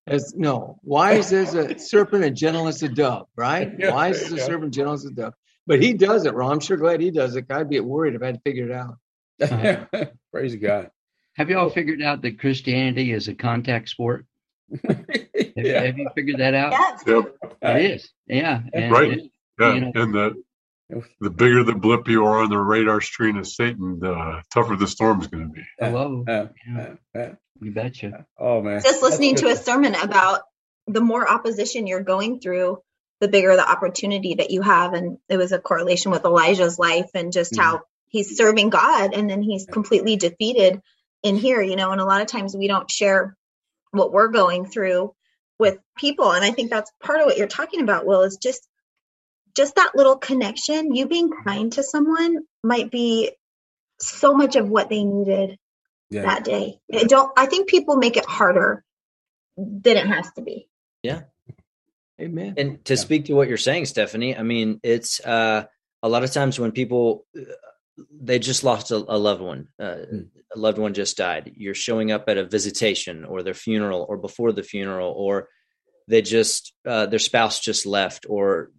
As 0.06 0.34
no, 0.34 0.78
wise 0.82 1.32
as 1.32 1.54
a 1.54 1.78
serpent 1.78 2.24
and 2.24 2.36
gentle 2.36 2.68
as 2.68 2.82
a 2.82 2.88
dove, 2.88 3.26
right? 3.36 3.70
Yeah, 3.78 3.92
wise 3.92 4.22
as 4.22 4.32
a 4.32 4.36
yeah. 4.36 4.44
serpent, 4.44 4.72
gentle 4.72 4.94
as 4.94 5.04
a 5.04 5.10
dove. 5.10 5.34
But 5.66 5.82
he 5.82 5.92
does 5.92 6.24
it, 6.26 6.34
Ron. 6.34 6.52
I'm 6.52 6.60
sure 6.60 6.76
glad 6.76 7.00
he 7.00 7.10
does 7.10 7.36
it. 7.36 7.46
I'd 7.50 7.68
be 7.68 7.80
worried 7.80 8.14
if 8.14 8.22
I 8.22 8.26
had 8.26 8.36
to 8.36 8.40
figure 8.40 8.68
it 8.68 8.72
out. 8.72 10.08
Praise 10.32 10.56
God. 10.56 10.90
Have 11.36 11.50
you 11.50 11.58
all 11.58 11.70
figured 11.70 12.02
out 12.02 12.22
that 12.22 12.40
Christianity 12.40 13.12
is 13.12 13.28
a 13.28 13.34
contact 13.34 13.88
sport? 13.88 14.26
have, 14.86 15.06
yeah. 15.56 15.82
have, 15.82 15.98
you 15.98 16.08
figured 16.14 16.38
that 16.38 16.54
out? 16.54 16.72
Yes. 16.72 17.02
Yep. 17.06 17.36
It 17.62 17.90
is. 17.92 18.10
Yeah. 18.26 18.62
And, 18.72 18.92
right. 18.92 19.12
And, 19.12 19.30
yeah. 19.60 19.74
You 19.74 19.80
know, 19.80 19.92
and 19.94 20.14
the 20.14 20.42
the 21.20 21.30
bigger 21.30 21.62
the 21.62 21.74
blip 21.74 22.08
you 22.08 22.24
are 22.24 22.42
on 22.42 22.50
the 22.50 22.58
radar 22.58 23.00
screen 23.00 23.36
of 23.36 23.46
Satan, 23.46 24.00
the 24.00 24.42
tougher 24.52 24.76
the 24.76 24.88
storm 24.88 25.20
is 25.20 25.28
going 25.28 25.48
to 25.48 25.52
be. 25.52 25.62
Hello. 25.78 26.24
Uh, 26.26 26.46
uh, 26.76 27.18
uh, 27.18 27.28
you 27.60 27.72
betcha. 27.72 28.26
Oh 28.38 28.60
man. 28.62 28.80
Just 28.82 29.02
listening 29.02 29.36
to 29.36 29.48
a 29.48 29.56
sermon 29.56 29.94
about 29.94 30.42
the 30.86 31.00
more 31.00 31.28
opposition 31.28 31.86
you're 31.86 32.02
going 32.02 32.40
through, 32.40 32.78
the 33.20 33.28
bigger 33.28 33.54
the 33.54 33.68
opportunity 33.68 34.34
that 34.36 34.50
you 34.50 34.62
have. 34.62 34.94
And 34.94 35.18
it 35.28 35.36
was 35.36 35.52
a 35.52 35.60
correlation 35.60 36.10
with 36.10 36.24
Elijah's 36.24 36.78
life 36.78 37.10
and 37.14 37.32
just 37.32 37.52
mm-hmm. 37.52 37.62
how 37.62 37.82
he's 38.08 38.36
serving 38.36 38.70
God 38.70 39.14
and 39.14 39.30
then 39.30 39.42
he's 39.42 39.66
completely 39.66 40.16
defeated 40.16 40.80
in 41.22 41.36
here, 41.36 41.62
you 41.62 41.76
know, 41.76 41.92
and 41.92 42.00
a 42.00 42.04
lot 42.04 42.22
of 42.22 42.26
times 42.26 42.56
we 42.56 42.66
don't 42.66 42.90
share 42.90 43.36
what 43.92 44.12
we're 44.12 44.28
going 44.28 44.66
through 44.66 45.14
with 45.58 45.78
people. 45.96 46.32
And 46.32 46.44
I 46.44 46.50
think 46.50 46.70
that's 46.70 46.90
part 47.02 47.20
of 47.20 47.26
what 47.26 47.36
you're 47.36 47.46
talking 47.46 47.82
about, 47.82 48.06
Will, 48.06 48.22
is 48.22 48.38
just 48.38 48.66
just 49.56 49.76
that 49.76 49.92
little 49.94 50.16
connection, 50.16 50.94
you 50.94 51.06
being 51.06 51.30
kind 51.44 51.72
to 51.72 51.82
someone 51.82 52.38
might 52.62 52.90
be 52.90 53.32
so 54.00 54.34
much 54.34 54.56
of 54.56 54.68
what 54.68 54.88
they 54.88 55.04
needed 55.04 55.58
yeah. 56.10 56.22
that 56.22 56.44
day. 56.44 56.78
I 56.92 57.04
don't 57.04 57.32
I 57.36 57.46
think 57.46 57.68
people 57.68 57.96
make 57.96 58.16
it 58.16 58.26
harder 58.26 58.84
than 59.56 59.96
it 59.96 60.06
has 60.06 60.30
to 60.32 60.42
be. 60.42 60.68
Yeah. 61.02 61.22
Amen. 62.20 62.54
And 62.56 62.84
to 62.86 62.94
yeah. 62.94 63.00
speak 63.00 63.24
to 63.26 63.34
what 63.34 63.48
you're 63.48 63.56
saying, 63.56 63.86
Stephanie, 63.86 64.36
I 64.36 64.42
mean, 64.42 64.80
it's 64.82 65.20
uh 65.20 65.64
a 66.02 66.08
lot 66.08 66.24
of 66.24 66.32
times 66.32 66.58
when 66.58 66.72
people 66.72 67.26
they 68.10 68.38
just 68.38 68.64
lost 68.64 68.90
a, 68.90 68.96
a 68.96 69.18
loved 69.18 69.42
one. 69.42 69.68
Uh, 69.78 69.96
mm. 70.12 70.28
A 70.54 70.58
loved 70.58 70.78
one 70.78 70.94
just 70.94 71.16
died. 71.16 71.52
You're 71.56 71.74
showing 71.74 72.10
up 72.10 72.28
at 72.28 72.38
a 72.38 72.44
visitation 72.44 73.24
or 73.24 73.42
their 73.42 73.54
funeral 73.54 74.04
or 74.08 74.16
before 74.16 74.52
the 74.52 74.62
funeral, 74.62 75.12
or 75.12 75.48
they 76.08 76.22
just 76.22 76.72
uh, 76.84 77.06
their 77.06 77.18
spouse 77.18 77.60
just 77.60 77.86
left, 77.86 78.26
or 78.28 78.72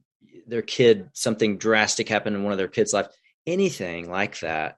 their 0.51 0.61
kid 0.61 1.09
something 1.13 1.57
drastic 1.57 2.07
happened 2.07 2.35
in 2.35 2.43
one 2.43 2.51
of 2.51 2.57
their 2.59 2.67
kids' 2.67 2.93
life. 2.93 3.07
Anything 3.47 4.11
like 4.11 4.39
that, 4.41 4.75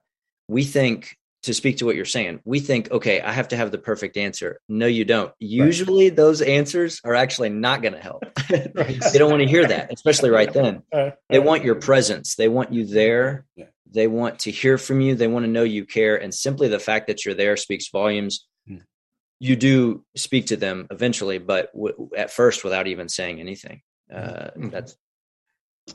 we 0.48 0.64
think 0.64 1.18
to 1.42 1.52
speak 1.52 1.76
to 1.76 1.84
what 1.84 1.94
you're 1.94 2.06
saying, 2.06 2.40
we 2.46 2.58
think, 2.58 2.90
okay, 2.90 3.20
I 3.20 3.30
have 3.30 3.48
to 3.48 3.56
have 3.56 3.70
the 3.70 3.76
perfect 3.76 4.16
answer. 4.16 4.60
No, 4.66 4.86
you 4.86 5.04
don't. 5.04 5.30
Usually, 5.38 6.08
right. 6.08 6.16
those 6.16 6.40
answers 6.40 7.02
are 7.04 7.14
actually 7.14 7.50
not 7.50 7.82
going 7.82 7.92
to 7.92 8.00
help. 8.00 8.24
they 8.48 9.18
don't 9.18 9.30
want 9.30 9.42
to 9.42 9.48
hear 9.48 9.66
that, 9.66 9.92
especially 9.92 10.30
right 10.30 10.52
then. 10.52 10.82
They 11.28 11.38
want 11.38 11.64
your 11.64 11.74
presence. 11.74 12.36
They 12.36 12.48
want 12.48 12.72
you 12.72 12.86
there. 12.86 13.44
Yeah. 13.56 13.66
They 13.90 14.06
want 14.06 14.40
to 14.40 14.50
hear 14.50 14.78
from 14.78 15.00
you. 15.00 15.14
They 15.14 15.26
want 15.26 15.44
to 15.44 15.50
know 15.50 15.64
you 15.64 15.84
care. 15.84 16.16
And 16.16 16.32
simply 16.32 16.68
the 16.68 16.78
fact 16.78 17.08
that 17.08 17.24
you're 17.24 17.34
there 17.34 17.56
speaks 17.56 17.90
volumes. 17.90 18.46
Hmm. 18.66 18.78
You 19.40 19.56
do 19.56 20.04
speak 20.16 20.46
to 20.46 20.56
them 20.56 20.86
eventually, 20.90 21.38
but 21.38 21.72
w- 21.72 22.10
at 22.16 22.30
first 22.30 22.64
without 22.64 22.86
even 22.86 23.08
saying 23.08 23.40
anything. 23.40 23.82
Uh, 24.12 24.50
mm-hmm. 24.56 24.68
That's 24.70 24.96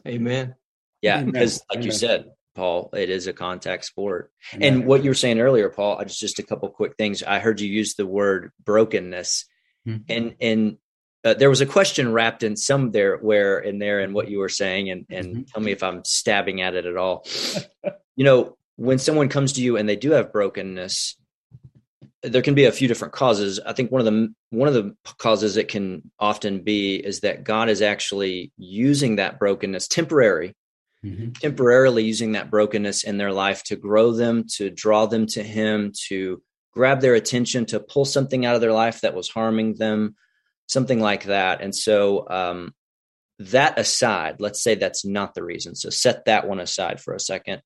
Amen. 0.07 0.55
Yeah, 1.01 1.23
because 1.23 1.61
like 1.69 1.77
Amen. 1.77 1.85
you 1.85 1.91
said, 1.91 2.25
Paul, 2.55 2.89
it 2.93 3.09
is 3.09 3.27
a 3.27 3.33
contact 3.33 3.85
sport. 3.85 4.31
Amen. 4.53 4.73
And 4.73 4.85
what 4.85 5.03
you 5.03 5.09
were 5.09 5.15
saying 5.15 5.39
earlier, 5.39 5.69
Paul, 5.69 5.97
I 5.97 6.03
just 6.03 6.19
just 6.19 6.39
a 6.39 6.43
couple 6.43 6.69
quick 6.69 6.95
things. 6.97 7.23
I 7.23 7.39
heard 7.39 7.61
you 7.61 7.69
use 7.69 7.95
the 7.95 8.05
word 8.05 8.51
brokenness, 8.63 9.45
mm-hmm. 9.87 10.03
and 10.09 10.35
and 10.41 10.77
uh, 11.23 11.33
there 11.33 11.49
was 11.49 11.61
a 11.61 11.65
question 11.65 12.13
wrapped 12.13 12.43
in 12.43 12.55
some 12.55 12.91
there 12.91 13.17
where 13.17 13.59
in 13.59 13.79
there 13.79 13.99
and 13.99 14.13
what 14.13 14.29
you 14.29 14.39
were 14.39 14.49
saying 14.49 14.89
and 14.89 15.05
and 15.09 15.27
mm-hmm. 15.27 15.41
tell 15.43 15.61
me 15.61 15.71
if 15.71 15.83
i'm 15.83 16.03
stabbing 16.05 16.61
at 16.61 16.75
it 16.75 16.85
at 16.85 16.97
all 16.97 17.25
you 18.15 18.23
know 18.23 18.57
when 18.77 18.97
someone 18.97 19.29
comes 19.29 19.53
to 19.53 19.61
you 19.61 19.77
and 19.77 19.87
they 19.87 19.95
do 19.95 20.11
have 20.11 20.31
brokenness 20.31 21.17
there 22.21 22.41
can 22.41 22.53
be 22.53 22.65
a 22.65 22.71
few 22.71 22.87
different 22.87 23.13
causes 23.13 23.59
i 23.65 23.73
think 23.73 23.91
one 23.91 24.01
of 24.01 24.05
the 24.05 24.33
one 24.49 24.67
of 24.67 24.73
the 24.73 24.95
causes 25.17 25.57
it 25.57 25.67
can 25.67 26.01
often 26.19 26.63
be 26.63 26.95
is 26.95 27.21
that 27.21 27.43
god 27.43 27.69
is 27.69 27.81
actually 27.81 28.51
using 28.57 29.17
that 29.17 29.39
brokenness 29.39 29.87
temporary 29.87 30.53
mm-hmm. 31.03 31.31
temporarily 31.31 32.03
using 32.03 32.33
that 32.33 32.49
brokenness 32.49 33.03
in 33.03 33.17
their 33.17 33.31
life 33.31 33.63
to 33.63 33.75
grow 33.75 34.11
them 34.11 34.43
to 34.47 34.69
draw 34.69 35.05
them 35.05 35.25
to 35.25 35.43
him 35.43 35.91
to 36.07 36.41
grab 36.73 37.01
their 37.01 37.15
attention 37.15 37.65
to 37.65 37.79
pull 37.79 38.05
something 38.05 38.45
out 38.45 38.55
of 38.55 38.61
their 38.61 38.73
life 38.73 39.01
that 39.01 39.15
was 39.15 39.29
harming 39.29 39.75
them 39.75 40.15
something 40.69 40.99
like 40.99 41.25
that. 41.25 41.61
And 41.61 41.75
so, 41.75 42.25
um, 42.29 42.73
that 43.39 43.79
aside, 43.79 44.35
let's 44.39 44.61
say 44.61 44.75
that's 44.75 45.05
not 45.05 45.33
the 45.33 45.43
reason. 45.43 45.73
So 45.73 45.89
set 45.89 46.25
that 46.25 46.47
one 46.47 46.59
aside 46.59 46.99
for 46.99 47.13
a 47.13 47.19
second. 47.19 47.61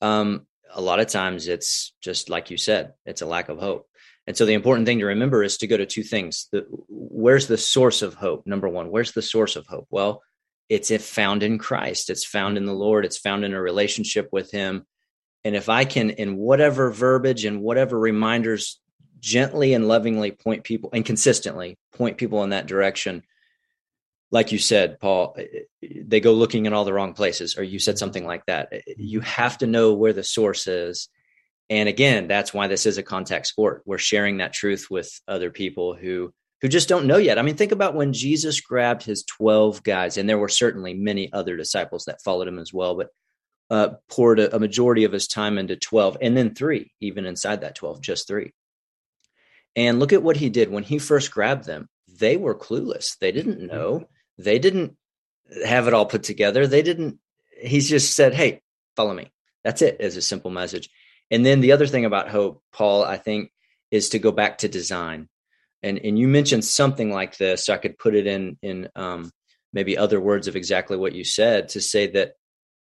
Um, 0.00 0.46
a 0.74 0.80
lot 0.80 1.00
of 1.00 1.06
times 1.06 1.48
it's 1.48 1.94
just 2.00 2.30
like 2.30 2.50
you 2.50 2.56
said, 2.56 2.92
it's 3.04 3.22
a 3.22 3.26
lack 3.26 3.48
of 3.48 3.58
hope. 3.58 3.86
And 4.26 4.36
so 4.36 4.46
the 4.46 4.54
important 4.54 4.86
thing 4.86 5.00
to 5.00 5.06
remember 5.06 5.42
is 5.42 5.58
to 5.58 5.66
go 5.66 5.76
to 5.76 5.86
two 5.86 6.02
things. 6.02 6.48
The, 6.52 6.64
where's 6.88 7.48
the 7.48 7.58
source 7.58 8.02
of 8.02 8.14
hope? 8.14 8.46
Number 8.46 8.68
one, 8.68 8.90
where's 8.90 9.12
the 9.12 9.22
source 9.22 9.56
of 9.56 9.66
hope? 9.66 9.86
Well, 9.90 10.22
it's 10.68 10.90
if 10.90 11.04
found 11.04 11.42
in 11.42 11.58
Christ. 11.58 12.08
It's 12.08 12.24
found 12.24 12.56
in 12.56 12.64
the 12.64 12.72
Lord. 12.72 13.04
It's 13.04 13.18
found 13.18 13.44
in 13.44 13.52
a 13.52 13.60
relationship 13.60 14.28
with 14.32 14.50
Him. 14.50 14.86
And 15.44 15.56
if 15.56 15.68
I 15.68 15.84
can, 15.84 16.10
in 16.10 16.36
whatever 16.36 16.90
verbiage 16.90 17.44
and 17.44 17.60
whatever 17.60 17.98
reminders 17.98 18.80
gently 19.18 19.74
and 19.74 19.88
lovingly 19.88 20.30
point 20.30 20.64
people 20.64 20.90
and 20.92 21.04
consistently 21.04 21.78
point 21.92 22.16
people 22.16 22.44
in 22.44 22.50
that 22.50 22.66
direction 22.66 23.22
like 24.32 24.50
you 24.50 24.58
said 24.58 24.98
paul 24.98 25.34
eh, 25.38 25.44
eh, 25.82 25.88
they 26.04 26.20
go 26.20 26.32
looking 26.32 26.66
in 26.66 26.72
all 26.72 26.84
the 26.84 26.92
wrong 26.92 27.14
places 27.14 27.56
or 27.56 27.62
you 27.62 27.78
said 27.78 27.98
something 27.98 28.26
like 28.26 28.44
that 28.46 28.68
eh, 28.72 28.80
you 28.96 29.20
have 29.20 29.58
to 29.58 29.66
know 29.66 29.94
where 29.94 30.12
the 30.12 30.24
source 30.24 30.66
is 30.66 31.08
and 31.70 31.88
again 31.88 32.26
that's 32.26 32.52
why 32.52 32.66
this 32.66 32.86
is 32.86 32.98
a 32.98 33.02
contact 33.02 33.46
sport 33.46 33.82
we're 33.84 33.98
sharing 33.98 34.38
that 34.38 34.52
truth 34.52 34.88
with 34.90 35.20
other 35.28 35.50
people 35.50 35.94
who 35.94 36.32
who 36.60 36.68
just 36.68 36.88
don't 36.88 37.06
know 37.06 37.18
yet 37.18 37.38
i 37.38 37.42
mean 37.42 37.56
think 37.56 37.72
about 37.72 37.94
when 37.94 38.12
jesus 38.12 38.60
grabbed 38.60 39.04
his 39.04 39.24
12 39.24 39.82
guys 39.82 40.16
and 40.16 40.28
there 40.28 40.38
were 40.38 40.48
certainly 40.48 40.94
many 40.94 41.32
other 41.32 41.56
disciples 41.56 42.06
that 42.06 42.22
followed 42.22 42.48
him 42.48 42.58
as 42.58 42.72
well 42.72 42.96
but 42.96 43.08
uh, 43.70 43.94
poured 44.10 44.38
a, 44.38 44.54
a 44.54 44.58
majority 44.58 45.04
of 45.04 45.12
his 45.12 45.26
time 45.26 45.56
into 45.56 45.76
12 45.76 46.18
and 46.20 46.36
then 46.36 46.54
three 46.54 46.92
even 47.00 47.24
inside 47.24 47.62
that 47.62 47.74
12 47.74 48.02
just 48.02 48.28
three 48.28 48.52
and 49.76 49.98
look 49.98 50.12
at 50.12 50.22
what 50.22 50.36
he 50.36 50.48
did 50.48 50.70
when 50.70 50.82
he 50.82 50.98
first 50.98 51.30
grabbed 51.30 51.64
them. 51.64 51.88
They 52.08 52.36
were 52.36 52.54
clueless. 52.54 53.18
They 53.18 53.32
didn't 53.32 53.58
mm-hmm. 53.58 53.74
know. 53.74 54.08
They 54.38 54.58
didn't 54.58 54.96
have 55.64 55.88
it 55.88 55.94
all 55.94 56.06
put 56.06 56.22
together. 56.22 56.66
They 56.66 56.82
didn't. 56.82 57.18
He's 57.60 57.88
just 57.88 58.14
said, 58.14 58.34
"Hey, 58.34 58.62
follow 58.96 59.14
me." 59.14 59.32
That's 59.64 59.82
it. 59.82 60.00
As 60.00 60.16
a 60.16 60.22
simple 60.22 60.50
message. 60.50 60.88
And 61.30 61.46
then 61.46 61.60
the 61.60 61.72
other 61.72 61.86
thing 61.86 62.04
about 62.04 62.28
hope, 62.28 62.62
Paul, 62.72 63.04
I 63.04 63.16
think, 63.16 63.52
is 63.90 64.10
to 64.10 64.18
go 64.18 64.32
back 64.32 64.58
to 64.58 64.68
design. 64.68 65.28
And 65.82 65.98
and 65.98 66.18
you 66.18 66.28
mentioned 66.28 66.64
something 66.64 67.10
like 67.10 67.36
this. 67.36 67.66
So 67.66 67.74
I 67.74 67.78
could 67.78 67.98
put 67.98 68.14
it 68.14 68.26
in 68.26 68.58
in 68.62 68.88
um, 68.96 69.30
maybe 69.72 69.96
other 69.96 70.20
words 70.20 70.48
of 70.48 70.56
exactly 70.56 70.96
what 70.96 71.14
you 71.14 71.24
said 71.24 71.70
to 71.70 71.80
say 71.80 72.08
that 72.08 72.34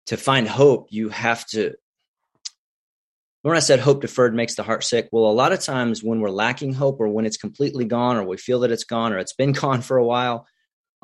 to 0.07 0.17
find 0.17 0.47
hope, 0.47 0.87
you 0.91 1.09
have 1.09 1.45
to 1.47 1.75
when 3.45 3.55
I 3.55 3.59
said 3.59 3.79
hope 3.79 4.01
deferred 4.01 4.33
makes 4.33 4.55
the 4.55 4.63
heart 4.63 4.83
sick, 4.83 5.07
well, 5.11 5.29
a 5.29 5.31
lot 5.31 5.51
of 5.51 5.59
times 5.59 6.03
when 6.03 6.19
we're 6.19 6.31
lacking 6.31 6.73
hope 6.73 6.99
or 6.99 7.07
when 7.07 7.27
it's 7.27 7.37
completely 7.37 7.85
gone 7.85 8.17
or 8.17 8.23
we 8.23 8.37
feel 8.37 8.61
that 8.61 8.71
it's 8.71 8.85
gone 8.85 9.13
or 9.13 9.19
it's 9.19 9.33
been 9.33 9.51
gone 9.63 9.81
for 9.81 9.97
a 9.97 10.03
while, 10.03 10.47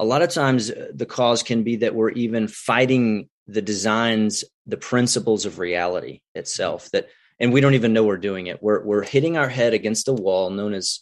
a 0.02 0.06
lot 0.06 0.24
of 0.24 0.30
times 0.30 0.72
uh, 0.72 0.88
the 0.94 1.06
cause 1.06 1.44
can 1.44 1.64
be 1.64 1.78
that 1.78 1.94
we're 1.94 2.10
even 2.10 2.48
fighting 2.48 3.30
the 3.48 3.62
designs, 3.62 4.44
the 4.66 4.78
principles 4.78 5.46
of 5.46 5.60
reality 5.60 6.22
itself 6.34 6.90
that 6.92 7.08
and 7.40 7.54
we 7.54 7.62
don't 7.62 7.76
even 7.76 7.94
know 7.94 8.04
we're 8.04 8.18
doing 8.18 8.48
it. 8.48 8.62
We're 8.62 8.84
we're 8.84 9.04
hitting 9.04 9.38
our 9.38 9.48
head 9.48 9.74
against 9.74 10.08
a 10.08 10.14
wall 10.14 10.50
known 10.50 10.74
as 10.74 11.00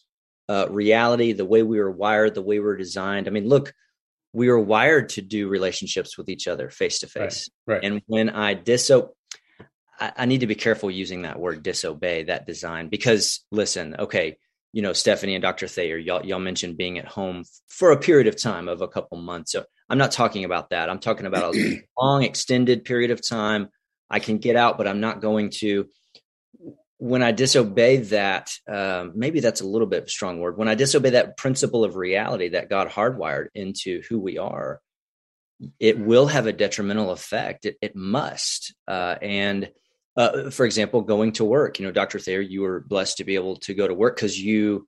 uh, 0.49 0.67
reality, 0.69 1.31
the 1.31 1.45
way 1.45 1.63
we 1.63 1.79
were 1.79 1.91
wired, 1.91 2.35
the 2.35 2.41
way 2.41 2.59
we 2.59 2.65
we're 2.65 2.77
designed. 2.77 3.27
I 3.27 3.31
mean, 3.31 3.47
look, 3.47 3.73
we 4.33 4.49
were 4.49 4.59
wired 4.59 5.09
to 5.09 5.21
do 5.21 5.47
relationships 5.47 6.17
with 6.17 6.29
each 6.29 6.47
other 6.47 6.69
face 6.69 6.99
to 6.99 7.07
face. 7.07 7.49
And 7.83 8.01
when 8.07 8.29
I 8.29 8.55
diso 8.55 9.09
I, 9.99 10.11
I 10.17 10.25
need 10.25 10.41
to 10.41 10.47
be 10.47 10.55
careful 10.55 10.91
using 10.91 11.21
that 11.21 11.39
word 11.39 11.63
disobey 11.63 12.23
that 12.23 12.45
design 12.45 12.89
because 12.89 13.45
listen, 13.51 13.95
okay, 13.99 14.37
you 14.71 14.81
know, 14.81 14.93
Stephanie 14.93 15.35
and 15.35 15.41
Dr. 15.41 15.67
Thayer, 15.67 15.97
y'all, 15.97 16.25
y'all 16.25 16.39
mentioned 16.39 16.77
being 16.77 16.99
at 16.99 17.07
home 17.07 17.43
for 17.67 17.91
a 17.91 17.97
period 17.99 18.27
of 18.27 18.39
time 18.39 18.67
of 18.67 18.81
a 18.81 18.87
couple 18.87 19.17
months. 19.17 19.51
So 19.51 19.65
I'm 19.89 19.97
not 19.97 20.11
talking 20.11 20.45
about 20.45 20.69
that. 20.69 20.89
I'm 20.89 20.99
talking 20.99 21.25
about 21.25 21.55
a 21.55 21.81
long, 21.99 22.23
extended 22.23 22.85
period 22.85 23.11
of 23.11 23.27
time. 23.27 23.69
I 24.09 24.19
can 24.19 24.37
get 24.37 24.55
out, 24.55 24.77
but 24.77 24.87
I'm 24.87 24.99
not 24.99 25.21
going 25.21 25.51
to. 25.59 25.87
When 26.97 27.23
I 27.23 27.31
disobey 27.31 27.97
that, 27.97 28.51
um, 28.69 29.13
maybe 29.15 29.39
that's 29.39 29.61
a 29.61 29.67
little 29.67 29.87
bit 29.87 30.01
of 30.01 30.07
a 30.07 30.09
strong 30.09 30.39
word. 30.39 30.57
When 30.57 30.67
I 30.67 30.75
disobey 30.75 31.11
that 31.11 31.37
principle 31.37 31.85
of 31.85 31.95
reality 31.95 32.49
that 32.49 32.69
God 32.69 32.89
hardwired 32.89 33.47
into 33.55 34.01
who 34.09 34.19
we 34.19 34.37
are, 34.37 34.81
it 35.79 35.97
will 35.97 36.27
have 36.27 36.45
a 36.45 36.53
detrimental 36.53 37.11
effect. 37.11 37.65
It, 37.65 37.77
it 37.81 37.95
must. 37.95 38.75
Uh, 38.85 39.15
and 39.21 39.69
uh, 40.19 40.49
for 40.49 40.65
example, 40.65 41.01
going 41.01 41.31
to 41.31 41.45
work. 41.45 41.79
You 41.79 41.85
know, 41.85 41.93
Dr. 41.93 42.19
Thayer, 42.19 42.41
you 42.41 42.61
were 42.61 42.81
blessed 42.81 43.17
to 43.17 43.23
be 43.23 43.35
able 43.35 43.55
to 43.57 43.73
go 43.73 43.87
to 43.87 43.93
work 43.93 44.17
because 44.17 44.39
you, 44.39 44.85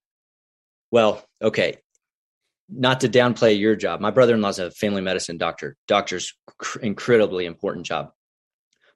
well, 0.92 1.24
okay, 1.42 1.78
not 2.68 3.00
to 3.00 3.10
downplay 3.10 3.58
your 3.58 3.78
job. 3.78 4.02
My 4.02 4.12
brother-in-law's 4.12 4.60
a 4.60 4.72
family 4.72 5.02
medicine 5.02 5.38
doctor. 5.38 5.78
Doctor's 5.88 6.34
cr- 6.58 6.80
incredibly 6.80 7.46
important 7.46 7.86
job. 7.86 8.12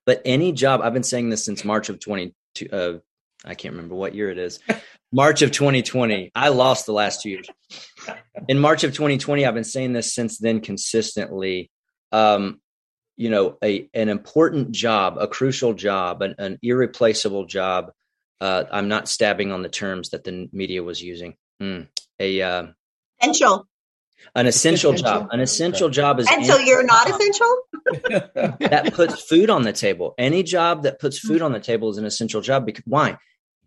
But 0.06 0.22
any 0.26 0.52
job, 0.52 0.82
I've 0.82 0.94
been 0.94 1.04
saying 1.04 1.30
this 1.30 1.46
since 1.46 1.64
March 1.64 1.88
of 1.88 2.02
20, 2.02 2.36
uh, 2.70 2.94
I 3.46 3.56
can't 3.56 3.74
remember 3.74 3.96
what 3.96 4.14
year 4.14 4.30
it 4.30 4.38
is. 4.38 4.60
March 5.14 5.42
of 5.42 5.52
2020. 5.52 6.32
I 6.36 6.50
lost 6.50 6.86
the 6.86 6.92
last 6.92 7.22
two 7.22 7.30
years. 7.30 7.48
In 8.50 8.60
March 8.60 8.84
of 8.84 8.94
2020, 8.94 9.46
I've 9.46 9.54
been 9.54 9.64
saying 9.64 9.94
this 9.94 10.14
since 10.14 10.38
then 10.38 10.60
consistently. 10.60 11.72
Um, 12.12 12.60
you 13.18 13.30
know, 13.30 13.57
a 13.63 13.89
an 13.93 14.09
important 14.09 14.72
job, 14.72 15.18
a 15.20 15.28
crucial 15.28 15.74
job, 15.74 16.22
an, 16.22 16.36
an 16.38 16.59
irreplaceable 16.61 17.45
job. 17.45 17.91
Uh, 18.41 18.66
I'm 18.72 18.89
not 18.89 19.07
stabbing 19.07 19.51
on 19.51 19.61
the 19.61 19.70
terms 19.70 20.09
that 20.09 20.24
the 20.24 20.49
media 20.51 20.84
was 20.84 21.01
using. 21.01 21.36
Mm, 21.61 21.88
a 22.20 22.41
uh, 22.41 22.68
essential. 23.22 23.68
An 24.34 24.47
essential, 24.47 24.93
job. 24.93 25.28
An 25.32 25.39
essential 25.39 25.89
job 25.89 26.20
is. 26.20 26.28
And 26.32 26.45
so 26.45 26.57
you're 26.57 26.84
not 26.84 27.09
essential. 27.09 27.57
that 28.59 28.91
puts 28.93 29.22
food 29.22 29.49
on 29.49 29.61
the 29.61 29.72
table. 29.72 30.16
Any 30.18 30.41
job 30.41 30.84
that 30.84 30.99
puts 30.99 31.20
food 31.20 31.41
on 31.41 31.51
the 31.51 31.59
table 31.59 31.89
is 31.89 31.97
an 31.97 32.05
essential 32.05 32.41
job. 32.41 32.66
Because 32.66 32.84
why? 32.86 33.18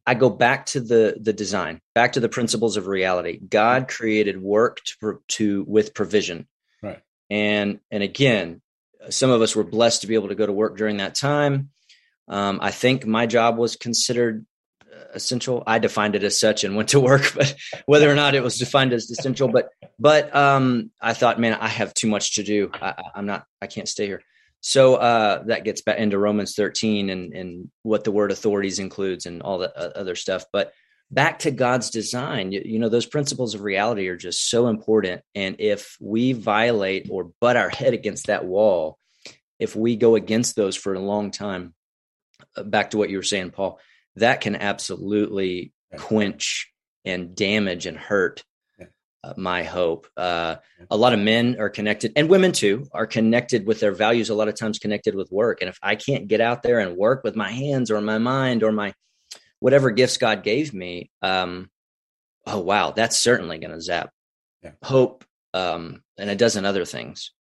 I 0.06 0.14
go 0.14 0.30
back 0.30 0.66
to 0.66 0.80
the 0.80 1.16
the 1.20 1.32
design, 1.32 1.80
back 1.94 2.14
to 2.14 2.20
the 2.20 2.28
principles 2.28 2.76
of 2.76 2.86
reality. 2.86 3.38
God 3.38 3.88
created 3.88 4.40
work 4.40 4.80
to 5.00 5.22
to 5.28 5.64
with 5.68 5.94
provision. 5.94 6.48
Right. 6.82 7.00
And 7.30 7.80
and 7.90 8.02
again, 8.02 8.62
some 9.10 9.30
of 9.30 9.42
us 9.42 9.54
were 9.54 9.64
blessed 9.64 10.02
to 10.02 10.06
be 10.06 10.14
able 10.14 10.28
to 10.28 10.34
go 10.34 10.46
to 10.46 10.52
work 10.52 10.76
during 10.76 10.98
that 10.98 11.14
time. 11.14 11.70
Um, 12.28 12.58
I 12.62 12.70
think 12.70 13.06
my 13.06 13.26
job 13.26 13.56
was 13.56 13.76
considered 13.76 14.44
essential. 15.14 15.62
I 15.66 15.78
defined 15.78 16.14
it 16.14 16.22
as 16.22 16.38
such 16.38 16.64
and 16.64 16.76
went 16.76 16.90
to 16.90 17.00
work, 17.00 17.32
but 17.36 17.54
whether 17.86 18.10
or 18.10 18.14
not 18.14 18.34
it 18.34 18.42
was 18.42 18.58
defined 18.58 18.92
as 18.92 19.10
essential, 19.10 19.48
but 19.48 19.70
but 19.98 20.34
um, 20.34 20.90
I 21.00 21.14
thought, 21.14 21.40
man, 21.40 21.54
I 21.54 21.68
have 21.68 21.94
too 21.94 22.08
much 22.08 22.34
to 22.34 22.42
do. 22.42 22.70
I, 22.74 22.94
am 23.14 23.26
not. 23.26 23.44
I 23.60 23.66
can't 23.66 23.88
stay 23.88 24.06
here. 24.06 24.22
So 24.60 24.96
uh, 24.96 25.44
that 25.44 25.64
gets 25.64 25.82
back 25.82 25.98
into 25.98 26.18
Romans 26.18 26.54
13 26.54 27.10
and 27.10 27.32
and 27.32 27.70
what 27.82 28.04
the 28.04 28.12
word 28.12 28.32
authorities 28.32 28.78
includes 28.78 29.26
and 29.26 29.42
all 29.42 29.58
the 29.58 29.76
uh, 29.76 29.98
other 29.98 30.14
stuff. 30.14 30.44
But 30.52 30.72
back 31.10 31.40
to 31.40 31.50
God's 31.50 31.90
design, 31.90 32.52
you, 32.52 32.62
you 32.64 32.78
know, 32.78 32.88
those 32.88 33.06
principles 33.06 33.54
of 33.54 33.62
reality 33.62 34.08
are 34.08 34.16
just 34.16 34.50
so 34.50 34.68
important. 34.68 35.22
And 35.34 35.56
if 35.58 35.96
we 36.00 36.32
violate 36.32 37.08
or 37.10 37.30
butt 37.40 37.56
our 37.56 37.70
head 37.70 37.94
against 37.94 38.26
that 38.26 38.44
wall, 38.44 38.98
if 39.58 39.74
we 39.74 39.96
go 39.96 40.14
against 40.14 40.56
those 40.56 40.76
for 40.76 40.94
a 40.94 41.00
long 41.00 41.30
time, 41.30 41.74
uh, 42.56 42.62
back 42.62 42.90
to 42.90 42.98
what 42.98 43.10
you 43.10 43.16
were 43.16 43.22
saying, 43.22 43.50
Paul, 43.50 43.80
that 44.16 44.40
can 44.40 44.56
absolutely 44.56 45.72
quench 45.96 46.70
and 47.04 47.34
damage 47.34 47.86
and 47.86 47.96
hurt 47.96 48.44
uh, 49.24 49.34
my 49.36 49.62
hope. 49.62 50.06
Uh, 50.16 50.56
a 50.90 50.96
lot 50.96 51.12
of 51.12 51.18
men 51.18 51.56
are 51.58 51.70
connected, 51.70 52.12
and 52.14 52.28
women 52.28 52.52
too, 52.52 52.86
are 52.92 53.06
connected 53.06 53.66
with 53.66 53.80
their 53.80 53.92
values. 53.92 54.30
A 54.30 54.34
lot 54.34 54.48
of 54.48 54.54
times 54.54 54.78
connected 54.78 55.14
with 55.14 55.30
work. 55.32 55.60
And 55.60 55.68
if 55.68 55.78
I 55.82 55.96
can't 55.96 56.28
get 56.28 56.40
out 56.40 56.62
there 56.62 56.78
and 56.78 56.96
work 56.96 57.24
with 57.24 57.34
my 57.34 57.50
hands 57.50 57.90
or 57.90 58.00
my 58.00 58.18
mind 58.18 58.62
or 58.62 58.70
my 58.70 58.94
whatever 59.60 59.90
gifts 59.90 60.16
God 60.16 60.42
gave 60.42 60.72
me, 60.72 61.10
um, 61.22 61.70
oh 62.46 62.60
wow, 62.60 62.92
that's 62.92 63.18
certainly 63.18 63.58
going 63.58 63.72
to 63.72 63.80
zap 63.80 64.10
yeah. 64.62 64.72
hope 64.82 65.24
um, 65.54 66.02
and 66.18 66.30
a 66.30 66.36
dozen 66.36 66.64
other 66.64 66.84
things. 66.84 67.32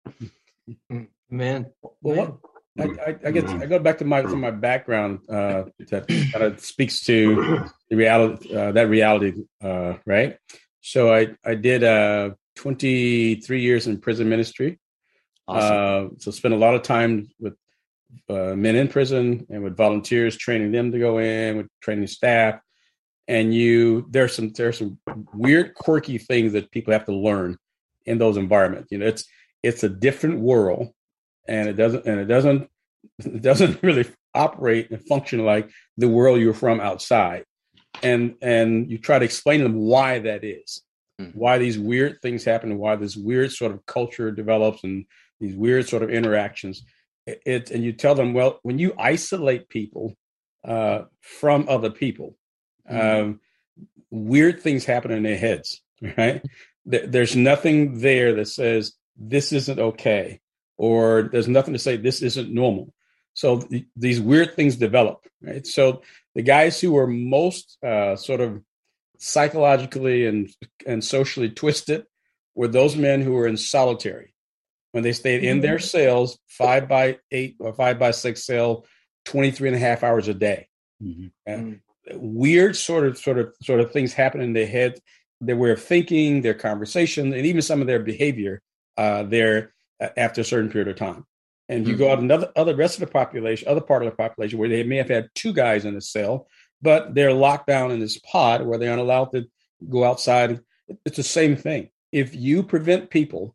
Man, 1.30 1.66
well, 2.00 2.40
I, 2.78 2.84
I, 2.84 3.16
I 3.26 3.30
get 3.30 3.48
I 3.48 3.66
go 3.66 3.78
back 3.78 3.98
to 3.98 4.04
my 4.04 4.22
to 4.22 4.36
my 4.36 4.50
background 4.50 5.20
uh, 5.28 5.64
that 5.90 6.08
kind 6.08 6.44
of 6.44 6.60
speaks 6.60 7.00
to 7.02 7.66
the 7.90 7.96
reality 7.96 8.54
uh, 8.54 8.72
that 8.72 8.88
reality 8.88 9.34
uh, 9.62 9.94
right. 10.06 10.38
So 10.80 11.12
I 11.12 11.34
I 11.44 11.54
did 11.54 11.84
uh, 11.84 12.30
23 12.56 13.60
years 13.60 13.86
in 13.86 14.00
prison 14.00 14.28
ministry. 14.28 14.78
Awesome. 15.46 15.76
Uh, 15.76 16.18
so 16.18 16.30
spent 16.30 16.54
a 16.54 16.58
lot 16.58 16.74
of 16.74 16.82
time 16.82 17.28
with 17.38 17.54
uh, 18.28 18.54
men 18.54 18.76
in 18.76 18.88
prison 18.88 19.46
and 19.50 19.62
with 19.62 19.76
volunteers, 19.76 20.36
training 20.36 20.72
them 20.72 20.92
to 20.92 20.98
go 20.98 21.18
in, 21.18 21.56
with 21.56 21.66
training 21.80 22.06
staff. 22.06 22.60
And 23.26 23.52
you 23.52 24.06
there's 24.10 24.34
some 24.34 24.50
there's 24.50 24.78
some 24.78 24.98
weird, 25.34 25.74
quirky 25.74 26.18
things 26.18 26.52
that 26.54 26.70
people 26.70 26.92
have 26.92 27.04
to 27.06 27.14
learn 27.14 27.58
in 28.06 28.18
those 28.18 28.38
environments. 28.38 28.90
You 28.90 28.98
know, 28.98 29.06
it's 29.06 29.24
it's 29.62 29.82
a 29.82 29.88
different 29.88 30.40
world 30.40 30.88
and 31.46 31.68
it 31.68 31.74
doesn't 31.74 32.06
and 32.06 32.20
it 32.20 32.26
doesn't 32.26 32.70
it 33.18 33.42
doesn't 33.42 33.82
really 33.82 34.06
operate 34.34 34.90
and 34.90 35.06
function 35.06 35.44
like 35.44 35.70
the 35.96 36.08
world 36.08 36.40
you're 36.40 36.54
from 36.54 36.80
outside 36.80 37.44
and 38.02 38.34
and 38.42 38.90
you 38.90 38.98
try 38.98 39.18
to 39.18 39.24
explain 39.24 39.58
to 39.58 39.64
them 39.64 39.76
why 39.76 40.18
that 40.18 40.44
is 40.44 40.82
mm-hmm. 41.20 41.36
why 41.36 41.58
these 41.58 41.78
weird 41.78 42.20
things 42.22 42.44
happen 42.44 42.70
and 42.70 42.78
why 42.78 42.94
this 42.94 43.16
weird 43.16 43.50
sort 43.50 43.72
of 43.72 43.84
culture 43.86 44.30
develops 44.30 44.84
and 44.84 45.06
these 45.40 45.56
weird 45.56 45.88
sort 45.88 46.02
of 46.02 46.10
interactions 46.10 46.84
it, 47.28 47.42
it 47.46 47.70
and 47.70 47.84
you 47.84 47.92
tell 47.92 48.14
them 48.14 48.34
well 48.34 48.58
when 48.62 48.78
you 48.78 48.94
isolate 48.98 49.68
people 49.68 50.16
uh, 50.64 51.02
from 51.20 51.66
other 51.68 51.90
people 51.90 52.36
mm-hmm. 52.90 53.20
um, 53.20 53.40
weird 54.10 54.60
things 54.60 54.84
happen 54.84 55.10
in 55.10 55.22
their 55.22 55.36
heads 55.36 55.82
right 56.18 56.42
there's 56.84 57.36
nothing 57.36 58.00
there 58.00 58.34
that 58.34 58.48
says 58.48 58.94
this 59.16 59.52
isn't 59.52 59.78
okay 59.78 60.40
or 60.78 61.28
there's 61.32 61.48
nothing 61.48 61.74
to 61.74 61.78
say 61.78 61.96
this 61.96 62.22
isn't 62.22 62.54
normal. 62.54 62.94
So 63.34 63.60
th- 63.60 63.84
these 63.96 64.20
weird 64.20 64.54
things 64.54 64.76
develop, 64.76 65.26
right? 65.42 65.66
So 65.66 66.02
the 66.34 66.42
guys 66.42 66.80
who 66.80 66.92
were 66.92 67.06
most 67.06 67.76
uh, 67.84 68.16
sort 68.16 68.40
of 68.40 68.62
psychologically 69.18 70.26
and 70.26 70.48
and 70.86 71.02
socially 71.02 71.50
twisted 71.50 72.04
were 72.54 72.68
those 72.68 72.96
men 72.96 73.20
who 73.20 73.32
were 73.32 73.48
in 73.48 73.56
solitary 73.56 74.32
when 74.92 75.04
they 75.04 75.12
stayed 75.12 75.44
in 75.44 75.60
their 75.60 75.76
mm-hmm. 75.76 75.84
cells 75.84 76.38
five 76.46 76.88
by 76.88 77.18
eight 77.30 77.56
or 77.60 77.72
five 77.72 77.98
by 77.98 78.10
six 78.10 78.44
cell 78.44 78.84
23 79.26 79.68
and 79.68 79.76
a 79.76 79.80
half 79.80 80.02
hours 80.02 80.28
a 80.28 80.34
day 80.34 80.68
mm-hmm. 81.02 81.26
mm. 81.50 81.80
weird 82.14 82.76
sort 82.76 83.06
of 83.06 83.18
sort 83.18 83.38
of 83.38 83.52
sort 83.62 83.80
of 83.80 83.92
things 83.92 84.12
happen 84.12 84.40
in 84.40 84.52
their 84.52 84.66
head 84.66 84.98
their 85.40 85.56
way 85.56 85.70
of 85.70 85.82
thinking 85.82 86.42
their 86.42 86.54
conversation 86.54 87.32
and 87.32 87.46
even 87.46 87.62
some 87.62 87.80
of 87.80 87.86
their 87.86 88.00
behavior 88.00 88.60
uh, 88.96 89.22
their 89.22 89.72
after 90.16 90.40
a 90.40 90.44
certain 90.44 90.70
period 90.70 90.88
of 90.88 90.96
time. 90.96 91.24
And 91.68 91.86
you 91.86 91.94
mm-hmm. 91.94 92.02
go 92.02 92.12
out 92.12 92.18
another 92.18 92.50
other 92.56 92.74
rest 92.74 92.94
of 92.94 93.00
the 93.00 93.12
population, 93.12 93.68
other 93.68 93.80
part 93.80 94.02
of 94.02 94.10
the 94.10 94.16
population 94.16 94.58
where 94.58 94.68
they 94.68 94.82
may 94.82 94.96
have 94.96 95.08
had 95.08 95.28
two 95.34 95.52
guys 95.52 95.84
in 95.84 95.96
a 95.96 96.00
cell, 96.00 96.48
but 96.80 97.14
they're 97.14 97.32
locked 97.32 97.66
down 97.66 97.90
in 97.90 98.00
this 98.00 98.18
pod 98.18 98.66
where 98.66 98.78
they 98.78 98.88
aren't 98.88 99.00
allowed 99.00 99.32
to 99.32 99.44
go 99.88 100.04
outside. 100.04 100.60
It's 101.04 101.16
the 101.16 101.22
same 101.22 101.56
thing. 101.56 101.90
If 102.10 102.34
you 102.34 102.62
prevent 102.62 103.10
people 103.10 103.54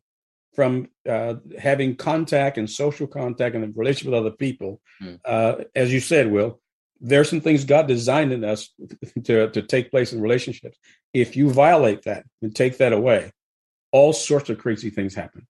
from 0.54 0.88
uh, 1.08 1.34
having 1.58 1.96
contact 1.96 2.58
and 2.58 2.68
social 2.68 3.06
contact 3.06 3.54
and 3.54 3.64
a 3.64 3.68
relationship 3.74 4.12
with 4.12 4.20
other 4.20 4.36
people, 4.36 4.80
mm. 5.02 5.18
uh, 5.24 5.56
as 5.74 5.92
you 5.92 6.00
said, 6.00 6.30
Will, 6.30 6.60
there 7.00 7.20
are 7.20 7.24
some 7.24 7.40
things 7.40 7.64
God 7.64 7.88
designed 7.88 8.32
in 8.32 8.44
us 8.44 8.70
to, 9.24 9.50
to 9.50 9.62
take 9.62 9.90
place 9.90 10.12
in 10.12 10.20
relationships. 10.20 10.78
If 11.12 11.36
you 11.36 11.50
violate 11.50 12.02
that 12.02 12.24
and 12.42 12.54
take 12.54 12.78
that 12.78 12.92
away, 12.92 13.32
all 13.92 14.12
sorts 14.12 14.50
of 14.50 14.58
crazy 14.58 14.90
things 14.90 15.14
happen 15.14 15.46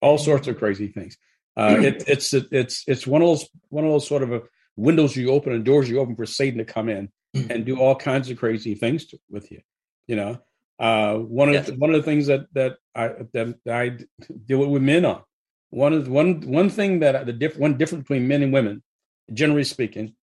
all 0.00 0.18
sorts 0.18 0.48
of 0.48 0.58
crazy 0.58 0.88
things. 0.88 1.16
Uh, 1.56 1.76
it, 1.80 2.04
it's 2.08 2.32
it's 2.32 2.84
it's 2.86 3.06
one 3.06 3.22
of 3.22 3.28
those 3.28 3.48
one 3.68 3.84
of 3.84 3.90
those 3.90 4.06
sort 4.06 4.22
of 4.22 4.48
windows 4.76 5.16
you 5.16 5.30
open 5.30 5.52
and 5.52 5.64
doors 5.64 5.88
you 5.88 5.98
open 5.98 6.16
for 6.16 6.26
Satan 6.26 6.58
to 6.58 6.64
come 6.64 6.88
in 6.88 7.10
and 7.34 7.64
do 7.64 7.78
all 7.78 7.94
kinds 7.94 8.30
of 8.30 8.38
crazy 8.38 8.74
things 8.74 9.06
to, 9.06 9.18
with 9.30 9.50
you. 9.50 9.60
You 10.06 10.16
know, 10.16 10.40
uh, 10.78 11.14
one 11.14 11.48
of 11.48 11.54
yes. 11.54 11.66
the, 11.66 11.74
one 11.74 11.90
of 11.90 11.96
the 11.96 12.02
things 12.02 12.26
that 12.26 12.46
that 12.54 12.76
I 12.94 13.08
that 13.32 13.56
I 13.68 13.98
deal 14.46 14.66
with 14.66 14.82
men 14.82 15.04
on. 15.04 15.22
One 15.70 15.92
of 15.92 16.08
one 16.08 16.40
one 16.42 16.70
thing 16.70 17.00
that 17.00 17.26
the 17.26 17.32
diff, 17.32 17.56
one 17.58 17.76
difference 17.76 18.04
between 18.04 18.28
men 18.28 18.42
and 18.42 18.52
women, 18.52 18.82
generally 19.32 19.64
speaking, 19.64 20.14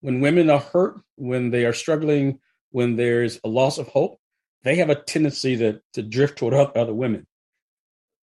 when 0.00 0.20
women 0.20 0.50
are 0.50 0.60
hurt, 0.60 1.00
when 1.16 1.50
they 1.50 1.64
are 1.64 1.72
struggling, 1.72 2.40
when 2.70 2.96
there's 2.96 3.40
a 3.42 3.48
loss 3.48 3.78
of 3.78 3.88
hope, 3.88 4.18
they 4.62 4.76
have 4.76 4.90
a 4.90 4.94
tendency 4.94 5.56
to 5.56 5.80
to 5.94 6.02
drift 6.02 6.38
toward 6.38 6.54
other 6.54 6.94
women. 6.94 7.26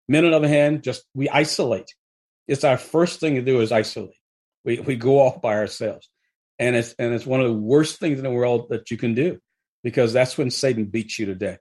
Men, 0.08 0.24
on 0.24 0.30
the 0.32 0.36
other 0.36 0.48
hand, 0.48 0.82
just 0.82 1.04
we 1.14 1.28
isolate. 1.28 1.94
It's 2.46 2.62
our 2.62 2.76
first 2.76 3.20
thing 3.20 3.34
to 3.34 3.42
do 3.42 3.60
is 3.60 3.72
isolate. 3.72 4.14
We 4.64 4.80
we 4.80 4.96
go 4.96 5.20
off 5.20 5.40
by 5.40 5.54
ourselves, 5.54 6.08
and 6.58 6.76
it's 6.76 6.94
and 6.98 7.14
it's 7.14 7.26
one 7.26 7.40
of 7.40 7.46
the 7.46 7.58
worst 7.58 7.98
things 8.00 8.18
in 8.18 8.24
the 8.24 8.30
world 8.30 8.68
that 8.70 8.90
you 8.90 8.96
can 8.96 9.14
do, 9.14 9.38
because 9.82 10.12
that's 10.12 10.36
when 10.36 10.50
Satan 10.50 10.84
beats 10.84 11.18
you 11.18 11.26
to 11.26 11.34
death. 11.34 11.58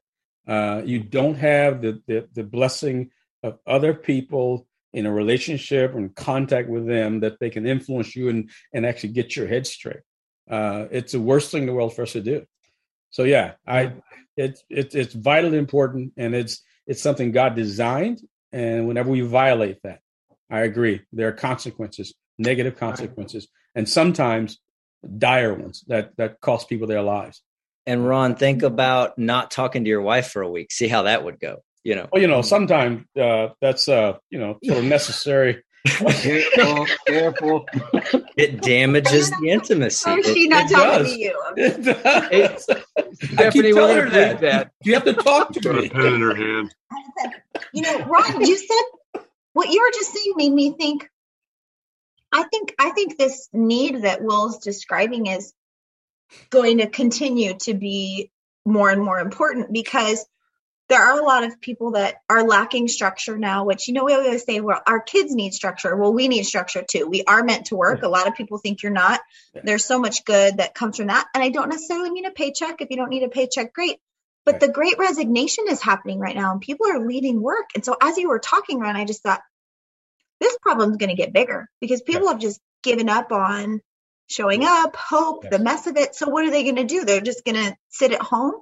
Uh, 0.47 0.81
you 0.85 0.99
don't 0.99 1.35
have 1.35 1.81
the, 1.81 2.01
the 2.07 2.27
the 2.33 2.43
blessing 2.43 3.09
of 3.43 3.57
other 3.65 3.93
people 3.93 4.67
in 4.93 5.05
a 5.05 5.11
relationship 5.11 5.93
and 5.93 6.15
contact 6.15 6.69
with 6.69 6.87
them 6.87 7.19
that 7.19 7.39
they 7.39 7.49
can 7.49 7.65
influence 7.65 8.15
you 8.15 8.29
and 8.29 8.49
and 8.73 8.85
actually 8.85 9.09
get 9.09 9.35
your 9.35 9.47
head 9.47 9.65
straight. 9.67 10.01
Uh, 10.49 10.85
it's 10.91 11.13
the 11.13 11.19
worst 11.19 11.51
thing 11.51 11.63
in 11.63 11.67
the 11.67 11.73
world 11.73 11.95
for 11.95 12.03
us 12.03 12.13
to 12.13 12.21
do. 12.21 12.45
So 13.09 13.23
yeah, 13.23 13.53
I 13.65 13.93
it's 14.37 14.63
it's 14.69 14.95
it's 14.95 15.13
vitally 15.13 15.57
important, 15.57 16.13
and 16.17 16.35
it's 16.35 16.61
it's 16.87 17.01
something 17.01 17.31
God 17.31 17.55
designed, 17.55 18.21
and 18.51 18.87
whenever 18.87 19.09
we 19.09 19.21
violate 19.21 19.81
that, 19.83 19.99
I 20.49 20.61
agree, 20.61 21.01
there 21.11 21.27
are 21.27 21.33
consequences, 21.33 22.13
negative 22.37 22.77
consequences, 22.77 23.47
and 23.73 23.87
sometimes 23.89 24.59
dire 25.17 25.53
ones 25.53 25.83
that, 25.87 26.15
that 26.17 26.41
cost 26.41 26.69
people 26.69 26.87
their 26.87 27.01
lives. 27.01 27.41
And 27.87 28.07
Ron, 28.07 28.35
think 28.35 28.63
about 28.63 29.17
not 29.17 29.51
talking 29.51 29.83
to 29.83 29.89
your 29.89 30.01
wife 30.01 30.27
for 30.31 30.41
a 30.41 30.49
week. 30.49 30.71
See 30.71 30.87
how 30.87 31.03
that 31.03 31.23
would 31.23 31.39
go. 31.39 31.57
you 31.83 31.95
know. 31.95 32.07
Well, 32.11 32.21
you 32.21 32.27
know, 32.27 32.41
sometimes 32.41 33.05
uh, 33.19 33.49
that's 33.61 33.87
uh, 33.87 34.17
you 34.29 34.39
know 34.39 34.57
sort 34.63 34.79
of 34.79 34.85
necessary. 34.85 35.63
careful, 35.87 36.87
careful. 37.05 37.65
It 38.35 38.61
damages 38.63 39.29
the 39.29 39.49
intimacy. 39.51 40.03
Oh, 40.09 40.19
she 40.23 40.47
not 40.47 40.65
it 40.71 40.73
talking 40.73 41.03
does. 41.03 41.13
to 41.13 41.19
you. 41.19 41.41
It 41.57 41.83
does. 41.83 42.69
I 42.69 42.79
keep 43.03 43.29
Stephanie, 43.29 43.73
we're 43.73 43.79
telling 43.81 43.97
gonna 43.97 44.01
her 44.01 44.09
that. 44.09 44.39
that. 44.41 44.71
You 44.83 44.95
have 44.95 45.03
to 45.05 45.13
talk 45.13 45.51
to 45.53 45.59
Got 45.59 45.77
a 45.77 45.81
me. 45.83 45.89
pen 45.89 46.05
in 46.15 46.21
her 46.21 46.33
hand. 46.35 46.73
You 47.71 47.83
know, 47.83 47.99
Ron, 48.05 48.41
you 48.45 48.57
said 48.57 49.21
what 49.53 49.69
you 49.69 49.79
were 49.81 49.91
just 49.93 50.11
saying 50.11 50.33
made 50.35 50.51
me 50.51 50.71
think. 50.71 51.07
I 52.33 52.43
think 52.43 52.73
I 52.79 52.89
think 52.89 53.17
this 53.19 53.47
need 53.53 54.01
that 54.01 54.23
Will's 54.23 54.57
describing 54.59 55.27
is 55.27 55.53
going 56.49 56.79
to 56.79 56.87
continue 56.87 57.55
to 57.59 57.73
be 57.73 58.31
more 58.65 58.89
and 58.89 59.01
more 59.01 59.19
important 59.19 59.71
because 59.71 60.25
there 60.87 61.01
are 61.01 61.19
a 61.19 61.25
lot 61.25 61.43
of 61.43 61.59
people 61.59 61.91
that 61.91 62.17
are 62.29 62.43
lacking 62.43 62.87
structure 62.87 63.37
now, 63.37 63.65
which 63.65 63.87
you 63.87 63.93
know 63.93 64.05
we 64.05 64.13
always 64.13 64.43
say, 64.43 64.59
well, 64.59 64.81
our 64.85 65.01
kids 65.01 65.33
need 65.33 65.53
structure. 65.53 65.95
Well, 65.95 66.13
we 66.13 66.27
need 66.27 66.43
structure 66.43 66.83
too. 66.87 67.07
We 67.07 67.23
are 67.23 67.43
meant 67.43 67.67
to 67.67 67.75
work. 67.75 68.03
A 68.03 68.07
lot 68.07 68.27
of 68.27 68.35
people 68.35 68.59
think 68.59 68.83
you're 68.83 68.91
not. 68.91 69.19
There's 69.63 69.83
so 69.83 69.99
much 69.99 70.25
good 70.25 70.57
that 70.57 70.75
comes 70.75 70.97
from 70.97 71.07
that. 71.07 71.25
And 71.33 71.43
I 71.43 71.49
don't 71.49 71.69
necessarily 71.69 72.11
mean 72.11 72.25
a 72.25 72.31
paycheck. 72.31 72.81
If 72.81 72.91
you 72.91 72.97
don't 72.97 73.09
need 73.09 73.23
a 73.23 73.29
paycheck, 73.29 73.73
great. 73.73 73.97
But 74.45 74.59
the 74.59 74.67
great 74.67 74.99
resignation 74.99 75.65
is 75.69 75.81
happening 75.81 76.19
right 76.19 76.35
now 76.35 76.51
and 76.51 76.61
people 76.61 76.85
are 76.87 76.99
leaving 76.99 77.41
work. 77.41 77.71
And 77.73 77.83
so 77.83 77.97
as 77.99 78.17
you 78.17 78.29
were 78.29 78.37
talking, 78.37 78.79
Ron, 78.79 78.95
I 78.95 79.05
just 79.05 79.23
thought 79.23 79.41
this 80.39 80.55
problem 80.61 80.91
is 80.91 80.97
going 80.97 81.09
to 81.09 81.15
get 81.15 81.33
bigger 81.33 81.67
because 81.81 82.03
people 82.03 82.27
have 82.27 82.39
just 82.39 82.61
given 82.83 83.09
up 83.09 83.31
on 83.31 83.81
showing 84.27 84.63
up, 84.63 84.95
hope, 84.95 85.49
the 85.49 85.59
mess 85.59 85.87
of 85.87 85.97
it. 85.97 86.15
So 86.15 86.29
what 86.29 86.45
are 86.45 86.51
they 86.51 86.63
going 86.63 86.75
to 86.77 86.83
do? 86.83 87.05
They're 87.05 87.21
just 87.21 87.45
going 87.45 87.55
to 87.55 87.75
sit 87.89 88.11
at 88.11 88.21
home. 88.21 88.53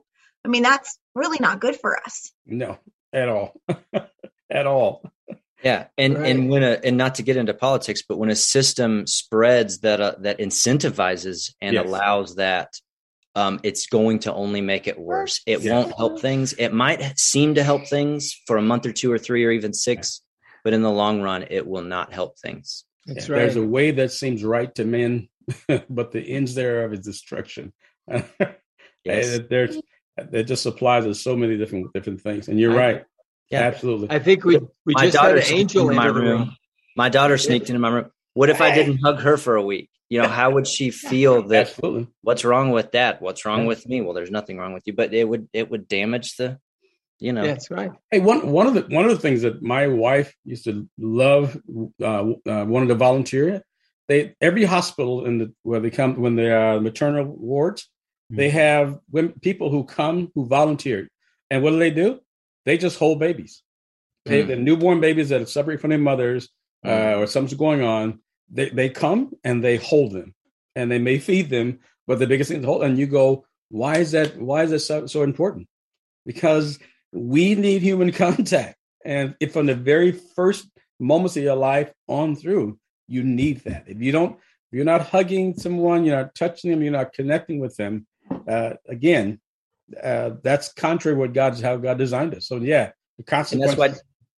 I 0.46 0.50
mean, 0.50 0.64
that's 0.64 0.98
really 1.16 1.38
not 1.40 1.60
good 1.62 1.76
for 1.80 1.98
us. 1.98 2.32
No, 2.46 2.78
at 3.14 3.30
all, 3.30 3.54
at 4.50 4.68
all. 4.68 5.04
Yeah, 5.64 5.86
and 5.98 6.18
Right. 6.18 6.26
and 6.28 6.50
when 6.50 6.62
a 6.64 6.78
and 6.84 6.98
not 6.98 7.16
to 7.16 7.24
get 7.24 7.38
into 7.38 7.54
politics, 7.54 8.02
but 8.08 8.18
when 8.18 8.30
a 8.30 8.36
system 8.36 9.08
spreads 9.08 9.80
that 9.80 10.02
uh, 10.02 10.16
that 10.20 10.40
incentivizes 10.40 11.54
and 11.62 11.76
Yes. 11.76 11.86
allows 11.86 12.36
that, 12.36 12.74
um, 13.36 13.62
it's 13.64 13.88
going 13.88 14.20
to 14.20 14.34
only 14.34 14.60
make 14.60 14.88
it 14.88 15.00
worse. 15.00 15.42
It 15.48 15.62
Yeah. 15.62 15.74
won't 15.74 15.94
help 15.96 16.20
things. 16.20 16.52
It 16.54 16.74
might 16.74 17.18
seem 17.18 17.56
to 17.56 17.64
help 17.64 17.88
things 17.88 18.34
for 18.46 18.58
a 18.58 18.62
month 18.62 18.86
or 18.86 18.92
two 18.92 19.10
or 19.10 19.18
three 19.18 19.46
or 19.46 19.52
even 19.52 19.74
six, 19.74 20.22
but 20.66 20.74
in 20.74 20.82
the 20.82 20.92
long 20.92 21.22
run, 21.22 21.46
it 21.50 21.66
will 21.66 21.82
not 21.84 22.12
help 22.12 22.38
things. 22.40 22.84
That's 23.06 23.30
Yeah, 23.30 23.36
right. 23.36 23.42
There's 23.44 23.56
a 23.56 23.64
way 23.64 23.92
that 23.92 24.12
seems 24.12 24.44
right 24.44 24.74
to 24.76 24.84
men, 24.84 25.30
but 25.90 26.12
the 26.12 26.22
ends 26.22 26.56
thereof 26.56 26.94
is 26.94 27.02
destruction. 27.02 27.74
Yes. 29.06 29.36
And 29.36 29.50
there's 29.50 29.78
it 30.18 30.44
just 30.44 30.66
applies 30.66 31.04
to 31.04 31.14
so 31.14 31.36
many 31.36 31.58
different 31.58 31.92
different 31.94 32.22
things. 32.22 32.48
And 32.48 32.58
you're 32.60 32.72
I- 32.72 32.76
right. 32.94 33.06
Yeah. 33.50 33.64
Absolutely. 33.64 34.08
I 34.12 34.20
think 34.20 34.46
we 34.46 34.58
we 34.86 34.94
My 34.94 35.06
just 35.08 35.18
had 35.18 35.28
daughter 35.28 35.38
an 35.40 35.44
angel 35.54 35.90
in 35.90 35.96
my 35.98 36.06
room. 36.06 36.26
room. 36.26 36.58
My 36.96 37.10
daughter 37.10 37.38
sneaked 37.38 37.70
into 37.70 37.80
my 37.80 37.90
room. 37.90 38.12
What 38.34 38.50
if 38.50 38.62
I 38.62 38.74
didn't 38.74 39.00
hug 39.04 39.20
her 39.20 39.36
for 39.38 39.58
a 39.58 39.62
week? 39.62 39.90
You 40.10 40.22
know, 40.22 40.28
how 40.30 40.52
would 40.52 40.68
she 40.68 40.90
feel 40.92 41.44
that 41.50 41.68
Absolutely. 41.68 42.08
what's 42.22 42.46
wrong 42.46 42.70
with 42.72 42.92
that? 42.94 43.22
What's 43.22 43.44
wrong 43.46 43.62
Yeah. 43.64 43.68
with 43.68 43.88
me? 43.88 44.00
Well, 44.02 44.14
there's 44.14 44.32
nothing 44.32 44.58
wrong 44.58 44.74
with 44.74 44.84
you, 44.86 44.94
but 44.94 45.14
it 45.14 45.28
would 45.28 45.50
it 45.54 45.70
would 45.70 45.88
damage 45.88 46.38
the, 46.38 46.60
you 47.20 47.34
know. 47.34 47.44
That's 47.46 47.70
right. 47.70 47.92
Hey, 48.10 48.20
one 48.20 48.52
one 48.52 48.68
of 48.68 48.74
the 48.76 48.82
one 48.96 49.04
of 49.06 49.12
the 49.12 49.20
things 49.20 49.42
that 49.42 49.62
my 49.62 49.88
wife 49.88 50.34
used 50.46 50.64
to 50.66 50.88
love, 50.98 51.60
uh, 52.02 52.06
uh, 52.06 52.66
wanted 52.66 52.88
to 52.88 52.96
volunteer. 52.96 53.64
They 54.08 54.36
every 54.42 54.66
hospital 54.66 55.26
in 55.26 55.38
the 55.38 55.54
where 55.64 55.80
they 55.80 55.90
come 55.90 56.20
when 56.20 56.36
they 56.36 56.52
are 56.52 56.80
maternal 56.80 57.26
wards, 57.26 57.90
they 58.30 58.50
have 58.50 59.00
women, 59.12 59.34
people 59.42 59.70
who 59.70 59.84
come 59.84 60.32
who 60.36 60.46
volunteer, 60.46 61.10
and 61.50 61.64
what 61.64 61.72
do 61.72 61.80
they 61.80 61.92
do? 61.92 62.20
They 62.66 62.78
just 62.78 62.98
hold 62.98 63.20
babies. 63.20 63.62
They, 64.26 64.44
Mm. 64.44 64.48
The 64.48 64.56
newborn 64.56 65.02
babies 65.02 65.30
that 65.30 65.42
are 65.42 65.46
separated 65.46 65.82
from 65.82 65.90
their 65.90 66.00
mothers, 66.00 66.50
uh, 66.86 67.16
or 67.18 67.28
something's 67.28 67.60
going 67.60 67.82
on. 67.82 68.20
They 68.50 68.70
they 68.70 68.90
come 68.90 69.32
and 69.44 69.64
they 69.64 69.78
hold 69.78 70.12
them, 70.12 70.34
and 70.76 70.90
they 70.90 71.00
may 71.00 71.20
feed 71.20 71.50
them, 71.50 71.80
but 72.08 72.20
the 72.20 72.28
biggest 72.28 72.50
thing 72.50 72.60
is 72.60 72.66
hold. 72.66 72.84
And 72.84 72.98
you 72.98 73.06
go, 73.06 73.46
why 73.70 73.98
is 73.98 74.12
that? 74.12 74.38
Why 74.38 74.64
is 74.64 74.72
that 74.72 74.80
so, 74.80 75.08
so 75.08 75.24
important? 75.24 75.68
Because 76.26 76.80
we 77.12 77.56
need 77.56 77.82
human 77.82 78.12
contact. 78.26 78.78
And 79.06 79.36
if 79.40 79.54
from 79.54 79.66
the 79.66 79.76
very 79.76 80.12
first 80.12 80.70
moments 81.00 81.36
of 81.38 81.44
your 81.44 81.56
life 81.56 81.92
on 82.08 82.36
through, 82.36 82.80
you 83.08 83.24
need 83.24 83.62
that. 83.66 83.86
If 83.88 84.02
you 84.02 84.12
don't, 84.12 84.34
if 84.34 84.78
you're 84.78 84.86
not 84.86 85.08
hugging 85.08 85.54
someone, 85.56 86.04
you're 86.06 86.16
not 86.16 86.36
touching 86.36 86.72
them, 86.72 86.82
you're 86.82 86.92
not 86.92 87.14
connecting 87.14 87.60
with 87.60 87.76
them, 87.76 88.08
uh, 88.48 88.74
again, 88.88 89.40
uh, 90.02 90.32
that's 90.42 90.74
contrary 90.74 91.16
to 91.16 91.20
what 91.20 91.34
God's 91.34 91.62
how 91.62 91.78
God 91.78 91.98
designed 91.98 92.34
us. 92.36 92.48
So 92.48 92.58
yeah, 92.58 92.92
the 93.18 93.48
And 93.52 93.62
that's 93.62 93.78
why 93.78 93.94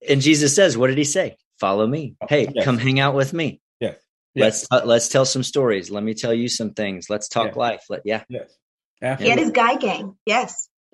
and 0.07 0.21
Jesus 0.21 0.53
says, 0.55 0.77
what 0.77 0.87
did 0.87 0.97
he 0.97 1.03
say? 1.03 1.37
Follow 1.59 1.87
me. 1.87 2.15
Hey, 2.27 2.51
Yes. 2.53 2.65
come 2.65 2.77
hang 2.77 2.99
out 2.99 3.15
with 3.15 3.31
me. 3.33 3.61
yes, 3.79 3.95
Let's 4.35 4.67
uh, 4.69 4.81
let's 4.83 5.07
tell 5.07 5.23
some 5.25 5.43
stories. 5.43 5.89
Let 5.89 6.03
me 6.03 6.13
tell 6.13 6.33
you 6.33 6.49
some 6.49 6.73
things. 6.73 7.09
Let's 7.09 7.29
talk 7.29 7.53
Yeah. 7.53 7.59
life. 7.59 7.83
Let 7.89 8.01
yeah. 8.03 8.23
yes, 8.27 8.51
He 9.19 9.29
had 9.29 9.39
his 9.39 9.51
guy 9.51 9.77
gang. 9.77 10.17
Yes. 10.25 10.67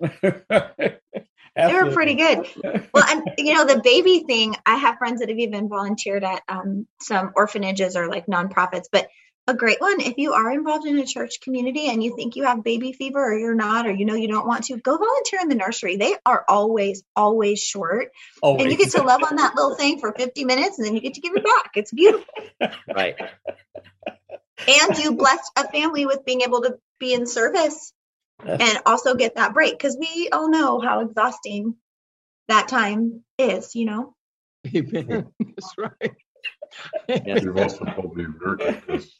They 1.54 1.74
were 1.74 1.90
pretty 1.92 2.14
good. 2.14 2.46
Well, 2.94 3.04
and 3.08 3.22
you 3.38 3.54
know, 3.54 3.66
the 3.66 3.80
baby 3.80 4.24
thing, 4.26 4.56
I 4.64 4.76
have 4.76 4.98
friends 4.98 5.20
that 5.20 5.28
have 5.28 5.38
even 5.38 5.68
volunteered 5.68 6.24
at 6.24 6.42
um, 6.48 6.86
some 7.00 7.32
orphanages 7.36 7.96
or 7.96 8.08
like 8.08 8.26
nonprofits, 8.26 8.86
but 8.90 9.08
a 9.48 9.54
great 9.54 9.80
one, 9.80 10.00
if 10.00 10.18
you 10.18 10.34
are 10.34 10.52
involved 10.52 10.86
in 10.86 10.98
a 10.98 11.06
church 11.06 11.40
community 11.40 11.88
and 11.88 12.02
you 12.02 12.14
think 12.14 12.36
you 12.36 12.44
have 12.44 12.62
baby 12.62 12.92
fever 12.92 13.18
or 13.18 13.36
you're 13.36 13.54
not, 13.54 13.86
or 13.86 13.92
you 13.92 14.04
know 14.04 14.14
you 14.14 14.28
don't 14.28 14.46
want 14.46 14.64
to, 14.64 14.76
go 14.76 14.96
volunteer 14.96 15.40
in 15.40 15.48
the 15.48 15.56
nursery. 15.56 15.96
They 15.96 16.14
are 16.24 16.44
always, 16.48 17.02
always 17.16 17.60
short. 17.60 18.12
And 18.60 18.70
you 18.70 18.76
get 18.76 18.92
to 18.92 19.02
love 19.02 19.22
on 19.24 19.36
that 19.36 19.56
little 19.56 19.74
thing 19.74 19.98
for 19.98 20.12
50 20.12 20.44
minutes 20.44 20.78
and 20.78 20.86
then 20.86 20.94
you 20.94 21.00
get 21.00 21.14
to 21.14 21.20
give 21.20 21.34
it 21.34 21.44
back. 21.44 21.72
It's 21.74 21.92
beautiful. 21.92 22.32
Right. 22.94 23.16
And 24.68 24.98
you 24.98 25.16
bless 25.16 25.50
a 25.56 25.66
family 25.68 26.06
with 26.06 26.24
being 26.24 26.42
able 26.42 26.62
to 26.62 26.78
be 27.00 27.12
in 27.12 27.26
service 27.26 27.92
and 28.44 28.78
also 28.86 29.14
get 29.14 29.36
that 29.36 29.54
break 29.54 29.72
because 29.78 29.96
we 29.98 30.28
all 30.32 30.50
know 30.50 30.80
how 30.80 31.00
exhausting 31.00 31.76
that 32.48 32.68
time 32.68 33.22
is, 33.38 33.74
you 33.74 33.84
know? 33.86 34.14
Amen. 34.74 35.26
That's 35.40 35.74
right. 35.78 36.12
Yes. 37.08 37.42
You've 37.42 37.56
also 37.58 37.84
told 37.84 38.16
me 38.16 38.24
America 38.24 38.80
is 38.88 39.12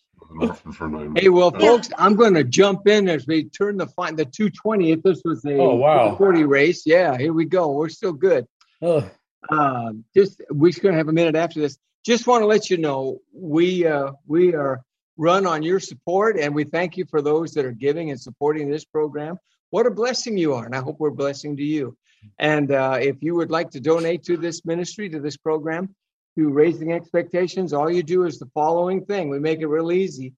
for 0.74 0.88
nine 0.88 1.14
Hey, 1.16 1.28
well, 1.28 1.50
months. 1.50 1.64
folks, 1.66 1.88
I'm 1.98 2.14
going 2.14 2.34
to 2.34 2.44
jump 2.44 2.86
in 2.88 3.08
as 3.08 3.26
we 3.26 3.44
turn 3.50 3.76
the 3.76 3.86
fine 3.86 4.16
the 4.16 4.24
220. 4.24 4.92
If 4.92 5.02
this 5.02 5.20
was 5.24 5.44
a 5.44 5.58
Oh, 5.58 5.74
wow. 5.74 6.16
40 6.16 6.44
race, 6.44 6.84
yeah, 6.86 7.16
here 7.18 7.32
we 7.32 7.44
go. 7.44 7.72
We're 7.72 7.88
still 7.90 8.12
good. 8.14 8.46
Oh, 8.80 9.08
Um, 9.50 10.04
just 10.16 10.40
we're 10.50 10.72
going 10.72 10.92
to 10.94 10.98
have 10.98 11.08
a 11.08 11.12
minute 11.12 11.36
after 11.36 11.60
this. 11.60 11.76
Just 12.06 12.26
want 12.26 12.42
to 12.42 12.46
let 12.46 12.70
you 12.70 12.78
know 12.78 13.18
we 13.34 13.86
uh, 13.86 14.12
we 14.26 14.54
are 14.54 14.80
run 15.16 15.46
on 15.46 15.62
your 15.62 15.80
support, 15.80 16.38
and 16.38 16.54
we 16.54 16.64
thank 16.64 16.96
you 16.96 17.04
for 17.06 17.22
those 17.22 17.52
that 17.52 17.64
are 17.64 17.72
giving 17.72 18.10
and 18.10 18.20
supporting 18.20 18.70
this 18.70 18.84
program. 18.84 19.38
What 19.70 19.86
a 19.86 19.90
blessing 19.90 20.36
you 20.36 20.54
are, 20.54 20.64
and 20.64 20.74
I 20.74 20.80
hope 20.80 20.96
we're 20.98 21.10
blessing 21.10 21.56
to 21.56 21.62
you. 21.62 21.96
And 22.38 22.72
uh, 22.72 22.98
if 23.00 23.22
you 23.22 23.34
would 23.34 23.50
like 23.50 23.70
to 23.70 23.80
donate 23.80 24.24
to 24.24 24.36
this 24.36 24.64
ministry, 24.64 25.08
to 25.10 25.20
this 25.20 25.36
program, 25.36 25.94
to 26.36 26.50
Raising 26.50 26.92
Expectations, 26.92 27.72
all 27.72 27.90
you 27.90 28.02
do 28.02 28.24
is 28.24 28.38
the 28.38 28.50
following 28.54 29.04
thing. 29.04 29.28
We 29.28 29.38
make 29.38 29.60
it 29.60 29.66
real 29.66 29.92
easy. 29.92 30.34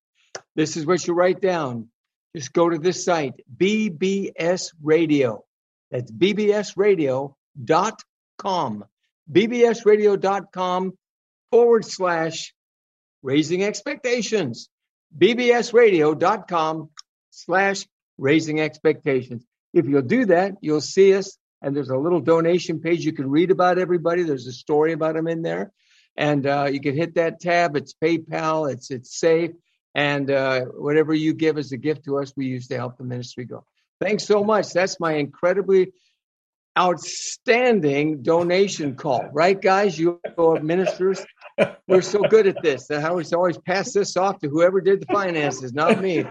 This 0.57 0.77
is 0.77 0.87
what 0.87 1.07
you 1.07 1.15
write 1.15 1.41
down. 1.41 1.89
Just 2.35 2.53
go 2.53 2.69
to 2.69 2.79
this 2.79 3.05
site, 3.05 3.35
BBS 3.57 4.73
Radio. 4.83 5.45
That's 5.91 6.11
bbsradio.com. 6.11 8.85
bbsradio.com 9.33 10.99
forward 11.51 11.85
slash 11.85 12.54
raising 13.25 13.65
expectations. 13.65 14.69
bbsradio.com 15.19 16.91
slash 17.31 17.87
raising 18.19 18.61
expectations. 18.61 19.45
If 19.73 19.87
you'll 19.87 20.03
do 20.03 20.27
that, 20.27 20.53
you'll 20.61 20.81
see 20.81 21.15
us. 21.15 21.37
And 21.63 21.75
there's 21.75 21.89
a 21.89 21.97
little 21.97 22.21
donation 22.21 22.81
page. 22.81 23.05
You 23.05 23.13
can 23.13 23.31
read 23.31 23.51
about 23.51 23.79
everybody. 23.79 24.23
There's 24.23 24.47
a 24.47 24.53
story 24.53 24.93
about 24.93 25.15
them 25.15 25.27
in 25.27 25.43
there. 25.43 25.73
And 26.17 26.47
uh, 26.47 26.69
you 26.71 26.81
can 26.81 26.95
hit 26.95 27.15
that 27.15 27.41
tab. 27.41 27.75
It's 27.75 27.95
PayPal. 27.95 28.71
It's 28.71 28.91
it's 28.91 29.19
safe. 29.19 29.53
And 29.95 30.31
uh, 30.31 30.67
whatever 30.67 31.15
you 31.15 31.33
give 31.35 31.57
as 31.57 31.73
a 31.73 31.77
gift 31.77 32.05
to 32.05 32.19
us, 32.19 32.33
we 32.37 32.47
use 32.47 32.69
to 32.69 32.77
help 32.77 32.99
the 32.99 33.05
ministry 33.05 33.47
go. 33.47 33.65
Thanks 34.01 34.25
so 34.25 34.45
much. 34.45 34.73
That's 34.73 35.01
my 35.01 35.15
incredibly 35.15 35.93
outstanding 36.79 38.23
donation 38.23 38.97
call, 38.97 39.29
right, 39.33 39.61
guys? 39.61 39.99
You 39.99 40.21
are 40.37 40.61
ministers, 40.61 41.25
we're 41.87 42.03
so 42.03 42.23
good 42.23 42.47
at 42.47 42.63
this. 42.63 42.87
That 42.89 43.05
I 43.05 43.09
always 43.09 43.33
always 43.33 43.59
pass 43.59 43.93
this 43.93 44.17
off 44.17 44.39
to 44.41 44.49
whoever 44.49 44.81
did 44.81 45.01
the 45.01 45.07
finances, 45.07 45.73
not 45.73 46.01
me. 46.01 46.25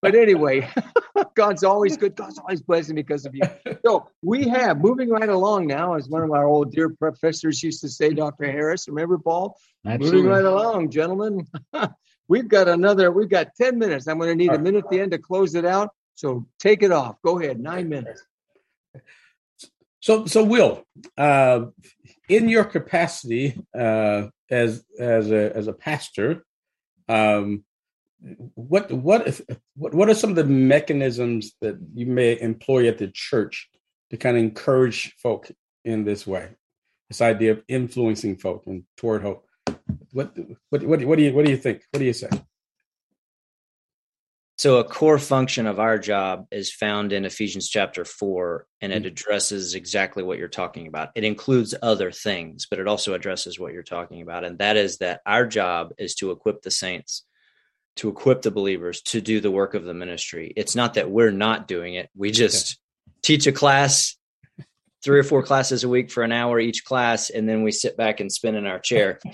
But 0.00 0.14
anyway, 0.14 0.68
God's 1.34 1.64
always 1.64 1.96
good. 1.96 2.14
God's 2.14 2.38
always 2.38 2.62
blessing 2.62 2.94
because 2.94 3.26
of 3.26 3.34
you. 3.34 3.42
So 3.84 4.08
we 4.22 4.48
have 4.48 4.80
moving 4.80 5.08
right 5.08 5.28
along 5.28 5.66
now, 5.66 5.94
as 5.94 6.08
one 6.08 6.22
of 6.22 6.30
our 6.30 6.46
old 6.46 6.72
dear 6.72 6.90
professors 6.90 7.62
used 7.62 7.80
to 7.80 7.88
say, 7.88 8.10
Dr. 8.10 8.50
Harris. 8.50 8.86
Remember, 8.88 9.18
Paul? 9.18 9.56
Absolutely. 9.84 10.22
Moving 10.22 10.30
right 10.30 10.44
along, 10.44 10.90
gentlemen. 10.90 11.46
we've 12.28 12.48
got 12.48 12.68
another. 12.68 13.10
We've 13.10 13.28
got 13.28 13.54
ten 13.56 13.78
minutes. 13.78 14.06
I'm 14.06 14.18
going 14.18 14.30
to 14.30 14.36
need 14.36 14.52
a 14.52 14.58
minute 14.58 14.84
at 14.84 14.90
the 14.90 15.00
end 15.00 15.10
to 15.12 15.18
close 15.18 15.54
it 15.54 15.64
out. 15.64 15.90
So 16.14 16.46
take 16.60 16.82
it 16.82 16.92
off. 16.92 17.16
Go 17.22 17.40
ahead. 17.40 17.58
Nine 17.58 17.88
minutes. 17.88 18.22
So, 20.00 20.26
so 20.26 20.44
Will, 20.44 20.84
uh, 21.16 21.66
in 22.28 22.48
your 22.48 22.64
capacity 22.64 23.58
uh, 23.74 24.28
as 24.50 24.84
as 24.98 25.30
a 25.30 25.56
as 25.56 25.66
a 25.66 25.72
pastor, 25.72 26.44
um, 27.08 27.64
what 28.54 28.90
what 28.90 29.40
what 29.76 29.94
what 29.94 30.08
are 30.08 30.14
some 30.14 30.30
of 30.30 30.36
the 30.36 30.44
mechanisms 30.44 31.52
that 31.60 31.78
you 31.94 32.06
may 32.06 32.38
employ 32.40 32.88
at 32.88 32.98
the 32.98 33.08
church 33.08 33.68
to 34.10 34.16
kind 34.16 34.36
of 34.36 34.42
encourage 34.42 35.14
folk 35.22 35.50
in 35.84 36.04
this 36.04 36.26
way? 36.26 36.50
This 37.08 37.20
idea 37.22 37.52
of 37.52 37.62
influencing 37.68 38.36
folk 38.36 38.66
and 38.66 38.84
toward 38.96 39.22
hope. 39.22 39.46
What 40.12 40.36
what 40.70 40.82
what, 40.82 41.04
what 41.04 41.18
do 41.18 41.24
you 41.24 41.32
what 41.32 41.44
do 41.44 41.50
you 41.50 41.56
think? 41.56 41.82
What 41.90 42.00
do 42.00 42.04
you 42.04 42.12
say? 42.12 42.28
So, 44.58 44.78
a 44.78 44.84
core 44.84 45.20
function 45.20 45.68
of 45.68 45.78
our 45.78 46.00
job 46.00 46.46
is 46.50 46.72
found 46.72 47.12
in 47.12 47.24
Ephesians 47.24 47.68
chapter 47.68 48.04
four, 48.04 48.66
and 48.80 48.92
it 48.92 49.04
mm. 49.04 49.06
addresses 49.06 49.76
exactly 49.76 50.24
what 50.24 50.36
you're 50.36 50.48
talking 50.48 50.88
about. 50.88 51.10
It 51.14 51.22
includes 51.22 51.76
other 51.80 52.10
things, 52.10 52.66
but 52.68 52.80
it 52.80 52.88
also 52.88 53.14
addresses 53.14 53.56
what 53.56 53.72
you're 53.72 53.84
talking 53.84 54.20
about. 54.20 54.44
And 54.44 54.58
that 54.58 54.76
is 54.76 54.98
that 54.98 55.20
our 55.24 55.46
job 55.46 55.92
is 55.96 56.16
to 56.16 56.32
equip 56.32 56.62
the 56.62 56.72
saints, 56.72 57.22
to 57.96 58.08
equip 58.08 58.42
the 58.42 58.50
believers 58.50 59.00
to 59.02 59.20
do 59.20 59.40
the 59.40 59.52
work 59.52 59.74
of 59.74 59.84
the 59.84 59.94
ministry. 59.94 60.52
It's 60.56 60.74
not 60.74 60.94
that 60.94 61.08
we're 61.08 61.30
not 61.30 61.68
doing 61.68 61.94
it, 61.94 62.10
we 62.16 62.32
just 62.32 62.72
okay. 62.72 63.18
teach 63.22 63.46
a 63.46 63.52
class 63.52 64.17
three 65.02 65.18
or 65.18 65.24
four 65.24 65.42
classes 65.42 65.84
a 65.84 65.88
week 65.88 66.10
for 66.10 66.22
an 66.22 66.32
hour 66.32 66.58
each 66.58 66.84
class 66.84 67.30
and 67.30 67.48
then 67.48 67.62
we 67.62 67.70
sit 67.70 67.96
back 67.96 68.20
and 68.20 68.32
spin 68.32 68.54
in 68.54 68.66
our 68.66 68.78
chair. 68.78 69.20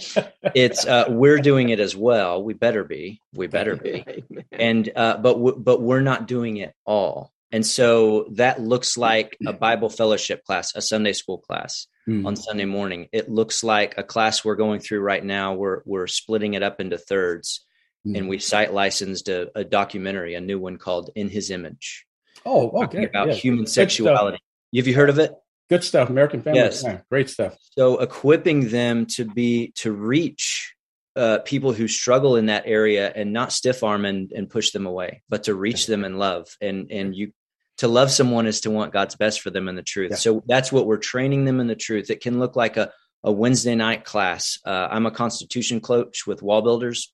It's 0.55 0.87
uh, 0.87 1.07
we're 1.09 1.39
doing 1.39 1.71
it 1.71 1.81
as 1.81 1.97
well. 1.97 2.43
We 2.45 2.53
better 2.55 2.85
be. 2.85 3.21
We 3.33 3.47
better 3.47 3.77
be. 3.77 4.25
And 4.53 4.89
uh, 4.95 5.17
but 5.17 5.33
w- 5.33 5.57
but 5.59 5.81
we're 5.81 6.03
not 6.03 6.29
doing 6.29 6.59
it 6.59 6.75
all. 6.85 7.33
And 7.51 7.67
so 7.67 8.29
that 8.33 8.61
looks 8.61 8.97
like 8.97 9.37
a 9.47 9.53
bible 9.53 9.89
fellowship 9.89 10.45
class 10.45 10.75
a 10.75 10.83
sunday 10.83 11.13
school 11.13 11.39
class 11.39 11.87
mm. 12.07 12.27
on 12.27 12.37
sunday 12.37 12.67
morning. 12.67 13.09
It 13.13 13.31
looks 13.31 13.65
like 13.65 13.95
a 13.97 14.03
class 14.03 14.45
we're 14.45 14.55
going 14.57 14.81
through 14.81 15.01
right 15.01 15.25
now. 15.25 15.55
We're 15.55 15.81
we're 15.87 16.07
splitting 16.07 16.55
it 16.55 16.63
up 16.63 16.81
into 16.81 16.99
thirds 16.99 17.65
mm. 18.07 18.17
and 18.17 18.29
we 18.29 18.39
site 18.39 18.73
licensed 18.73 19.29
a, 19.29 19.51
a, 19.59 19.65
documentary 19.65 20.35
a 20.35 20.41
new 20.41 20.59
one 20.59 20.77
called 20.77 21.11
in 21.15 21.29
his 21.29 21.51
image. 21.51 22.07
Oh 22.45 22.85
okay. 22.85 23.05
about 23.05 23.29
yeah. 23.29 23.35
human 23.35 23.67
sexuality. 23.67 24.39
Have 24.77 24.87
you 24.87 24.95
heard 24.95 25.11
of 25.11 25.19
it 25.19 25.33
Good 25.71 25.85
stuff. 25.85 26.11
American 26.11 26.43
Family. 26.43 26.61
Yes. 26.61 26.85
Great 27.11 27.31
stuff. 27.31 27.57
So 27.73 27.99
equipping 27.99 28.69
them 28.69 29.07
to 29.07 29.25
be 29.25 29.73
to 29.77 29.93
reach 29.93 30.75
uh, 31.17 31.39
people 31.45 31.73
who 31.73 31.89
struggle 31.89 32.37
in 32.37 32.47
that 32.47 32.65
area 32.67 33.11
and 33.15 33.33
not 33.33 33.53
stiff 33.53 33.83
arm 33.83 34.05
and, 34.05 34.31
and 34.33 34.51
push 34.51 34.73
them 34.73 34.87
away, 34.87 35.23
but 35.29 35.45
to 35.45 35.55
reach 35.55 35.87
them 35.87 36.05
in 36.05 36.19
love. 36.19 36.49
And 36.61 36.91
and 36.91 37.15
you 37.15 37.33
to 37.79 37.89
love 37.89 38.11
someone 38.11 38.47
is 38.47 38.61
to 38.63 38.71
want 38.71 38.93
God's 38.93 39.17
best 39.17 39.41
for 39.41 39.51
them 39.51 39.69
in 39.69 39.75
the 39.75 39.83
truth. 39.83 40.13
Yeah. 40.13 40.17
So 40.17 40.43
that's 40.47 40.71
what 40.71 40.87
we're 40.87 40.97
training 40.99 41.45
them 41.45 41.61
in 41.61 41.67
the 41.67 41.75
truth. 41.75 42.11
It 42.11 42.21
can 42.21 42.39
look 42.39 42.57
like 42.57 42.77
a 42.77 42.93
a 43.23 43.33
Wednesday 43.33 43.75
night 43.75 44.05
class. 44.05 44.59
Uh, 44.67 44.89
I'm 44.91 45.07
a 45.07 45.11
Constitution 45.11 45.81
coach 45.81 46.27
with 46.27 46.43
WallBuilders. 46.43 47.09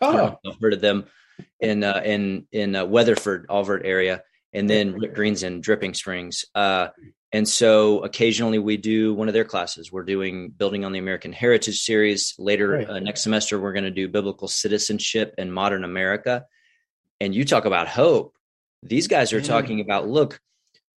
Oh, 0.00 0.38
I've 0.46 0.58
heard 0.60 0.72
of 0.72 0.80
them 0.80 1.04
in 1.60 1.84
uh, 1.84 2.00
in 2.04 2.46
in 2.50 2.74
uh, 2.74 2.86
Weatherford, 2.86 3.46
Alvord 3.50 3.84
area, 3.84 4.22
and 4.54 4.68
then 4.70 4.94
Rick 4.94 5.14
Green's 5.14 5.42
in 5.42 5.60
Dripping 5.60 5.92
Springs. 5.92 6.46
Uh, 6.54 6.88
and 7.32 7.48
so 7.48 8.00
occasionally 8.00 8.58
we 8.58 8.76
do 8.76 9.14
one 9.14 9.28
of 9.28 9.34
their 9.34 9.44
classes. 9.44 9.92
We're 9.92 10.02
doing 10.02 10.50
Building 10.50 10.84
on 10.84 10.92
the 10.92 10.98
American 10.98 11.32
Heritage 11.32 11.78
series. 11.78 12.34
Later 12.38 12.70
right. 12.70 12.88
uh, 12.88 12.98
next 12.98 13.22
semester, 13.22 13.58
we're 13.58 13.72
going 13.72 13.84
to 13.84 13.90
do 13.90 14.08
Biblical 14.08 14.48
Citizenship 14.48 15.34
in 15.38 15.52
Modern 15.52 15.84
America. 15.84 16.46
And 17.20 17.34
you 17.34 17.44
talk 17.44 17.66
about 17.66 17.86
hope. 17.86 18.34
These 18.82 19.06
guys 19.08 19.32
are 19.32 19.42
talking 19.42 19.80
about 19.80 20.08
look, 20.08 20.40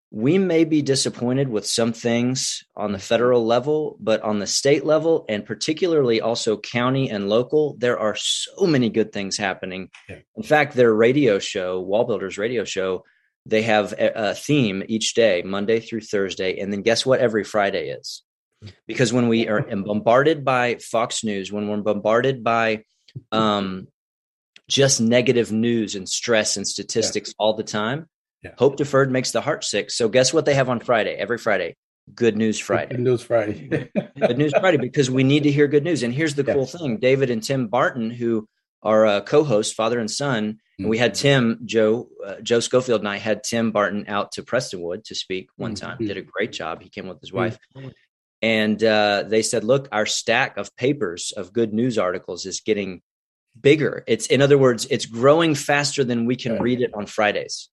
we 0.09 0.37
may 0.37 0.63
be 0.63 0.83
disappointed 0.83 1.49
with 1.49 1.65
some 1.65 1.91
things 1.91 2.63
on 2.75 2.91
the 2.91 2.99
federal 2.99 3.45
level, 3.45 3.97
but 3.99 4.21
on 4.21 4.37
the 4.37 4.45
state 4.45 4.85
level, 4.85 5.25
and 5.27 5.43
particularly 5.43 6.21
also 6.21 6.55
county 6.55 7.09
and 7.09 7.29
local, 7.29 7.75
there 7.79 7.97
are 7.97 8.15
so 8.15 8.67
many 8.67 8.89
good 8.89 9.11
things 9.11 9.37
happening. 9.37 9.89
Yeah. 10.07 10.19
In 10.37 10.43
fact, 10.43 10.75
their 10.75 10.93
radio 10.93 11.39
show, 11.39 11.83
WallBuilders 11.83 12.37
Radio 12.37 12.63
Show, 12.63 13.03
they 13.45 13.63
have 13.63 13.93
a, 13.93 14.29
a 14.29 14.33
theme 14.33 14.83
each 14.87 15.13
day, 15.13 15.41
Monday 15.43 15.79
through 15.79 16.01
Thursday, 16.01 16.59
and 16.59 16.71
then 16.71 16.81
guess 16.81 17.05
what? 17.05 17.19
Every 17.19 17.43
Friday 17.43 17.89
is 17.89 18.23
because 18.87 19.11
when 19.11 19.27
we 19.27 19.47
are 19.47 19.61
bombarded 19.85 20.45
by 20.45 20.75
Fox 20.75 21.23
News, 21.23 21.51
when 21.51 21.67
we're 21.67 21.77
bombarded 21.77 22.43
by 22.43 22.83
um, 23.31 23.87
just 24.69 25.01
negative 25.01 25.51
news 25.51 25.95
and 25.95 26.07
stress 26.07 26.57
and 26.57 26.67
statistics 26.67 27.29
yeah. 27.29 27.35
all 27.39 27.53
the 27.53 27.63
time, 27.63 28.07
yeah. 28.41 28.51
hope 28.57 28.77
deferred 28.77 29.11
makes 29.11 29.31
the 29.31 29.41
heart 29.41 29.63
sick. 29.63 29.91
So 29.91 30.09
guess 30.09 30.33
what 30.33 30.45
they 30.45 30.53
have 30.53 30.69
on 30.69 30.79
Friday? 30.79 31.15
Every 31.15 31.37
Friday, 31.37 31.75
Good 32.13 32.37
News 32.37 32.59
Friday. 32.59 32.95
Good 32.95 33.03
News 33.03 33.21
Friday. 33.21 33.89
good 34.19 34.37
News 34.37 34.53
Friday 34.57 34.77
because 34.77 35.09
we 35.09 35.23
need 35.23 35.43
to 35.43 35.51
hear 35.51 35.67
good 35.67 35.83
news. 35.83 36.03
And 36.03 36.13
here's 36.13 36.35
the 36.35 36.43
cool 36.43 36.65
thing: 36.65 36.97
David 36.97 37.29
and 37.29 37.43
Tim 37.43 37.67
Barton, 37.67 38.11
who 38.11 38.47
are 38.81 39.05
uh, 39.05 39.21
co-hosts, 39.21 39.73
father 39.73 39.99
and 39.99 40.11
son, 40.11 40.59
and 40.79 40.89
we 40.89 40.97
had 40.97 41.13
mm-hmm. 41.13 41.21
Tim, 41.21 41.59
Joe, 41.65 42.09
uh, 42.25 42.35
Joe 42.41 42.59
Schofield, 42.59 43.01
and 43.01 43.07
I 43.07 43.17
had 43.17 43.43
Tim 43.43 43.71
Barton 43.71 44.05
out 44.07 44.33
to 44.33 44.43
Prestonwood 44.43 45.03
to 45.05 45.15
speak 45.15 45.49
one 45.55 45.75
time. 45.75 45.97
Mm-hmm. 45.97 46.07
Did 46.07 46.17
a 46.17 46.21
great 46.21 46.51
job. 46.51 46.81
He 46.81 46.89
came 46.89 47.07
with 47.07 47.21
his 47.21 47.31
wife, 47.31 47.57
mm-hmm. 47.75 47.89
and 48.41 48.83
uh, 48.83 49.23
they 49.27 49.43
said, 49.43 49.63
"Look, 49.63 49.87
our 49.91 50.05
stack 50.05 50.57
of 50.57 50.75
papers 50.75 51.31
of 51.35 51.53
good 51.53 51.73
news 51.73 51.97
articles 51.97 52.45
is 52.45 52.61
getting 52.61 53.01
bigger. 53.59 54.03
It's, 54.07 54.27
in 54.27 54.41
other 54.41 54.57
words, 54.57 54.87
it's 54.89 55.05
growing 55.05 55.53
faster 55.53 56.03
than 56.03 56.25
we 56.25 56.35
can 56.35 56.59
read 56.61 56.81
it 56.81 56.91
on 56.93 57.05
Fridays." 57.05 57.69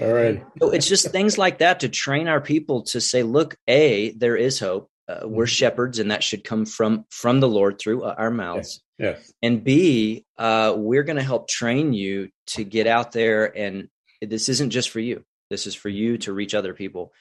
All 0.00 0.12
right. 0.12 0.44
So 0.60 0.70
it's 0.70 0.88
just 0.88 1.10
things 1.10 1.38
like 1.38 1.58
that 1.58 1.80
to 1.80 1.88
train 1.88 2.28
our 2.28 2.40
people 2.40 2.82
to 2.84 3.00
say, 3.00 3.22
"Look, 3.22 3.56
a 3.66 4.10
there 4.12 4.36
is 4.36 4.60
hope. 4.60 4.90
Uh, 5.08 5.20
we're 5.24 5.44
mm-hmm. 5.44 5.48
shepherds, 5.48 5.98
and 5.98 6.10
that 6.10 6.22
should 6.22 6.44
come 6.44 6.64
from 6.64 7.04
from 7.10 7.40
the 7.40 7.48
Lord 7.48 7.78
through 7.78 8.02
uh, 8.02 8.14
our 8.16 8.30
mouths." 8.30 8.80
Yes. 9.02 9.32
And 9.42 9.64
B, 9.64 10.24
uh, 10.38 10.74
we're 10.76 11.02
going 11.02 11.16
to 11.16 11.24
help 11.24 11.48
train 11.48 11.92
you 11.92 12.28
to 12.48 12.62
get 12.62 12.86
out 12.86 13.10
there. 13.10 13.46
And 13.56 13.88
this 14.20 14.48
isn't 14.48 14.70
just 14.70 14.90
for 14.90 15.00
you, 15.00 15.24
this 15.50 15.66
is 15.66 15.74
for 15.74 15.88
you 15.88 16.18
to 16.18 16.32
reach 16.32 16.54
other 16.54 16.72
people 16.72 17.12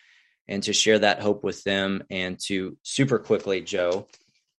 and 0.48 0.62
to 0.64 0.74
share 0.74 1.00
that 1.00 1.22
hope 1.22 1.44
with 1.44 1.64
them. 1.64 2.04
And 2.12 2.40
to 2.46 2.78
super 2.84 3.18
quickly, 3.18 3.62
Joe, 3.62 4.08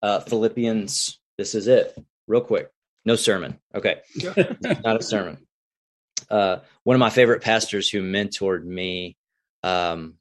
uh, 0.02 0.18
Philippians, 0.20 1.20
this 1.38 1.54
is 1.54 1.68
it, 1.68 1.96
real 2.26 2.40
quick. 2.40 2.70
No 3.04 3.14
sermon. 3.14 3.58
Okay. 3.72 4.00
not 4.82 5.00
a 5.00 5.02
sermon. 5.02 5.38
Uh, 6.28 6.56
one 6.82 6.96
of 6.96 7.00
my 7.00 7.10
favorite 7.10 7.42
pastors 7.42 7.88
who 7.88 8.02
mentored 8.02 8.64
me 8.64 9.16
um, 9.62 10.14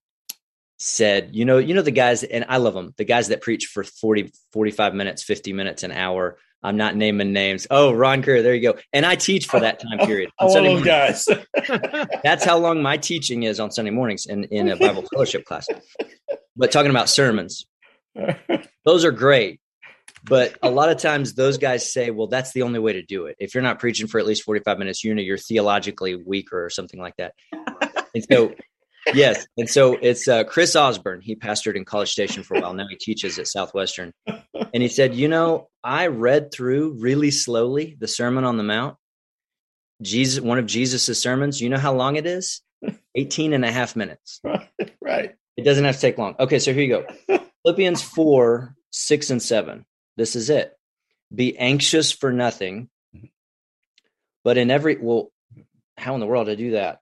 said, 0.82 1.30
you 1.34 1.46
know, 1.46 1.58
you 1.58 1.74
know, 1.74 1.82
the 1.82 1.92
guys, 1.92 2.24
and 2.24 2.46
I 2.50 2.58
love 2.58 2.74
them, 2.74 2.94
the 2.98 3.04
guys 3.04 3.28
that 3.30 3.42
preach 3.42 3.66
for 3.68 3.84
40, 3.84 4.32
45 4.52 4.94
minutes, 4.94 5.24
50 5.24 5.54
minutes, 5.54 5.84
an 5.84 5.92
hour 5.92 6.38
I'm 6.64 6.78
not 6.78 6.96
naming 6.96 7.34
names. 7.34 7.66
Oh, 7.72 7.92
Ron 7.92 8.22
Kerr, 8.22 8.42
there 8.42 8.54
you 8.54 8.62
go. 8.74 8.80
And 8.94 9.06
I 9.06 9.16
teach 9.16 9.48
for 9.48 9.60
that 9.60 9.82
time 9.82 10.06
period. 10.06 10.30
On 10.40 10.50
Sunday 10.52 10.76
oh, 10.76 10.84
guys. 10.84 11.28
That's 12.24 12.44
how 12.44 12.58
long 12.58 12.82
my 12.84 12.98
teaching 12.98 13.44
is 13.44 13.60
on 13.60 13.72
Sunday 13.72 13.92
mornings 13.92 14.26
in, 14.26 14.44
in 14.46 14.70
a 14.70 14.76
Bible 14.76 15.04
fellowship 15.12 15.46
class. 15.46 15.68
But 16.56 16.72
talking 16.72 16.92
about 16.92 17.10
sermons, 17.10 17.66
those 18.86 19.06
are 19.06 19.12
great. 19.12 19.60
But 20.24 20.56
a 20.62 20.70
lot 20.70 20.90
of 20.90 20.98
times 20.98 21.34
those 21.34 21.58
guys 21.58 21.92
say, 21.92 22.12
well, 22.12 22.28
that's 22.28 22.52
the 22.52 22.62
only 22.62 22.78
way 22.78 22.94
to 22.94 23.02
do 23.02 23.26
it. 23.26 23.38
If 23.40 23.56
you're 23.56 23.64
not 23.64 23.80
preaching 23.80 24.06
for 24.06 24.20
at 24.20 24.28
least 24.28 24.44
45 24.44 24.78
minutes, 24.78 25.04
you 25.04 25.16
know, 25.16 25.22
you're 25.22 25.38
theologically 25.38 26.16
weaker 26.16 26.64
or 26.64 26.70
something 26.70 27.00
like 27.00 27.16
that. 27.18 27.34
And 28.14 28.24
so 28.30 28.54
yes. 29.14 29.46
And 29.58 29.70
so 29.70 29.98
it's 30.02 30.28
uh, 30.28 30.44
Chris 30.44 30.76
Osborne. 30.76 31.22
He 31.22 31.36
pastored 31.36 31.76
in 31.76 31.86
College 31.86 32.12
Station 32.12 32.44
for 32.44 32.56
a 32.56 32.62
while. 32.62 32.74
Now 32.74 32.88
he 32.88 32.96
teaches 32.96 33.40
at 33.40 33.48
Southwestern. 33.48 34.14
And 34.26 34.84
he 34.84 34.88
said, 34.88 35.16
You 35.16 35.28
know, 35.28 35.70
I 35.84 36.08
read 36.08 36.52
through 36.52 36.98
really 37.00 37.32
slowly 37.32 37.98
the 38.00 38.08
Sermon 38.08 38.44
on 38.44 38.58
the 38.58 38.64
Mount, 38.64 38.98
Jesus, 40.02 40.42
one 40.42 40.58
of 40.58 40.66
Jesus's 40.66 41.22
sermons. 41.22 41.62
You 41.62 41.70
know 41.70 41.78
how 41.78 41.94
long 41.94 42.16
it 42.16 42.26
is? 42.26 42.62
18 43.16 43.54
and 43.54 43.66
a 43.66 43.72
half 43.72 43.96
minutes. 43.96 44.42
right. 45.02 45.36
It 45.58 45.64
doesn't 45.64 45.84
have 45.84 45.96
to 45.96 46.02
take 46.02 46.18
long. 46.18 46.36
Okay, 46.40 46.60
so 46.60 46.74
here 46.74 46.84
you 46.84 47.06
go. 47.28 47.40
Philippians 47.64 48.02
4, 48.02 48.76
6, 48.92 49.30
and 49.30 49.42
7. 49.42 49.86
This 50.18 50.36
is 50.36 50.50
it. 50.50 50.74
Be 51.34 51.58
anxious 51.58 52.12
for 52.12 52.32
nothing, 52.32 52.90
but 54.44 54.58
in 54.58 54.72
every, 54.72 54.98
well, 54.98 55.32
how 55.98 56.14
in 56.14 56.20
the 56.20 56.26
world 56.26 56.48
do 56.48 56.54
I 56.54 56.56
do 56.56 56.72
that? 56.72 57.00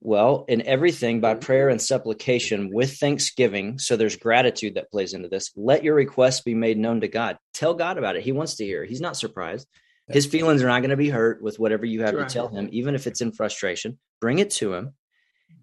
Well, 0.00 0.44
in 0.48 0.62
everything 0.62 1.20
by 1.20 1.32
mm-hmm. 1.32 1.40
prayer 1.40 1.68
and 1.68 1.80
supplication 1.80 2.70
with 2.72 2.98
thanksgiving. 2.98 3.78
So 3.78 3.96
there's 3.96 4.16
gratitude 4.16 4.74
that 4.74 4.90
plays 4.90 5.14
into 5.14 5.28
this. 5.28 5.50
Let 5.56 5.84
your 5.84 5.94
requests 5.94 6.42
be 6.42 6.54
made 6.54 6.78
known 6.78 7.00
to 7.00 7.08
God. 7.08 7.38
Tell 7.54 7.74
God 7.74 7.98
about 7.98 8.16
it. 8.16 8.22
He 8.22 8.32
wants 8.32 8.56
to 8.56 8.64
hear. 8.64 8.84
He's 8.84 9.00
not 9.00 9.16
surprised. 9.16 9.66
His 10.08 10.26
feelings 10.26 10.62
are 10.62 10.68
not 10.68 10.80
going 10.80 10.90
to 10.90 10.96
be 10.96 11.08
hurt 11.08 11.42
with 11.42 11.58
whatever 11.58 11.84
you 11.84 12.02
have 12.02 12.14
to 12.14 12.26
tell 12.26 12.46
him, 12.46 12.68
even 12.70 12.94
if 12.94 13.08
it's 13.08 13.20
in 13.20 13.32
frustration. 13.32 13.98
Bring 14.20 14.38
it 14.38 14.50
to 14.52 14.72
him. 14.72 14.94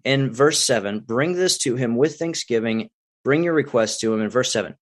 In 0.04 0.34
verse 0.34 0.62
seven, 0.62 1.00
bring 1.00 1.32
this 1.32 1.56
to 1.58 1.76
him 1.76 1.96
with 1.96 2.18
thanksgiving. 2.18 2.90
Bring 3.24 3.42
your 3.42 3.54
request 3.54 4.00
to 4.00 4.12
him. 4.12 4.20
In 4.20 4.28
verse 4.28 4.52
seven, 4.52 4.74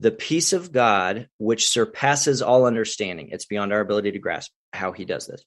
the 0.00 0.10
peace 0.10 0.52
of 0.52 0.72
God, 0.72 1.28
which 1.38 1.68
surpasses 1.68 2.42
all 2.42 2.66
understanding, 2.66 3.28
it's 3.30 3.46
beyond 3.46 3.72
our 3.72 3.78
ability 3.78 4.10
to 4.12 4.18
grasp 4.18 4.50
how 4.72 4.90
he 4.90 5.04
does 5.04 5.28
this. 5.28 5.44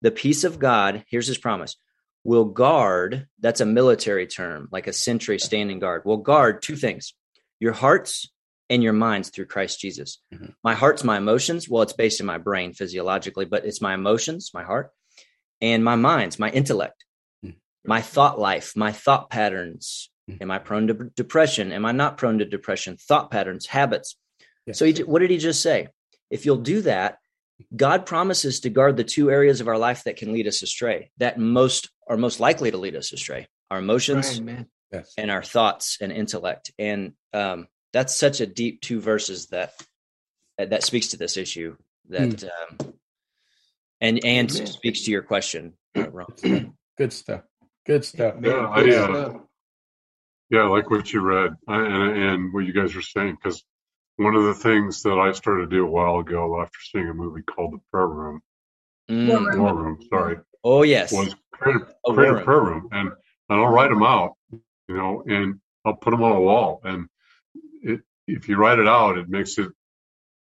The 0.00 0.12
peace 0.12 0.44
of 0.44 0.60
God, 0.60 1.04
here's 1.08 1.26
his 1.26 1.38
promise 1.38 1.76
will 2.24 2.44
guard, 2.44 3.26
that's 3.40 3.60
a 3.60 3.66
military 3.66 4.26
term, 4.26 4.68
like 4.70 4.86
a 4.86 4.92
sentry 4.92 5.38
standing 5.38 5.78
guard, 5.78 6.02
will 6.04 6.18
guard 6.18 6.62
two 6.62 6.76
things 6.76 7.14
your 7.60 7.72
hearts 7.72 8.30
and 8.70 8.82
your 8.82 8.92
minds 8.92 9.30
through 9.30 9.46
Christ 9.46 9.80
Jesus. 9.80 10.18
Mm-hmm. 10.32 10.50
My 10.62 10.74
heart's 10.74 11.04
my 11.04 11.16
emotions. 11.16 11.68
Well, 11.68 11.82
it's 11.82 11.92
based 11.92 12.20
in 12.20 12.26
my 12.26 12.38
brain 12.38 12.72
physiologically, 12.72 13.46
but 13.46 13.64
it's 13.64 13.80
my 13.80 13.94
emotions, 13.94 14.50
my 14.52 14.62
heart, 14.62 14.92
and 15.60 15.82
my 15.82 15.96
minds, 15.96 16.38
my 16.38 16.50
intellect, 16.50 17.04
mm-hmm. 17.44 17.56
my 17.84 18.00
thought 18.00 18.38
life, 18.38 18.74
my 18.76 18.92
thought 18.92 19.30
patterns. 19.30 20.10
Mm-hmm. 20.30 20.42
Am 20.42 20.50
I 20.50 20.58
prone 20.58 20.86
to 20.88 20.94
depression? 20.94 21.72
Am 21.72 21.86
I 21.86 21.92
not 21.92 22.18
prone 22.18 22.38
to 22.38 22.44
depression? 22.44 22.96
Thought 22.96 23.30
patterns, 23.30 23.66
habits. 23.66 24.16
Yes. 24.66 24.78
So, 24.78 24.84
he, 24.84 25.02
what 25.02 25.20
did 25.20 25.30
he 25.30 25.38
just 25.38 25.62
say? 25.62 25.88
If 26.30 26.44
you'll 26.44 26.58
do 26.58 26.82
that, 26.82 27.18
God 27.74 28.06
promises 28.06 28.60
to 28.60 28.70
guard 28.70 28.96
the 28.96 29.04
two 29.04 29.30
areas 29.30 29.60
of 29.60 29.68
our 29.68 29.78
life 29.78 30.04
that 30.04 30.16
can 30.16 30.32
lead 30.32 30.46
us 30.46 30.62
astray, 30.62 31.10
that 31.16 31.38
most 31.38 31.88
are 32.08 32.16
most 32.16 32.40
likely 32.40 32.70
to 32.70 32.78
lead 32.78 32.96
us 32.96 33.12
astray. 33.12 33.46
Our 33.70 33.78
emotions 33.78 34.40
right, 34.40 34.66
yes. 34.92 35.12
and 35.18 35.30
our 35.30 35.42
thoughts 35.42 35.98
and 36.00 36.10
intellect. 36.10 36.72
And 36.78 37.12
um, 37.34 37.68
that's 37.92 38.14
such 38.14 38.40
a 38.40 38.46
deep 38.46 38.80
two 38.80 39.00
verses 39.00 39.48
that 39.48 39.72
that 40.56 40.82
speaks 40.82 41.08
to 41.08 41.16
this 41.16 41.36
issue 41.36 41.76
that 42.08 42.30
mm. 42.30 42.50
um, 42.82 42.94
and 44.00 44.24
and 44.24 44.50
speaks 44.50 45.04
to 45.04 45.10
your 45.10 45.22
question 45.22 45.74
good 45.94 47.12
stuff. 47.12 47.42
Good 47.86 48.04
stuff. 48.04 48.34
Yeah 48.42 48.66
I, 48.66 48.90
uh, 48.90 49.38
yeah 50.50 50.60
I 50.60 50.66
like 50.66 50.90
what 50.90 51.12
you 51.12 51.20
read 51.20 51.52
I, 51.68 51.76
and, 51.76 52.22
and 52.22 52.52
what 52.52 52.64
you 52.64 52.72
guys 52.72 52.96
are 52.96 53.02
saying 53.02 53.36
because 53.42 53.62
one 54.16 54.34
of 54.34 54.44
the 54.44 54.54
things 54.54 55.02
that 55.02 55.18
i 55.18 55.30
started 55.32 55.70
to 55.70 55.76
do 55.76 55.86
a 55.86 55.90
while 55.90 56.18
ago 56.18 56.60
after 56.60 56.78
seeing 56.90 57.08
a 57.08 57.14
movie 57.14 57.42
called 57.42 57.72
the 57.72 57.80
prayer 57.92 58.06
room. 58.06 58.40
Mm. 59.08 59.58
war 59.58 59.74
room 59.74 59.98
sorry 60.10 60.38
oh 60.64 60.82
yes 60.82 61.12
was 61.12 61.34
create 61.52 61.76
a, 61.76 62.12
create 62.12 62.32
a 62.32 62.44
prayer 62.44 62.60
room 62.60 62.88
and 62.92 63.10
and 63.48 63.60
i'll 63.60 63.68
write 63.68 63.90
them 63.90 64.02
out 64.02 64.34
you 64.52 64.62
know 64.88 65.22
and 65.26 65.60
i'll 65.84 65.94
put 65.94 66.10
them 66.10 66.22
on 66.22 66.32
a 66.32 66.40
wall 66.40 66.80
and 66.84 67.08
it, 67.82 68.00
if 68.26 68.48
you 68.48 68.56
write 68.56 68.78
it 68.78 68.88
out, 68.88 69.18
it 69.18 69.28
makes 69.28 69.58
it 69.58 69.70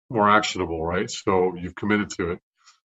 more 0.09 0.29
actionable, 0.29 0.83
right? 0.83 1.09
So 1.09 1.55
you've 1.55 1.75
committed 1.75 2.09
to 2.11 2.31
it. 2.31 2.39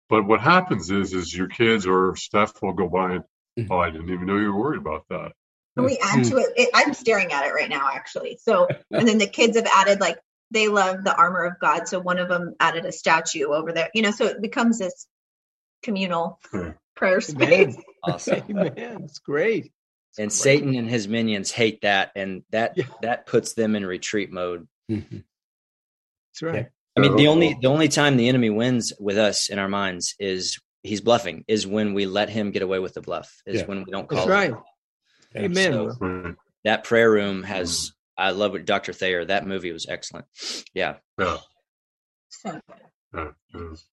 But 0.08 0.26
what 0.26 0.40
happens 0.40 0.90
is, 0.90 1.12
is 1.12 1.34
your 1.34 1.48
kids 1.48 1.86
or 1.86 2.16
staff 2.16 2.54
will 2.62 2.72
go 2.72 2.88
by 2.88 3.12
and, 3.12 3.24
mm-hmm. 3.58 3.72
oh, 3.72 3.78
I 3.78 3.90
didn't 3.90 4.10
even 4.10 4.26
know 4.26 4.36
you 4.36 4.52
were 4.52 4.58
worried 4.58 4.80
about 4.80 5.04
that. 5.10 5.32
Can 5.76 5.84
we 5.84 5.98
add 6.02 6.24
to 6.24 6.38
it? 6.38 6.52
it? 6.56 6.70
I'm 6.74 6.94
staring 6.94 7.32
at 7.32 7.44
it 7.44 7.52
right 7.52 7.68
now, 7.68 7.88
actually. 7.92 8.38
So, 8.42 8.66
and 8.90 9.06
then 9.06 9.18
the 9.18 9.28
kids 9.28 9.56
have 9.56 9.66
added 9.66 10.00
like 10.00 10.18
they 10.50 10.68
love 10.68 11.04
the 11.04 11.14
armor 11.14 11.44
of 11.44 11.60
God. 11.60 11.86
So 11.86 12.00
one 12.00 12.18
of 12.18 12.28
them 12.28 12.54
added 12.58 12.84
a 12.84 12.90
statue 12.90 13.48
over 13.48 13.72
there. 13.72 13.90
You 13.94 14.02
know, 14.02 14.10
so 14.10 14.24
it 14.26 14.40
becomes 14.40 14.78
this 14.78 15.06
communal 15.82 16.40
prayer 16.98 17.20
space. 17.20 17.76
Awesome. 18.04 18.44
Amen. 18.48 19.02
It's 19.02 19.18
great 19.18 19.72
and 20.18 20.32
Satan 20.32 20.74
and 20.74 20.88
his 20.88 21.08
minions 21.08 21.50
hate 21.50 21.82
that, 21.82 22.12
and 22.16 22.42
that 22.50 22.76
yeah. 22.76 22.84
that 23.02 23.26
puts 23.26 23.54
them 23.54 23.76
in 23.76 23.86
retreat 23.86 24.32
mode. 24.32 24.66
Mm-hmm. 24.90 25.18
That's 25.18 26.42
right. 26.42 26.54
Yeah. 26.54 26.68
I 26.96 27.00
mean, 27.00 27.16
the 27.16 27.28
only 27.28 27.56
the 27.60 27.68
only 27.68 27.88
time 27.88 28.16
the 28.16 28.28
enemy 28.28 28.50
wins 28.50 28.92
with 28.98 29.18
us 29.18 29.48
in 29.48 29.58
our 29.58 29.68
minds 29.68 30.14
is 30.18 30.58
he's 30.82 31.00
bluffing. 31.00 31.44
Is 31.46 31.66
when 31.66 31.94
we 31.94 32.06
let 32.06 32.28
him 32.28 32.50
get 32.50 32.62
away 32.62 32.80
with 32.80 32.94
the 32.94 33.00
bluff. 33.00 33.32
Is 33.46 33.60
yeah. 33.60 33.66
when 33.66 33.84
we 33.84 33.92
don't 33.92 34.08
call. 34.08 34.26
That's 34.26 34.28
right. 34.28 34.54
Amen. 35.36 35.72
So 35.72 36.34
that 36.64 36.84
prayer 36.84 37.10
room 37.10 37.42
has. 37.44 37.92
I 38.16 38.32
love 38.32 38.50
what 38.50 38.64
Dr. 38.64 38.92
Thayer. 38.92 39.24
That 39.24 39.46
movie 39.46 39.70
was 39.70 39.86
excellent. 39.88 40.26
Yeah. 40.74 40.96
Yeah. 41.18 41.38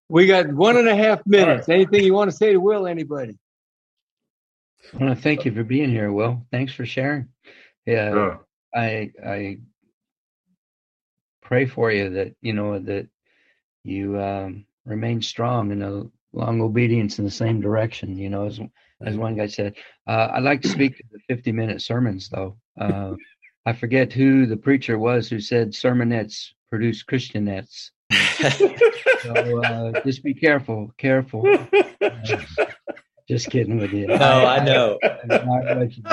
We 0.09 0.28
got 0.28 0.51
one 0.53 0.78
and 0.78 0.88
a 0.88 0.95
half 0.95 1.26
minutes. 1.26 1.68
Right. 1.68 1.76
Anything 1.76 2.03
you 2.03 2.13
want 2.13 2.30
to 2.30 2.36
say 2.36 2.53
to 2.53 2.59
Will? 2.59 2.88
Anybody? 2.88 3.38
I 4.93 4.97
want 5.03 5.16
to 5.16 5.22
thank 5.22 5.45
you 5.45 5.51
for 5.51 5.63
being 5.63 5.89
here, 5.89 6.11
Will. 6.11 6.45
Thanks 6.51 6.74
for 6.74 6.86
sharing. 6.86 7.30
Yeah, 7.86 8.13
yeah. 8.13 8.38
I 8.74 9.11
I 9.26 9.57
pray 11.41 11.66
for 11.66 11.91
you 11.91 12.09
that 12.11 12.36
you 12.41 12.53
know 12.53 12.80
that 12.80 13.07
you 13.84 14.20
um, 14.20 14.66
remain 14.86 15.22
strong 15.22 15.72
in 15.72 15.82
a 15.82 16.03
long 16.34 16.61
obedience 16.61 17.20
in 17.20 17.26
the 17.26 17.32
same 17.32 17.61
direction. 17.61 18.18
You 18.18 18.30
know, 18.30 18.47
as 18.47 18.59
as 19.01 19.18
one 19.18 19.36
guy 19.36 19.47
said, 19.47 19.76
uh, 20.07 20.30
I 20.34 20.39
like 20.39 20.61
to 20.63 20.68
speak 20.68 20.97
to 20.97 21.03
the 21.11 21.20
fifty 21.28 21.51
minute 21.51 21.82
sermons 21.82 22.30
though. 22.30 22.57
Uh, 22.80 23.13
I 23.66 23.74
forget 23.74 24.13
who 24.13 24.45
the 24.45 24.57
preacher 24.57 24.99
was 24.99 25.30
who 25.30 25.39
said 25.39 25.72
sermonettes 25.72 26.49
produce 26.70 27.03
Christianettes. 27.03 27.91
So 28.12 29.64
uh, 29.64 30.01
just 30.01 30.24
be 30.24 30.34
careful, 30.34 30.91
careful. 30.97 31.43
Uh, 32.01 32.10
just 33.28 33.49
kidding 33.49 33.78
with 33.78 33.91
you. 33.91 34.08
No, 34.08 34.16
I, 34.16 34.58
I 34.58 34.66
know. 34.66 34.99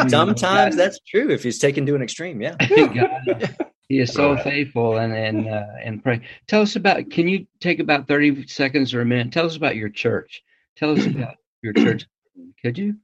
Sometimes 0.09 0.77
that's 0.77 0.99
true 1.01 1.31
if 1.31 1.43
he's 1.43 1.59
taken 1.59 1.85
to 1.87 1.95
an 1.95 2.03
extreme. 2.03 2.41
Yeah. 2.41 2.57
he 3.89 3.99
is 3.99 4.13
so 4.13 4.37
faithful 4.39 4.97
and 4.97 5.13
and 5.13 5.49
uh, 5.49 5.67
and 5.83 6.03
pray. 6.03 6.23
Tell 6.49 6.63
us 6.63 6.77
about. 6.77 7.11
Can 7.11 7.29
you 7.29 7.47
take 7.61 7.79
about 7.79 8.09
thirty 8.09 8.47
seconds 8.47 8.95
or 8.95 9.03
a 9.03 9.05
minute? 9.05 9.33
Tell 9.33 9.47
us 9.47 9.57
about 9.57 9.77
your 9.77 9.91
church. 9.91 10.43
Tell 10.77 10.93
us 10.93 11.05
about 11.05 11.37
your 11.63 11.75
church. 11.75 12.07
Could 12.63 12.79
you? 12.79 12.97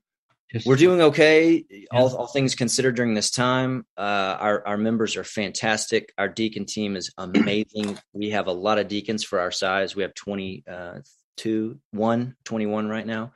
Just 0.53 0.67
We're 0.67 0.77
doing 0.77 1.03
okay, 1.03 1.65
all, 1.91 2.15
all 2.17 2.27
things 2.27 2.55
considered 2.55 2.97
during 2.97 3.13
this 3.13 3.31
time. 3.31 3.85
Uh, 3.99 4.37
our, 4.41 4.67
our 4.67 4.77
members 4.79 5.17
are 5.17 5.25
fantastic. 5.25 6.13
Our 6.17 6.29
deacon 6.29 6.65
team 6.65 6.97
is 6.97 7.13
amazing. 7.19 7.99
We 8.15 8.31
have 8.31 8.47
a 8.47 8.53
lot 8.53 8.79
of 8.79 8.89
deacons 8.89 9.23
for 9.23 9.41
our 9.41 9.51
size. 9.51 9.95
We 9.95 10.03
have 10.03 10.15
22, 10.15 10.63
uh, 10.67 11.75
one, 11.93 12.35
21 12.45 12.89
right 12.89 13.07
now. 13.07 13.33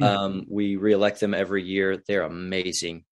Um, 0.00 0.46
we 0.48 0.76
reelect 0.76 1.20
them 1.20 1.34
every 1.34 1.62
year. 1.62 2.02
They're 2.06 2.22
amazing 2.22 3.04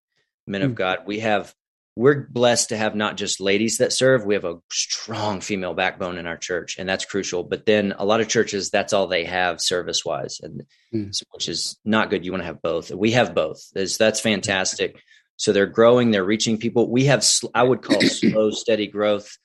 men 0.47 0.61
of 0.61 0.71
hmm. 0.71 0.75
God. 0.75 0.99
We 1.05 1.19
have 1.19 1.53
we're 1.96 2.28
blessed 2.30 2.70
to 2.70 2.78
have 2.78 2.93
not 2.93 3.16
just 3.16 3.39
ladies 3.39 3.78
that 3.78 3.93
serve. 3.93 4.26
We 4.26 4.34
have 4.34 4.43
a 4.43 4.58
strong 4.70 5.39
female 5.39 5.74
backbone 5.74 6.18
in 6.18 6.28
our 6.28 6.36
church, 6.36 6.76
and 6.78 6.88
that's 6.88 7.06
crucial. 7.06 7.43
But 7.43 7.66
then 7.66 7.93
a 7.98 8.06
lot 8.06 8.20
of 8.20 8.28
churches, 8.28 8.70
that's 8.70 8.91
all 8.91 9.08
they 9.08 9.24
have 9.24 9.62
service 9.62 10.04
wise, 10.04 10.39
and 10.43 10.64
mm. 10.93 11.24
which 11.32 11.48
is 11.48 11.80
not 11.86 12.10
good. 12.10 12.26
You 12.26 12.32
want 12.32 12.41
to 12.41 12.48
have 12.48 12.62
both. 12.62 12.91
We 12.91 13.12
have 13.12 13.34
both. 13.34 13.62
That's, 13.74 13.98
that's 13.98 14.20
fantastic. 14.20 15.02
So 15.38 15.54
they're 15.54 15.66
growing. 15.66 16.12
They're 16.12 16.26
reaching 16.26 16.58
people. 16.58 16.89
We 16.89 17.06
have 17.06 17.26
I 17.54 17.64
would 17.64 17.82
call 17.82 18.02
slow, 18.02 18.52
steady 18.52 18.88
growth 18.88 19.38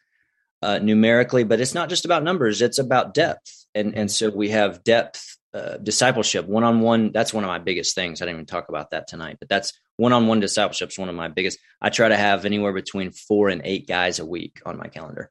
uh, 0.60 0.78
numerically, 0.78 1.44
but 1.44 1.60
it's 1.60 1.74
not 1.74 1.88
just 1.88 2.04
about 2.04 2.24
numbers. 2.24 2.62
It's 2.62 2.78
about 2.78 3.14
depth, 3.14 3.66
and 3.76 3.94
and 3.96 4.10
so 4.10 4.28
we 4.28 4.50
have 4.50 4.82
depth 4.82 5.38
uh, 5.52 5.76
discipleship 5.78 6.46
one 6.46 6.64
on 6.64 6.80
one. 6.80 7.12
That's 7.12 7.34
one 7.34 7.44
of 7.44 7.48
my 7.48 7.58
biggest 7.58 7.94
things. 7.94 8.20
I 8.20 8.24
didn't 8.24 8.36
even 8.36 8.46
talk 8.46 8.68
about 8.68 8.90
that 8.90 9.08
tonight, 9.08 9.38
but 9.40 9.48
that's 9.48 9.72
one 9.96 10.12
on 10.12 10.26
one 10.26 10.40
discipleship 10.40 10.90
is 10.90 10.98
one 10.98 11.08
of 11.08 11.14
my 11.14 11.28
biggest. 11.28 11.58
I 11.80 11.90
try 11.90 12.08
to 12.08 12.16
have 12.16 12.44
anywhere 12.44 12.72
between 12.72 13.10
four 13.10 13.48
and 13.48 13.62
eight 13.64 13.88
guys 13.88 14.18
a 14.18 14.26
week 14.26 14.60
on 14.64 14.78
my 14.78 14.86
calendar. 14.86 15.30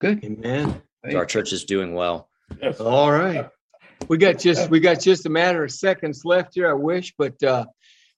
Good, 0.00 0.38
man 0.38 0.82
So 1.10 1.18
our 1.18 1.26
church 1.26 1.52
is 1.52 1.64
doing 1.64 1.94
well. 1.94 2.28
Yes. 2.62 2.80
All 2.80 3.10
right, 3.10 3.48
we 4.08 4.16
got 4.16 4.38
just 4.38 4.70
we 4.70 4.80
got 4.80 5.00
just 5.00 5.26
a 5.26 5.30
matter 5.30 5.64
of 5.64 5.70
seconds 5.70 6.24
left 6.24 6.54
here. 6.54 6.70
I 6.70 6.74
wish, 6.74 7.14
but 7.18 7.42
uh, 7.42 7.66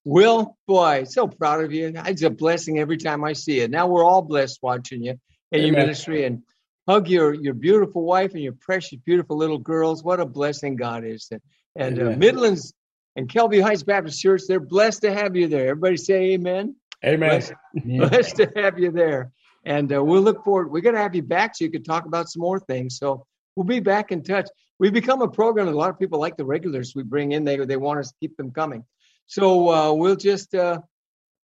Will, 0.05 0.57
boy, 0.67 1.05
so 1.05 1.27
proud 1.27 1.65
of 1.65 1.73
you. 1.73 1.93
It's 1.95 2.23
a 2.23 2.31
blessing 2.31 2.79
every 2.79 2.97
time 2.97 3.25
I 3.25 3.35
see 3.35 3.61
it. 3.61 3.71
Now 3.71 3.87
we're 3.87 4.05
all 4.05 4.23
blessed 4.23 4.61
watching 4.63 5.03
you 5.03 5.19
in 5.53 5.63
your 5.63 5.75
ministry 5.75 6.25
and 6.25 6.43
hug 6.91 7.09
your 7.09 7.35
your 7.35 7.55
beautiful 7.55 8.03
wife 8.03 8.33
and 8.35 8.43
your 8.43 8.53
precious, 8.53 8.99
beautiful 9.05 9.37
little 9.37 9.59
girls. 9.59 10.03
What 10.03 10.19
a 10.19 10.27
blessing 10.27 10.75
God 10.75 11.05
is. 11.05 11.29
And, 11.31 11.41
and 11.77 12.09
uh, 12.15 12.17
Midlands 12.17 12.75
and 13.15 13.29
Kelview 13.29 13.63
Heights 13.63 13.85
Baptist 13.85 14.21
Church, 14.21 14.43
they're 14.49 14.59
blessed 14.59 15.03
to 15.03 15.15
have 15.15 15.37
you 15.37 15.47
there. 15.47 15.69
Everybody 15.69 15.97
say 15.97 16.33
amen. 16.33 16.75
Amen. 17.05 17.29
Blessed, 17.31 17.53
blessed 17.85 18.37
to 18.37 18.53
have 18.57 18.79
you 18.79 18.91
there. 18.91 19.31
And 19.65 19.93
uh, 19.93 20.03
we'll 20.03 20.23
look 20.23 20.43
forward. 20.45 20.71
We're 20.71 20.81
going 20.81 20.95
to 20.95 21.01
have 21.01 21.15
you 21.15 21.23
back 21.23 21.55
so 21.55 21.65
you 21.65 21.71
can 21.71 21.83
talk 21.83 22.07
about 22.07 22.29
some 22.29 22.41
more 22.41 22.59
things. 22.59 22.99
So 22.99 23.27
we'll 23.55 23.67
be 23.67 23.81
back 23.81 24.11
in 24.11 24.23
touch. 24.23 24.49
We've 24.79 24.93
become 24.93 25.23
a 25.23 25.29
program. 25.29 25.69
A 25.69 25.71
lot 25.71 25.91
of 25.91 25.99
people 25.99 26.19
like 26.19 26.37
the 26.37 26.45
regulars 26.45 26.95
we 26.97 27.03
bring 27.05 27.33
in. 27.33 27.45
They 27.45 27.57
they 27.59 27.77
want 27.77 28.01
us 28.01 28.09
to 28.11 28.17
keep 28.21 28.37
them 28.37 28.51
coming. 28.51 28.85
So 29.27 29.71
uh, 29.71 29.93
we'll 29.93 30.17
just 30.17 30.55
uh, 30.55 30.81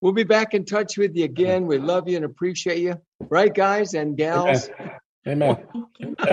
we'll 0.00 0.12
be 0.12 0.24
back 0.24 0.54
in 0.54 0.64
touch 0.64 0.98
with 0.98 1.14
you 1.14 1.24
again. 1.24 1.66
We 1.66 1.78
love 1.78 2.08
you 2.08 2.16
and 2.16 2.24
appreciate 2.24 2.78
you, 2.78 2.94
right, 3.28 3.52
guys 3.52 3.94
and 3.94 4.16
gals? 4.16 4.70
Amen. 5.26 5.66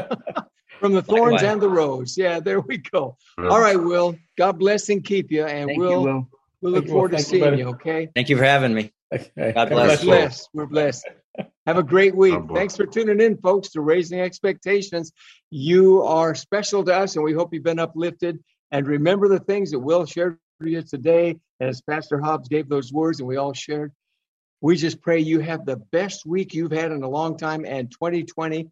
From 0.80 0.94
the 0.94 1.02
thorns 1.02 1.42
and 1.44 1.62
the 1.62 1.70
rose. 1.70 2.18
Yeah, 2.18 2.40
there 2.40 2.60
we 2.60 2.78
go. 2.78 3.18
All 3.38 3.62
right, 3.62 3.82
Will. 3.82 4.18
God 4.38 4.60
bless 4.60 4.90
and 4.90 5.04
keep 5.04 5.32
you. 5.32 5.46
And 5.46 5.70
Thank 5.70 5.80
we'll, 5.80 5.92
you, 5.92 6.00
Will. 6.00 6.30
we'll 6.62 6.72
look 6.74 6.88
forward 6.88 7.12
to 7.12 7.20
seeing 7.20 7.58
you, 7.58 7.70
okay? 7.70 8.10
Thank 8.14 8.30
you 8.30 8.38
for 8.38 8.44
having 8.44 8.74
me. 8.74 8.92
God 9.38 9.70
bless. 9.70 10.04
We're 10.04 10.06
blessed. 10.06 10.50
We're 10.54 10.66
blessed. 10.66 11.08
Have 11.66 11.78
a 11.78 11.84
great 11.84 12.16
week. 12.16 12.36
Thanks 12.54 12.76
for 12.76 12.86
tuning 12.86 13.22
in, 13.22 13.38
folks, 13.38 13.70
to 13.70 13.82
Raising 13.82 14.20
Expectations. 14.20 15.14
You 15.50 16.04
are 16.04 16.36
special 16.36 16.84
to 16.84 16.94
us, 16.94 17.16
and 17.16 17.24
we 17.24 17.34
hope 17.34 17.54
you've 17.54 17.64
been 17.64 17.80
uplifted. 17.80 18.44
And 18.72 18.86
remember 18.86 19.28
the 19.28 19.40
things 19.40 19.72
that 19.72 19.80
Will 19.80 20.06
shared 20.06 20.38
with 20.60 20.70
you 20.70 20.82
today, 20.82 21.40
as 21.60 21.82
Pastor 21.82 22.20
Hobbs 22.20 22.50
gave 22.50 22.68
those 22.68 22.92
words, 22.92 23.20
and 23.20 23.28
we 23.28 23.38
all 23.38 23.54
shared. 23.54 23.94
We 24.62 24.76
just 24.76 25.02
pray 25.02 25.20
you 25.20 25.40
have 25.40 25.66
the 25.66 25.78
best 25.78 26.26
week 26.26 26.54
you've 26.54 26.72
had 26.72 26.92
in 26.92 27.04
a 27.04 27.10
long 27.10 27.38
time, 27.38 27.66
and 27.66 27.92
2020 27.92 28.70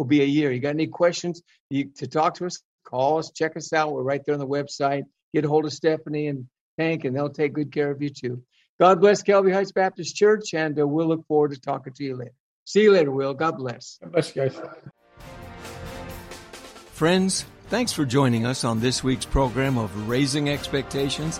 will 0.00 0.06
be 0.06 0.22
a 0.22 0.24
year. 0.26 0.50
You 0.50 0.60
got 0.60 0.70
any 0.70 0.86
questions 0.86 1.42
you, 1.68 1.90
to 1.96 2.06
talk 2.06 2.34
to 2.36 2.46
us? 2.46 2.62
Call 2.86 3.18
us, 3.18 3.30
check 3.30 3.54
us 3.54 3.74
out. 3.74 3.92
We're 3.92 4.02
right 4.02 4.24
there 4.24 4.34
on 4.34 4.40
the 4.40 4.46
website. 4.46 5.02
Get 5.34 5.44
a 5.44 5.48
hold 5.48 5.66
of 5.66 5.74
Stephanie 5.74 6.26
and 6.26 6.46
Hank, 6.78 7.04
and 7.04 7.14
they'll 7.14 7.28
take 7.28 7.52
good 7.52 7.70
care 7.70 7.90
of 7.90 8.00
you 8.00 8.08
too. 8.08 8.42
God 8.80 8.98
bless 8.98 9.22
Kelview 9.22 9.52
Heights 9.52 9.72
Baptist 9.72 10.16
Church, 10.16 10.54
and 10.54 10.80
uh, 10.80 10.86
we'll 10.88 11.06
look 11.06 11.26
forward 11.26 11.52
to 11.52 11.60
talking 11.60 11.92
to 11.92 12.02
you 12.02 12.16
later. 12.16 12.32
See 12.64 12.82
you 12.82 12.92
later, 12.92 13.10
Will. 13.10 13.34
God 13.34 13.58
bless. 13.58 13.98
God 14.02 14.12
bless 14.12 14.34
you 14.34 14.42
guys. 14.42 14.58
Friends, 16.92 17.44
thanks 17.68 17.92
for 17.92 18.06
joining 18.06 18.46
us 18.46 18.64
on 18.64 18.80
this 18.80 19.04
week's 19.04 19.26
program 19.26 19.76
of 19.76 20.08
Raising 20.08 20.48
Expectations. 20.48 21.38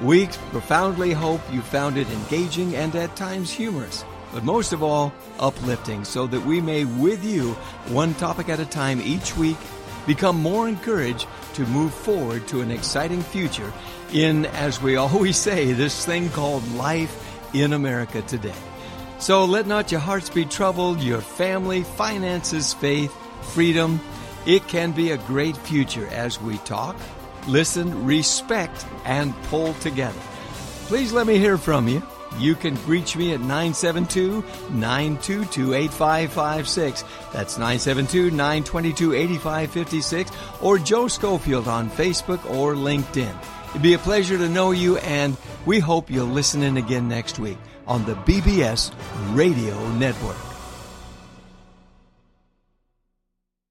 We 0.00 0.26
profoundly 0.26 1.12
hope 1.12 1.42
you 1.52 1.60
found 1.60 1.98
it 1.98 2.08
engaging 2.08 2.74
and 2.76 2.96
at 2.96 3.14
times 3.14 3.50
humorous, 3.50 4.04
but 4.32 4.44
most 4.44 4.72
of 4.72 4.82
all, 4.82 5.12
uplifting 5.38 6.04
so 6.04 6.26
that 6.26 6.44
we 6.44 6.60
may, 6.60 6.84
with 6.84 7.24
you, 7.24 7.52
one 7.88 8.14
topic 8.14 8.48
at 8.48 8.60
a 8.60 8.66
time 8.66 9.00
each 9.00 9.36
week, 9.36 9.56
become 10.06 10.40
more 10.40 10.68
encouraged 10.68 11.26
to 11.54 11.66
move 11.66 11.92
forward 11.92 12.46
to 12.48 12.60
an 12.60 12.70
exciting 12.70 13.22
future 13.22 13.72
in, 14.12 14.46
as 14.46 14.80
we 14.80 14.96
always 14.96 15.36
say, 15.48 15.72
this 15.72 16.04
thing 16.04 16.28
called 16.30 16.66
life 16.72 17.26
in 17.54 17.72
America 17.72 18.22
today. 18.22 18.54
So 19.18 19.44
let 19.44 19.66
not 19.66 19.92
your 19.92 20.00
hearts 20.00 20.30
be 20.30 20.44
troubled, 20.44 21.00
your 21.00 21.20
family, 21.20 21.82
finances, 21.82 22.72
faith, 22.72 23.14
freedom. 23.52 24.00
It 24.46 24.66
can 24.68 24.92
be 24.92 25.10
a 25.10 25.18
great 25.18 25.56
future 25.56 26.06
as 26.08 26.40
we 26.40 26.56
talk, 26.58 26.96
listen, 27.46 28.06
respect, 28.06 28.86
and 29.04 29.34
pull 29.44 29.74
together. 29.74 30.18
Please 30.86 31.12
let 31.12 31.26
me 31.26 31.38
hear 31.38 31.58
from 31.58 31.86
you. 31.86 32.02
You 32.38 32.54
can 32.54 32.76
reach 32.86 33.16
me 33.16 33.32
at 33.32 33.40
972 33.40 34.44
922 34.70 35.74
8556. 35.74 37.04
That's 37.32 37.58
972 37.58 38.30
922 38.30 39.14
8556 39.14 40.30
or 40.60 40.78
Joe 40.78 41.08
Schofield 41.08 41.68
on 41.68 41.90
Facebook 41.90 42.44
or 42.50 42.74
LinkedIn. 42.74 43.34
It'd 43.70 43.82
be 43.82 43.94
a 43.94 43.98
pleasure 43.98 44.36
to 44.36 44.48
know 44.48 44.72
you, 44.72 44.96
and 44.98 45.36
we 45.64 45.78
hope 45.78 46.10
you'll 46.10 46.26
listen 46.26 46.62
in 46.62 46.76
again 46.76 47.08
next 47.08 47.38
week 47.38 47.58
on 47.86 48.04
the 48.04 48.14
BBS 48.14 48.92
Radio 49.32 49.88
Network. 49.92 50.49